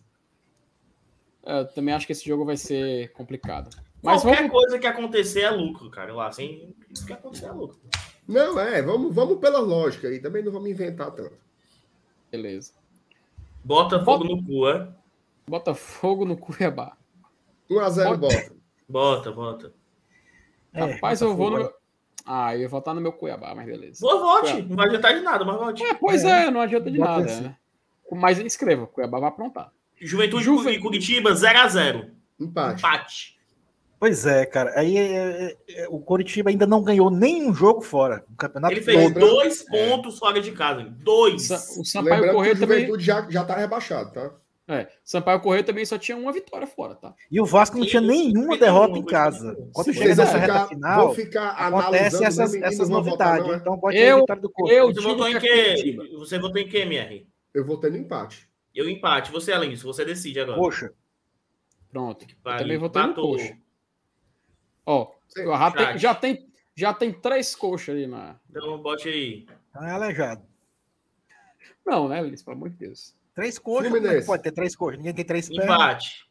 [1.45, 3.69] Eu também acho que esse jogo vai ser complicado.
[4.01, 4.51] Mas Qualquer vamos...
[4.51, 6.13] coisa que acontecer é lucro, cara.
[6.13, 7.79] Lá, sem isso que acontecer é lucro.
[8.27, 10.19] Não, é, vamos, vamos pela lógica aí.
[10.19, 11.37] Também não vamos inventar tanto.
[12.31, 12.73] Beleza.
[13.63, 14.35] Bota fogo Bota...
[14.35, 14.93] no cu, é?
[15.47, 16.97] Bota fogo no Cuiabá.
[17.69, 18.55] 1x0 bota.
[18.87, 19.73] Bota, bota.
[20.73, 21.73] É, Rapaz, eu vou no.
[22.25, 23.99] Ah, eu ia votar no meu Cuiabá, mas beleza.
[24.01, 24.61] Boa, vote.
[24.61, 25.83] Não vai adiantar de nada, mas vote.
[25.83, 27.41] É, pois é, é não adianta de nada.
[27.41, 27.55] Né?
[28.11, 29.71] Mas escreva, Cuiabá vai aprontar.
[29.99, 30.71] Juventude Juve...
[30.71, 32.11] e Curitiba 0x0.
[32.39, 32.79] Empate.
[32.79, 33.33] Empate.
[33.99, 34.77] Pois é, cara.
[34.77, 38.25] Aí é, é, é, o Curitiba ainda não ganhou nenhum jogo fora.
[38.33, 39.19] O campeonato Ele fez todo.
[39.19, 40.83] dois pontos fora de casa.
[40.83, 41.49] Dois.
[41.77, 42.99] O Sampaio Correia também.
[42.99, 44.31] já, já tá rebaixado, tá?
[44.65, 47.13] É, Sampaio Correia também só tinha uma vitória fora, tá?
[47.29, 49.57] E o Vasco não tinha nenhuma derrota em casa.
[49.73, 53.45] Quando chega nessa reta final, vou ficar acontece essas, essas novidades.
[53.45, 53.61] Votar, é?
[53.61, 54.77] Então pode eu, a vitória do Correia.
[54.79, 55.97] Eu, Você votou em quê?
[56.17, 57.27] Você votou em quê, MR?
[57.53, 58.49] Eu votei no empate.
[58.73, 59.31] Eu empate.
[59.33, 60.57] Você, além disso, você decide agora.
[60.57, 60.93] Poxa.
[61.91, 62.25] Pronto.
[62.25, 63.57] Eu também votei no coxa.
[64.85, 68.39] Ó, já tem, já, tem, já tem três coxas ali na.
[68.49, 69.45] Então bote aí.
[69.73, 70.41] Tá aleijado.
[71.85, 72.41] Não, né, Liz?
[72.41, 73.13] Pelo amor de Deus.
[73.33, 74.97] Três coxas, é pode ter três coxas?
[74.97, 75.63] Ninguém tem três pés.
[75.63, 76.29] Empate.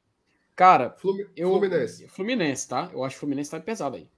[0.55, 0.95] Cara,
[1.37, 2.09] eu, Fluminense.
[2.09, 2.91] Fluminense, tá?
[2.93, 4.09] Eu acho que o Fluminense tá pesado aí.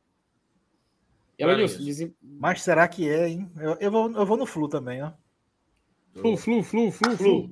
[1.39, 2.15] Ela dizem...
[2.23, 3.51] Mas será que é, hein?
[3.57, 5.13] Eu, eu, vou, eu vou no Flu também, ó.
[6.13, 7.51] Flu, Flu, Flu, Flu, Flu.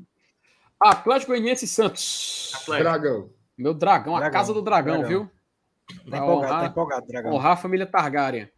[0.80, 2.52] Atlético Goianiense e Santos.
[2.54, 2.90] Atlético.
[2.90, 3.30] Dragão.
[3.56, 5.08] Meu dragão, dragão, a casa do dragão, dragão.
[5.08, 5.30] viu?
[6.10, 7.32] Tá empolgado, honrar, tá empolgado, dragão.
[7.32, 8.48] Honrar a família Targaryen.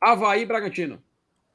[0.00, 1.02] Havaí Bragantino.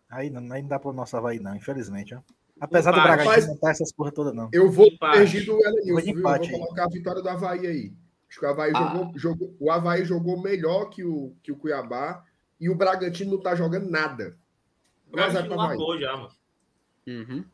[0.10, 2.22] Aí não, aí não dá pro nosso Havaí, não, infelizmente, ó.
[2.60, 4.50] Apesar do Bragantino não estar essas porra toda, não.
[4.54, 6.22] Eu vou perder do Elenilson, viu?
[6.22, 7.94] Vou colocar a vitória do Havaí aí.
[8.30, 8.80] Acho que o Havaí, ah.
[8.80, 12.24] jogou, jogou, o Havaí jogou melhor que o, que o Cuiabá
[12.60, 14.38] e o Bragantino não tá jogando nada.
[15.08, 16.32] O Bragantino largou já, mano.
[17.08, 17.46] Uhum.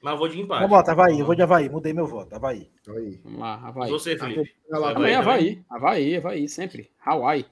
[0.00, 0.62] Mas eu vou de empate.
[0.62, 2.70] Eu voto Havaí, eu vou de Havaí, mudei meu voto, Havaí.
[2.88, 3.20] Havaí.
[3.22, 3.90] Vamos lá, Havaí.
[3.90, 4.54] Você, Felipe.
[4.70, 6.90] Também Havaí, Havaí, Havaí, sempre.
[7.04, 7.44] Hawaii.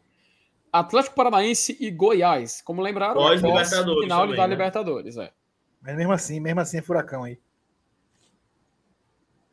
[0.73, 2.61] Atlético Paranaense e Goiás.
[2.63, 4.05] Como lembraram, pós Libertadores.
[4.05, 4.55] Final também, da né?
[4.55, 5.33] Libertadores, é.
[5.87, 7.39] Mas mesmo assim, mesmo assim é furacão aí.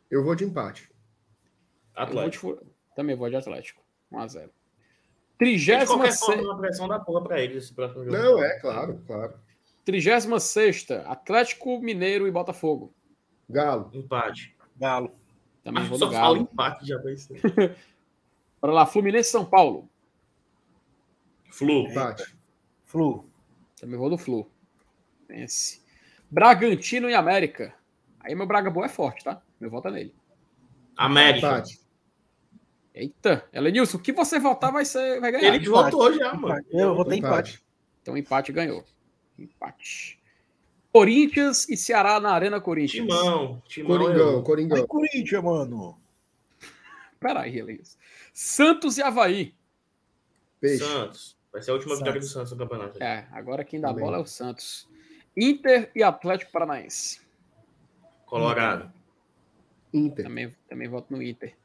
[0.10, 0.92] Eu vou de empate.
[1.94, 2.48] Atlético.
[2.48, 2.72] Vou de...
[2.96, 3.84] Também vou de Atlético.
[4.12, 4.50] 1x0.
[5.38, 6.06] Trigésima
[6.42, 8.18] uma pressão da porra pra eles esse próximo jogo.
[8.18, 9.36] Não, é, claro, claro.
[9.86, 12.92] 36 Atlético Mineiro e Botafogo.
[13.48, 13.92] Galo.
[13.94, 14.58] Empate.
[14.76, 15.14] Galo.
[15.64, 16.38] Também vou do Galo.
[16.38, 17.78] empate, já ser.
[18.60, 19.88] Bora lá, Fluminense São Paulo.
[21.52, 21.90] Flu.
[21.90, 22.36] Empate.
[22.86, 23.30] Flu.
[23.80, 24.50] Também vou do Flu.
[25.28, 25.83] Pense.
[26.34, 27.76] Bragantino e América.
[28.20, 29.40] Aí meu Braga Boa é forte, tá?
[29.60, 30.16] Meu voto é nele.
[30.98, 31.48] América.
[31.48, 31.80] Empate.
[32.96, 35.54] Eita, Elenilson, o que você votar vai, ser, vai ganhar.
[35.54, 35.92] Ele empate.
[35.92, 36.66] votou já, mano.
[36.72, 37.52] Eu votei empate.
[37.52, 37.66] empate.
[38.02, 38.84] Então empate ganhou.
[39.38, 40.20] Empate.
[40.92, 43.08] Corinthians e Ceará na Arena Corinthians.
[43.08, 43.62] Timão.
[43.68, 44.44] Timão Coringão, eu...
[44.44, 44.78] Coringão.
[44.78, 46.02] Ai, Corinthians, mano.
[47.20, 47.98] Peraí, Elenilson.
[48.34, 49.54] Santos e Havaí.
[50.60, 50.84] Peixe.
[50.84, 51.38] Santos.
[51.52, 52.00] Vai ser a última Santos.
[52.00, 53.04] vitória do Santos no campeonato.
[53.04, 54.04] É, agora quem dá Também.
[54.04, 54.92] bola é o Santos.
[55.36, 57.22] Inter e Atlético Paranaense.
[58.26, 58.92] Colorado.
[59.94, 60.26] Inter.
[60.26, 61.56] Também, também voto no Inter.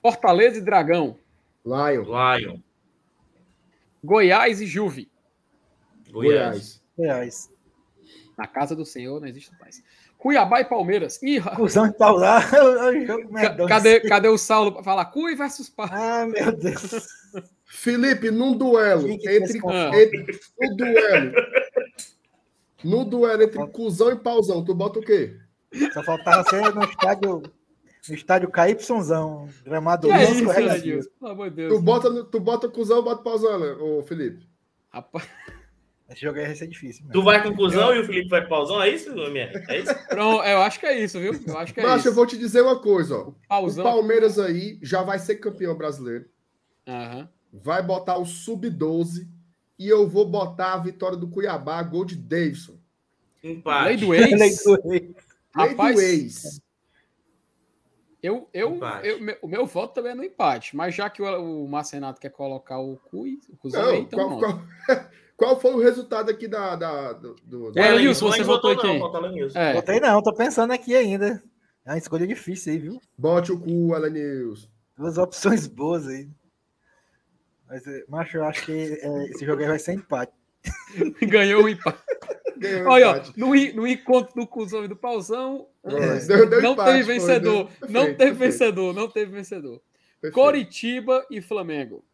[0.00, 1.18] Fortaleza e Dragão.
[1.64, 2.04] Lion.
[2.04, 2.58] Lion.
[4.02, 5.10] Goiás e Juve.
[6.10, 6.82] Goiás.
[6.96, 7.52] Goiás.
[8.38, 9.82] Na casa do Senhor não existe paz.
[10.18, 11.22] Cuiabá e Palmeiras.
[11.22, 12.40] Ih, Cusão de Paulá.
[13.68, 15.88] cadê, cadê o Saulo para falar Cui versus Pá?
[15.90, 17.06] Ah, meu Deus.
[17.64, 21.32] Felipe, num duelo entre, entre no duelo
[22.86, 25.36] no duelo entre cuzão e pauzão, tu bota o quê?
[25.92, 27.42] Só faltava ser no estádio
[28.08, 31.74] no estádio KYzão, gramado é isso, Pelo amor de Deus.
[31.74, 34.46] Tu bota, tu bota cuzão ou bota pauzão, né, ô Felipe?
[34.90, 35.28] Rapaz.
[36.08, 37.02] Esse jogo aí vai ser difícil.
[37.02, 37.12] Mesmo.
[37.12, 37.96] Tu vai com cuzão eu...
[37.96, 39.52] e o Felipe vai pausão, é isso, Mier?
[39.68, 39.92] É isso?
[40.08, 41.32] Pronto, eu acho que é isso, viu?
[41.46, 42.08] Eu acho que é Mas isso.
[42.08, 43.32] eu vou te dizer uma coisa, ó.
[43.48, 43.84] Pausão.
[43.84, 46.26] O Palmeiras aí já vai ser campeão brasileiro.
[46.86, 47.26] Uhum.
[47.52, 49.26] Vai botar o sub-12
[49.78, 52.75] e eu vou botar a vitória do Cuiabá, gol de Davidson.
[53.52, 53.84] Empate.
[53.88, 54.30] Lei do ex.
[54.30, 54.64] Lei do ex.
[54.84, 55.14] Lei
[55.54, 56.60] Rapaz, do ex.
[58.22, 61.68] Eu, eu, eu- o meu voto também é no empate, mas já que o, o
[61.68, 64.60] Marcenato quer colocar o cu, e- o Não, então qual, qual,
[65.36, 68.82] qual foi o resultado aqui da, da- do, do- É, não você votou em não,
[68.82, 69.50] quem?
[69.54, 71.42] É, Botei não, tô pensando aqui ainda.
[71.84, 73.00] É uma escolha difícil aí, viu?
[73.16, 74.66] Bote o cu, Elenilson.
[74.98, 76.28] Duas opções boas aí.
[77.68, 80.32] Mas, é, macho, eu acho que é, esse jogo aí vai ser empate.
[81.28, 81.98] ganhou o empate.
[82.84, 86.72] O Olha, ó, no, no encontro do cuzão e do pauzão, É, deu- deu não
[86.72, 87.70] empate, teve foi, vencedor.
[87.80, 89.80] deu- não teve perfeito, vencedor, não teve vencedor.
[90.20, 90.34] perfeito.
[90.34, 92.04] Coritiba e Flamengo.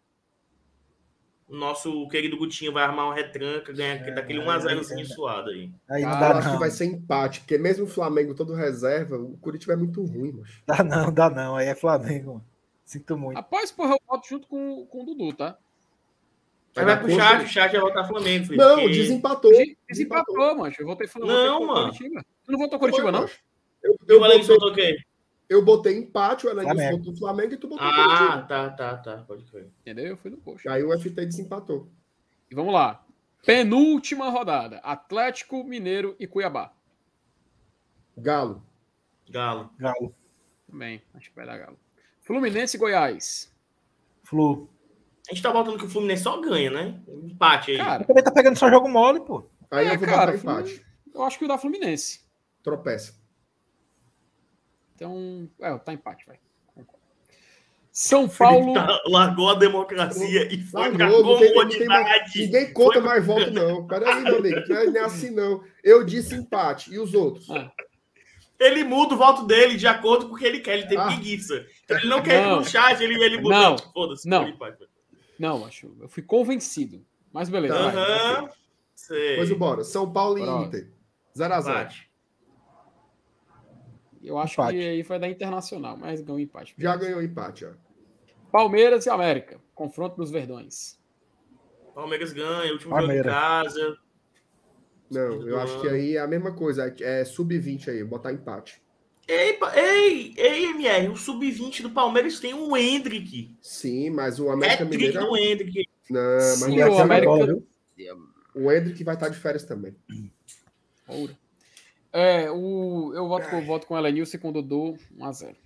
[1.48, 5.04] O nosso querido Gutinho vai armar uma retranca, ganhar É, daquele é, 1x0zinho é.
[5.04, 5.70] suado aí.
[5.90, 6.54] Aí não Eu dá acho não.
[6.54, 10.32] que vai ser empate, porque mesmo o Flamengo todo reserva, o Curitiba é muito ruim,
[10.32, 10.44] mano.
[10.66, 11.56] Dá não, dá não.
[11.56, 12.46] Aí é Flamengo, mano.
[12.84, 13.36] Sinto muito.
[13.36, 15.58] Rapaz, porra, eu voto junto com, com o Dudu, tá?
[16.74, 18.64] Aí vai pro chat, o chat vai votar Flamengo, Felipe.
[18.64, 19.50] Não, porque- desempatou.
[19.50, 20.74] Desi- Desempatou, mano.
[20.78, 21.32] Eu votei Flamengo.
[21.32, 21.92] Não, mano.
[21.92, 22.24] Curitiba.
[22.44, 23.28] Tu não votou Curitiba, não?
[23.82, 25.04] Eu, eu, o Elenilson botei, votou quem?
[25.48, 26.98] eu botei empate, o Flamengo.
[26.98, 28.42] botou Flamengo e tu botou Ah, Curitiba.
[28.48, 29.16] tá, tá, tá.
[29.26, 29.68] Pode crer.
[29.80, 30.06] Entendeu?
[30.06, 30.66] Eu fui no post.
[30.68, 31.88] Aí o FT desempatou.
[32.50, 33.04] E vamos lá.
[33.44, 34.78] Penúltima rodada.
[34.78, 36.72] Atlético, Mineiro e Cuiabá.
[38.16, 38.62] Galo.
[39.28, 39.70] Galo.
[39.78, 40.14] Galo.
[40.70, 41.78] Também, acho que vai dar galo.
[42.20, 43.52] Fluminense e Goiás.
[44.22, 44.68] Flu.
[45.32, 47.00] A gente tá botando que o Fluminense só ganha, né?
[47.24, 47.78] Empate aí.
[47.78, 49.48] Cara, Também tá pegando só jogo mole, pô.
[49.70, 50.84] Aí É, eu vou cara, botar empate.
[51.14, 52.20] eu acho que o da Fluminense.
[52.62, 53.14] Tropeça.
[54.94, 56.38] Então, é, tá empate, vai.
[57.90, 58.74] São Paulo.
[58.74, 62.34] tá- largou a democracia e foi pra Largou, tem- não tem mais-.
[62.34, 63.86] Ninguém conta Foi- mais voto, não.
[63.86, 64.60] Peraí, meu amigo.
[64.68, 65.62] Não é nem assim, não.
[65.82, 66.92] Eu disse empate.
[66.92, 67.48] E os outros?
[67.50, 67.70] Ah,
[68.60, 70.74] Ele muda o voto dele de acordo com o que ele quer.
[70.78, 71.06] Ele tem Ah.
[71.06, 71.66] preguiça.
[71.84, 73.58] Então ele não quer ir no chat, ele, ele muda.
[73.58, 73.78] Não.
[73.78, 74.28] Foda-se.
[74.28, 74.42] Não.
[74.42, 74.91] foi empate.
[75.42, 75.92] Não, acho.
[76.00, 77.04] Eu fui convencido.
[77.32, 77.74] Mas beleza.
[77.74, 77.90] Tá.
[77.90, 77.96] vai.
[77.96, 78.50] Aham.
[78.94, 79.36] Sei.
[79.36, 79.82] Pois bora.
[79.82, 80.42] São Paulo e.
[80.64, 80.88] Inter.
[81.36, 81.60] 0x0.
[81.60, 82.10] Empate.
[84.22, 84.78] Eu acho Empate.
[84.78, 86.74] que aí vai dar internacional, mas ganhou empate.
[86.78, 87.72] Já ganhou empate, ó.
[88.52, 89.60] Palmeiras e América.
[89.74, 91.00] Confronto dos Verdões.
[91.92, 93.24] Palmeiras ganha, último Palmeiras.
[93.24, 93.98] jogo em casa.
[95.10, 96.94] Não, eu acho que aí é a mesma coisa.
[97.00, 98.80] É sub-20 aí, botar empate.
[99.28, 103.56] Ei, ei, ei, MR, o sub-20 do Palmeiras tem um Hendrick.
[103.62, 105.26] Sim, mas o É América trick Mineiro.
[105.26, 105.88] do Hendrick.
[106.10, 107.62] Não, mas Sim, vai o ser América-?
[108.54, 109.94] O Hendrick vai estar de férias também.
[111.06, 111.36] Ouro.
[112.12, 115.56] É, o, eu voto com, voto com o Elenilson e com o Dudu 1x0.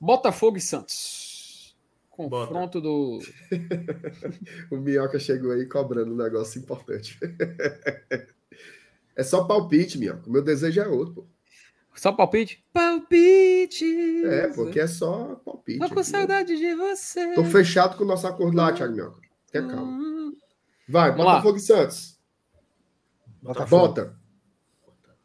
[0.00, 1.76] Botafogo e Santos.
[2.10, 3.18] Confronto do.
[4.70, 7.18] O Minhoca chegou aí cobrando um negócio importante.
[9.16, 10.28] é só palpite, Minhoca.
[10.28, 11.33] O meu desejo é outro, pô.
[11.94, 12.62] Só palpite?
[12.72, 14.24] Palpite!
[14.26, 15.78] É, porque é só palpite.
[15.78, 16.10] Tô com aqui.
[16.10, 17.34] saudade de você.
[17.34, 19.20] Tô fechado com o nosso acordo lá, Thiago Minhoca.
[19.50, 20.32] Tenha calma.
[20.88, 21.32] Vai, Vamos lá.
[21.32, 22.18] Botafogo e Santos.
[23.40, 23.88] Botafogo.
[23.88, 24.16] Bota.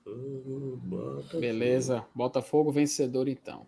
[0.05, 1.39] Bota.
[1.39, 2.05] Beleza.
[2.13, 3.65] Botafogo vencedor, então.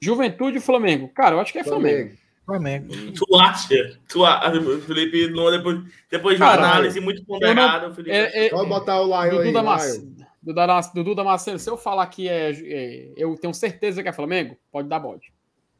[0.00, 1.08] Juventude e Flamengo.
[1.08, 2.16] Cara, eu acho que é Flamengo.
[2.44, 2.92] Flamengo.
[2.92, 3.12] Flamengo.
[3.12, 4.00] Tu acha?
[4.08, 4.80] Tu acha?
[4.80, 8.10] Felipe, não, depois, depois de uma análise muito ponderada, o Felipe.
[8.10, 9.52] É, é, Pode botar o Lion aí.
[9.52, 10.19] Dudu, da Lion.
[10.42, 10.80] Dudu, da...
[10.80, 14.88] Dudu Damasceno, se eu falar que é, é- Eu tenho certeza que é Flamengo, pode
[14.88, 15.32] dar bode.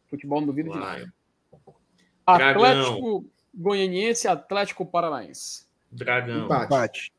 [0.08, 1.12] Futebol não duvido de nada.
[2.26, 3.24] Atlético
[3.54, 5.66] Goianiense e Atlético Paranaense.
[5.90, 6.44] Dragão.
[6.44, 6.64] Empate.
[6.66, 7.12] Empate.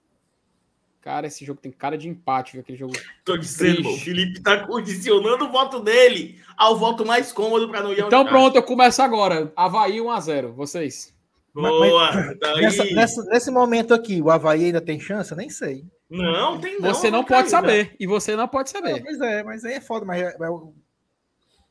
[1.02, 2.62] Cara, esse jogo tem cara de empate, viu?
[2.62, 2.94] Aquele jogo.
[3.26, 7.92] Tô dizendo, o Felipe tá condicionando o voto dele ao voto mais cômodo pra não
[7.92, 9.52] ir ao Então pronto, eu começo agora.
[9.56, 10.52] Havaí 1x0.
[10.54, 11.12] Vocês.
[11.56, 12.36] Boa.
[12.40, 12.62] Daí...
[12.62, 15.32] Nessa- nessa- nesse momento aqui, o Havaí ainda tem chance?
[15.32, 15.84] Eu nem sei.
[16.12, 16.94] Não, tem não.
[16.94, 17.96] Você não pode saber.
[17.98, 19.02] E você não pode É, saber.
[19.02, 20.74] pois é, mas aí é foda, mas é, é o,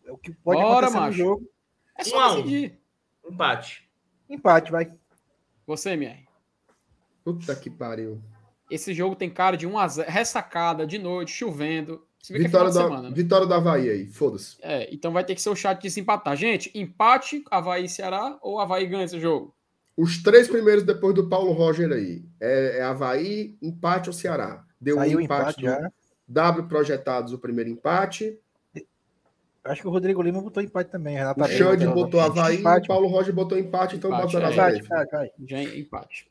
[0.06, 1.10] é o que pode Bora, acontecer macho.
[1.18, 1.50] no jogo.
[1.98, 2.36] É só a um.
[2.36, 2.78] decidir.
[3.30, 3.88] Empate.
[4.28, 4.90] Empate, vai.
[5.66, 6.26] Você, MR.
[7.22, 8.20] Puta que pariu.
[8.70, 10.06] Esse jogo tem cara de 1x0.
[10.08, 12.06] Ressacada, de noite, chovendo.
[12.18, 13.14] Você vê que é Vitória, de da, semana, né?
[13.14, 14.56] Vitória do Havaí aí, foda-se.
[14.62, 16.36] É, então vai ter que ser o chat de desempatar.
[16.36, 19.54] Gente, empate, Havaí e Ceará ou Havaí ganha esse jogo?
[19.96, 22.24] Os três primeiros depois do Paulo Roger aí.
[22.40, 24.64] É, é Havaí, empate ou Ceará.
[24.80, 25.92] Deu Saiu um o empate, empate do já.
[26.28, 28.38] W projetados o primeiro empate.
[29.62, 31.16] Acho que o Rodrigo Lima botou empate também.
[31.16, 34.32] Renato O Abreu Xande botou- botou Havaí, Empate, o Paulo Roger botou empate, então Empate,
[34.32, 34.40] bota é.
[34.40, 34.78] na empate, Havaí.
[34.80, 35.30] empate, vai.
[35.46, 36.30] Já é empate.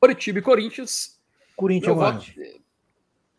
[0.00, 1.20] Curitiba e Corinthians.
[1.56, 2.20] Corinthians, Meu mano.
[2.20, 2.32] voto.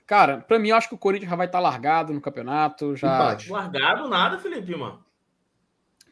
[0.06, 2.96] Cara, pra mim, eu acho que o Corinthians já vai estar largado no campeonato.
[2.96, 3.08] Já...
[3.16, 3.48] Empate.
[3.48, 5.04] Guardado nada, Felipe, mano.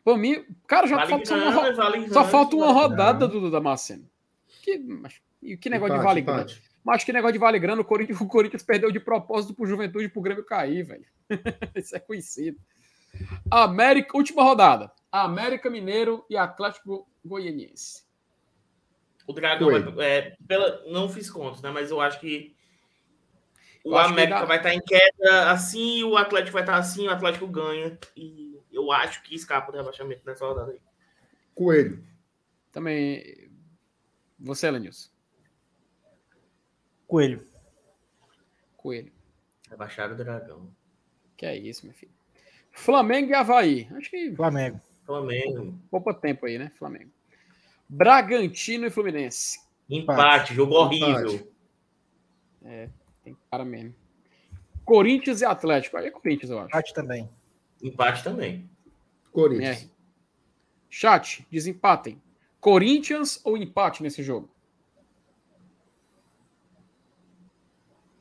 [0.08, 3.52] Pra mim, cara, já Vale falta só uma, vale só falta uma vale- rodada do
[3.52, 4.10] Damasceno.
[4.64, 6.44] Que, mas, e que negócio de vale grana?
[6.44, 6.64] empate.
[6.82, 10.06] Mas que negócio de vale grana, o Corinthians, o Corinthians perdeu de propósito pro Juventude
[10.06, 11.06] e pro Grêmio cair, velho.
[11.76, 12.58] Isso é conhecido.
[13.52, 14.90] América, última rodada.
[15.12, 18.06] América Mineiro e Atlético Goianiense.
[19.28, 21.70] O Dragão vai, é, pela, não fiz contas, né?
[21.70, 22.56] Mas eu acho que
[23.84, 27.10] o eu América vai estar tá em queda assim, o Atlético vai estar tá assim,
[27.10, 28.00] o Atlético ganha.
[28.16, 28.47] E
[28.78, 30.80] eu acho que escapa do rebaixamento nessa rodada aí.
[31.54, 32.04] Coelho.
[32.72, 33.50] Também.
[34.40, 35.10] Você, Lenilson.
[37.08, 37.46] Coelho.
[38.76, 39.12] Coelho.
[39.70, 40.70] Rebaixado o Dragão.
[41.36, 42.12] Que é isso, meu filho.
[42.72, 43.88] Flamengo e Havaí.
[43.92, 44.36] Acho que.
[44.36, 44.80] Flamengo.
[45.06, 45.80] Flamengo.
[45.90, 46.72] Pouco tempo aí, né?
[46.78, 47.12] Flamengo.
[47.90, 49.60] Bragantino e Fluminense.
[49.90, 50.54] Empate, Empate.
[50.54, 51.52] jogo horrível.
[52.64, 52.90] É,
[53.24, 53.96] tem cara mesmo.
[54.84, 55.98] Corinthians e Atlético.
[55.98, 56.68] Aí é Corinthians, eu acho.
[56.68, 57.30] Empate também.
[57.82, 58.70] Empate também.
[59.32, 59.84] Corinthians.
[59.84, 59.90] É.
[60.90, 62.22] Chat, desempatem.
[62.60, 64.50] Corinthians ou empate nesse jogo?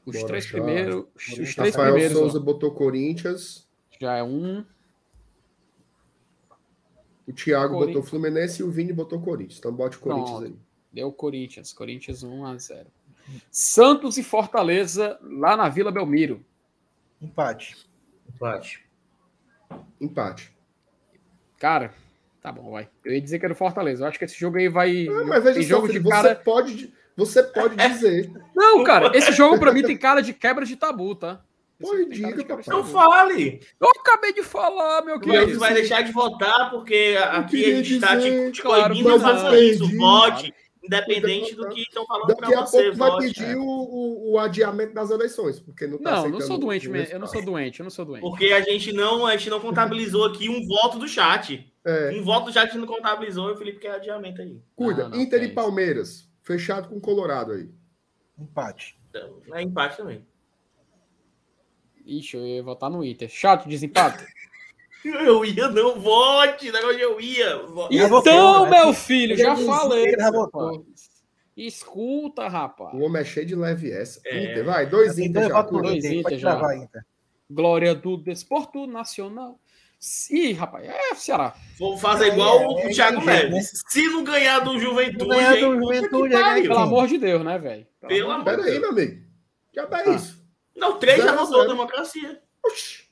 [0.05, 1.05] Os Bora, três primeiros.
[1.17, 2.19] Os três Rafael primeiros.
[2.19, 2.43] Souza ó.
[2.43, 3.67] botou Corinthians.
[4.01, 4.65] Já é um.
[7.27, 9.59] O Thiago botou Fluminense e o Vini botou Corinthians.
[9.59, 10.47] Então bote Corinthians Pronto.
[10.47, 10.57] aí.
[10.93, 11.73] Deu Corinthians.
[11.73, 12.87] Corinthians 1 a 0.
[13.51, 16.45] Santos e Fortaleza lá na Vila Belmiro.
[17.21, 17.77] Empate.
[18.29, 18.86] Empate.
[20.01, 20.55] Empate.
[21.59, 21.93] Cara,
[22.43, 22.89] tá bom, vai.
[23.05, 24.05] Eu ia dizer que era o Fortaleza.
[24.05, 25.07] Eu acho que esse jogo aí vai.
[25.09, 26.35] Ah, mas veja jogo de você cara...
[26.37, 28.31] pode, você pode dizer.
[28.55, 31.41] Não, cara, esse jogo para mim tem cara de quebra de tabu, tá?
[31.79, 32.65] Pô, diga, papai.
[32.69, 33.61] Não fale.
[33.79, 35.53] Eu acabei de falar, meu querido.
[35.53, 39.61] Você vai deixar de votar porque aqui a gente está te, te claro, coibindo fazer
[39.61, 39.97] isso.
[39.97, 40.55] Vote,
[40.87, 42.91] independente do que estão falando para você.
[42.91, 43.57] Daqui a pouco vai pedir é.
[43.57, 47.15] o, o, adiamento das eleições, porque não tá Não, não sou doente, mesmo.
[47.15, 48.23] eu não sou doente, eu não sou doente.
[48.23, 51.73] Porque a gente não, a gente não contabilizou aqui um voto do chat.
[51.85, 52.11] É.
[52.11, 54.61] Um voto do chat não contabilizou e o Felipe quer adiamento aí.
[54.75, 57.71] Cuida, não, Inter e Palmeiras, fechado com Colorado aí.
[58.39, 58.99] Empate.
[59.09, 60.25] Então, é empate também.
[62.05, 63.29] Ixi, eu ia votar no Inter.
[63.29, 64.25] Chato, desempate.
[65.09, 67.61] Eu ia, não vote, negócio eu ia.
[67.91, 70.15] Então, meu filho, já falei.
[71.57, 72.93] Escuta, rapaz.
[72.95, 74.21] O homem é cheio de leve essa.
[74.27, 74.45] É.
[74.45, 75.63] Inter, vai, dois Inter já.
[75.63, 76.61] Dois Inter já.
[77.51, 79.59] Glória do Desporto Nacional.
[80.31, 81.55] Ih, rapaz, é Ceará.
[81.79, 83.73] Vou fazer igual é, o é, Thiago Neves.
[83.73, 83.81] Né?
[83.89, 87.87] Se não ganhar do Juventude, ganhar do Juventude, é pelo amor de Deus, né, velho?
[88.07, 88.67] Pelo amor de Deus.
[88.67, 89.27] Peraí, meu amigo.
[89.75, 90.45] Já tá isso.
[90.77, 92.41] Não, três já votou a democracia.
[92.63, 93.05] Oxi.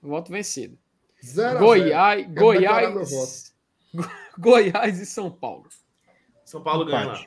[0.00, 0.78] Voto vencido.
[1.24, 3.54] Zero Goiás, Goiás,
[4.38, 5.68] Goiás e São Paulo.
[6.44, 7.26] São Paulo ganha lá.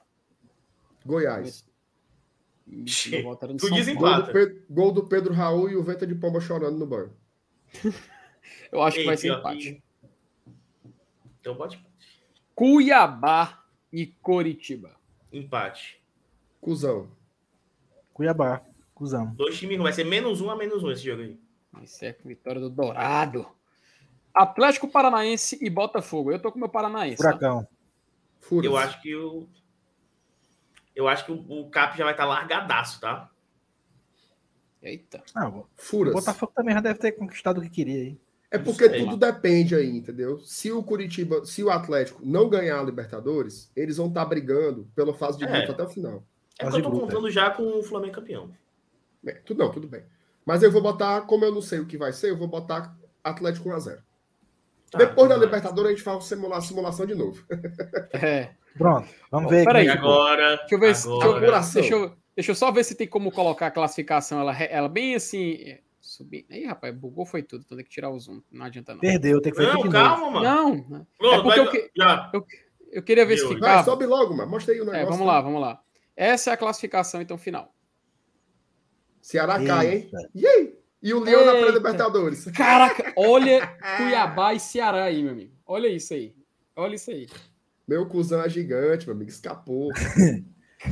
[1.06, 1.61] Goiás.
[1.61, 1.74] Tu.
[3.22, 7.14] Gol do, gol do Pedro Raul e o Venta de Pomba chorando no banho.
[8.72, 9.84] Eu acho Ei, que vai ser empate.
[11.40, 11.84] Então pode.
[12.56, 14.95] Cuiabá e Coritiba.
[15.32, 16.02] Empate.
[16.61, 17.11] Cusão.
[18.14, 18.61] Cuiabá.
[18.95, 19.34] Cusão.
[19.36, 21.40] Dois times vai ser menos um a menos um esse jogo aí.
[21.82, 23.45] Isso é vitória do Dourado.
[24.34, 26.31] Atlético Paranaense e Botafogo.
[26.31, 27.22] Eu tô com o meu Paranaense.
[27.22, 27.34] Tá?
[27.34, 27.64] Furacão.
[27.64, 27.69] Tá?
[28.64, 29.47] Eu acho que o.
[30.95, 33.30] Eu acho que o, o Cap já vai estar tá largadaço, tá?
[34.81, 35.23] Eita.
[35.34, 36.14] Ah, Furas.
[36.14, 38.19] O Botafogo também já deve ter conquistado o que queria aí.
[38.51, 40.38] É porque tudo depende aí, entendeu?
[40.39, 44.88] Se o Curitiba, se o Atlético não ganhar a Libertadores, eles vão estar tá brigando
[44.93, 45.72] pela fase de grupo é.
[45.72, 46.23] até o final.
[46.60, 47.31] É que eu tô contando é.
[47.31, 48.51] já com o Flamengo campeão.
[49.26, 50.03] É, tudo, não, tudo bem.
[50.45, 52.95] Mas eu vou botar, como eu não sei o que vai ser, eu vou botar
[53.23, 53.99] Atlético 1x0.
[54.94, 57.44] Tá, Depois da Libertadores, a gente faz uma simulação de novo.
[58.14, 58.52] É.
[58.78, 59.65] Pronto, vamos ver.
[59.65, 60.57] Peraí, agora.
[60.57, 61.64] Deixa eu ver agora.
[61.64, 64.40] Se, deixa, eu, deixa eu só ver se tem como colocar a classificação.
[64.40, 65.78] Ela, ela bem assim.
[65.99, 66.45] Subir.
[66.49, 67.64] Aí, rapaz, bugou foi tudo.
[67.65, 68.41] Então tem que tirar o zoom.
[68.52, 68.99] Não adianta não.
[68.99, 70.86] Perdeu, tem que fazer Não, calma, mano.
[70.90, 71.07] Não.
[71.18, 72.32] Pronto, é porque vai, eu, já.
[72.34, 72.45] Eu,
[72.91, 73.76] eu, queria ver se ficava.
[73.76, 74.49] Vai, sobe logo, mano.
[74.49, 75.02] Mostra aí o negócio.
[75.02, 75.82] É, vamos lá, vamos lá.
[76.15, 77.74] Essa é a classificação, então, final.
[79.22, 79.74] Ceará Eita.
[79.74, 80.11] cai, hein?
[80.36, 80.72] E aí?
[81.03, 82.45] E o Leão na pré-Libertadores.
[82.45, 83.67] Caraca, olha
[83.97, 85.51] Cuiabá e Ceará aí, meu amigo.
[85.67, 86.34] Olha isso aí.
[86.73, 87.27] Olha isso aí.
[87.85, 89.30] Meu cuzão é gigante, meu amigo.
[89.30, 89.89] Escapou.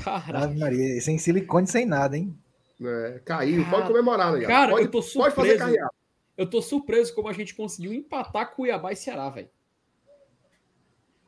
[0.03, 0.53] Caraca.
[0.53, 2.37] Maria, sem silicone, sem nada, hein?
[2.83, 3.63] É, caiu.
[3.63, 4.45] Cara, pode comemorar, né?
[4.45, 5.35] Cara, pode, eu tô surpreso.
[5.35, 5.95] Pode fazer carreata.
[6.37, 9.49] Eu tô surpreso como a gente conseguiu empatar Cuiabá e Ceará, velho.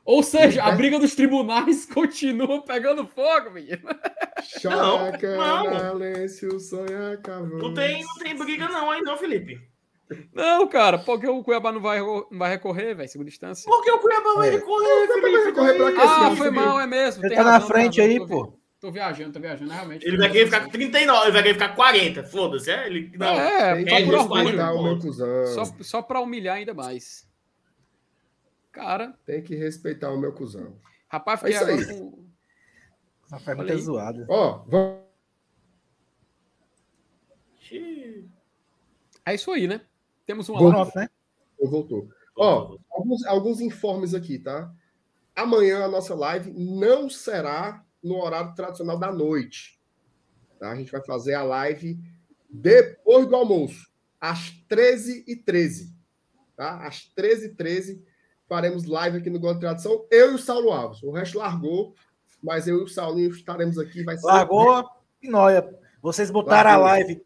[0.05, 3.88] Ou seja, a briga dos tribunais continua pegando fogo, menino.
[4.59, 6.59] Choca, não, não.
[6.59, 7.57] sonho acabou.
[7.57, 9.61] Não tem, não tem briga não aí não, Felipe.
[10.34, 13.63] Não, cara, porque o Cuiabá não vai, não vai recorrer, velho, segunda instância.
[13.65, 14.51] Por que o Cuiabá vai é.
[14.51, 15.21] recorrer, Felipe?
[15.21, 15.97] Vai recorrer pra quê?
[16.01, 17.25] Ah, foi mal, é mesmo.
[17.25, 18.53] Ele tá razão, na frente aí, tô, pô.
[18.81, 20.05] Tô viajando, tô viajando, realmente.
[20.05, 22.88] Ele vai querer ficar com 39, ele vai querer ficar com 40, foda-se, é?
[22.88, 27.25] Ele, não, é, é, é só, por só, só pra humilhar ainda mais.
[28.74, 29.18] Cara.
[29.26, 30.78] Tem que respeitar o meu cuzão.
[31.08, 31.86] Rapaz, fiquei é agora aí.
[31.86, 32.26] com.
[33.26, 34.26] Essa pergunta é zoada.
[34.30, 35.04] Ó, vamos.
[39.26, 39.82] É isso aí, né?
[40.26, 40.91] Temos um alarme.
[40.95, 41.10] né?
[41.62, 42.10] Voltou.
[42.36, 44.70] Ó, alguns, alguns informes aqui, tá?
[45.36, 49.80] amanhã a nossa live não será no horário tradicional da noite.
[50.60, 50.72] Tá?
[50.72, 52.00] A gente vai fazer a live
[52.50, 55.91] depois do almoço, às 13h13.
[56.56, 56.86] Tá?
[56.86, 58.02] Às 13h13
[58.48, 60.06] faremos live aqui no Gol de Tradição.
[60.11, 61.02] Eu e o Saulo Alves.
[61.03, 61.94] O resto largou,
[62.41, 64.03] mas eu e o Saulinho estaremos aqui.
[64.03, 64.90] Vai ser largou a
[65.20, 65.68] pinóia.
[66.02, 66.88] Vocês botaram largou.
[66.88, 67.26] a live.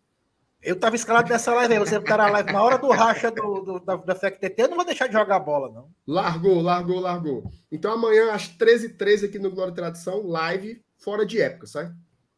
[0.61, 1.79] Eu tava escalado nessa live aí.
[1.79, 4.61] Vocês botaram a live na hora do racha do, do da, da FECTT.
[4.61, 5.89] Eu não vou deixar de jogar bola, não.
[6.05, 7.43] Largou, largou, largou.
[7.71, 11.95] Então amanhã, às 13h13 aqui no Glória de Tradição, live fora de época, certo?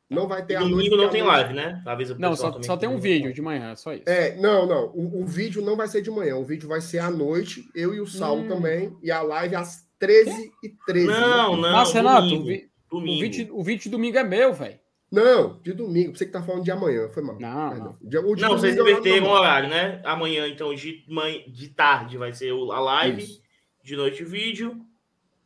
[0.10, 0.72] Não vai ter a noite.
[0.72, 1.84] Domingo não tem live, né?
[1.86, 4.04] Avisa não, só, só tem um vídeo de manhã, só isso.
[4.08, 4.88] É, não, não.
[4.88, 6.36] O, o, vídeo não vai ser de manhã.
[6.36, 8.48] O vídeo vai ser à noite, eu e o Saulo hum.
[8.48, 8.98] também.
[9.04, 11.06] E a live às 13h13.
[11.06, 11.72] Não, não.
[11.72, 13.18] Nossa, Renato, domingo, o, vi, domingo.
[13.18, 14.80] O, vídeo, o vídeo de domingo é meu, velho.
[15.12, 16.16] Não, de domingo.
[16.16, 17.40] Você que tá falando de amanhã, foi mal.
[17.40, 17.98] Não, não.
[18.02, 20.02] De, o de não, vocês inverteram o horário, né?
[20.04, 23.42] Amanhã, então, de, manhã, de tarde vai ser a live, isso.
[23.84, 24.80] de noite vídeo,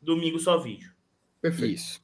[0.02, 0.92] domingo só vídeo.
[1.42, 1.74] Perfeito.
[1.74, 2.02] Isso.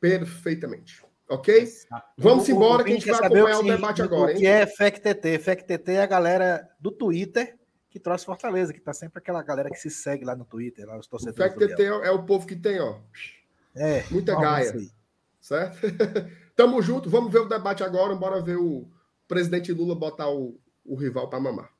[0.00, 1.05] Perfeitamente.
[1.28, 1.68] Ok?
[2.16, 4.32] Vamos o, embora que a gente vai acompanhar o, o debate agora.
[4.32, 5.38] O que é FECTT?
[5.38, 7.56] FECTT é a galera do Twitter
[7.90, 10.98] que trouxe Fortaleza, que tá sempre aquela galera que se segue lá no Twitter, lá
[10.98, 11.56] os torcedores.
[11.56, 12.98] O FECTT é o povo que tem, ó.
[13.74, 14.04] É.
[14.10, 14.72] Muita gaia.
[15.40, 15.78] Certo?
[16.54, 18.14] Tamo junto, vamos ver o debate agora.
[18.14, 18.86] Bora ver o
[19.26, 21.70] presidente Lula botar o, o rival para mamar.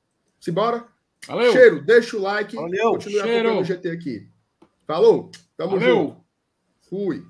[0.41, 0.87] Simbora?
[1.27, 1.53] Valeu.
[1.53, 2.57] Cheiro, deixa o like.
[2.57, 2.93] Valeu.
[2.93, 4.31] Continue acompanhando o GT aqui.
[4.87, 5.97] Falou, tamo Valeu.
[5.97, 6.25] junto.
[6.89, 7.27] Fui.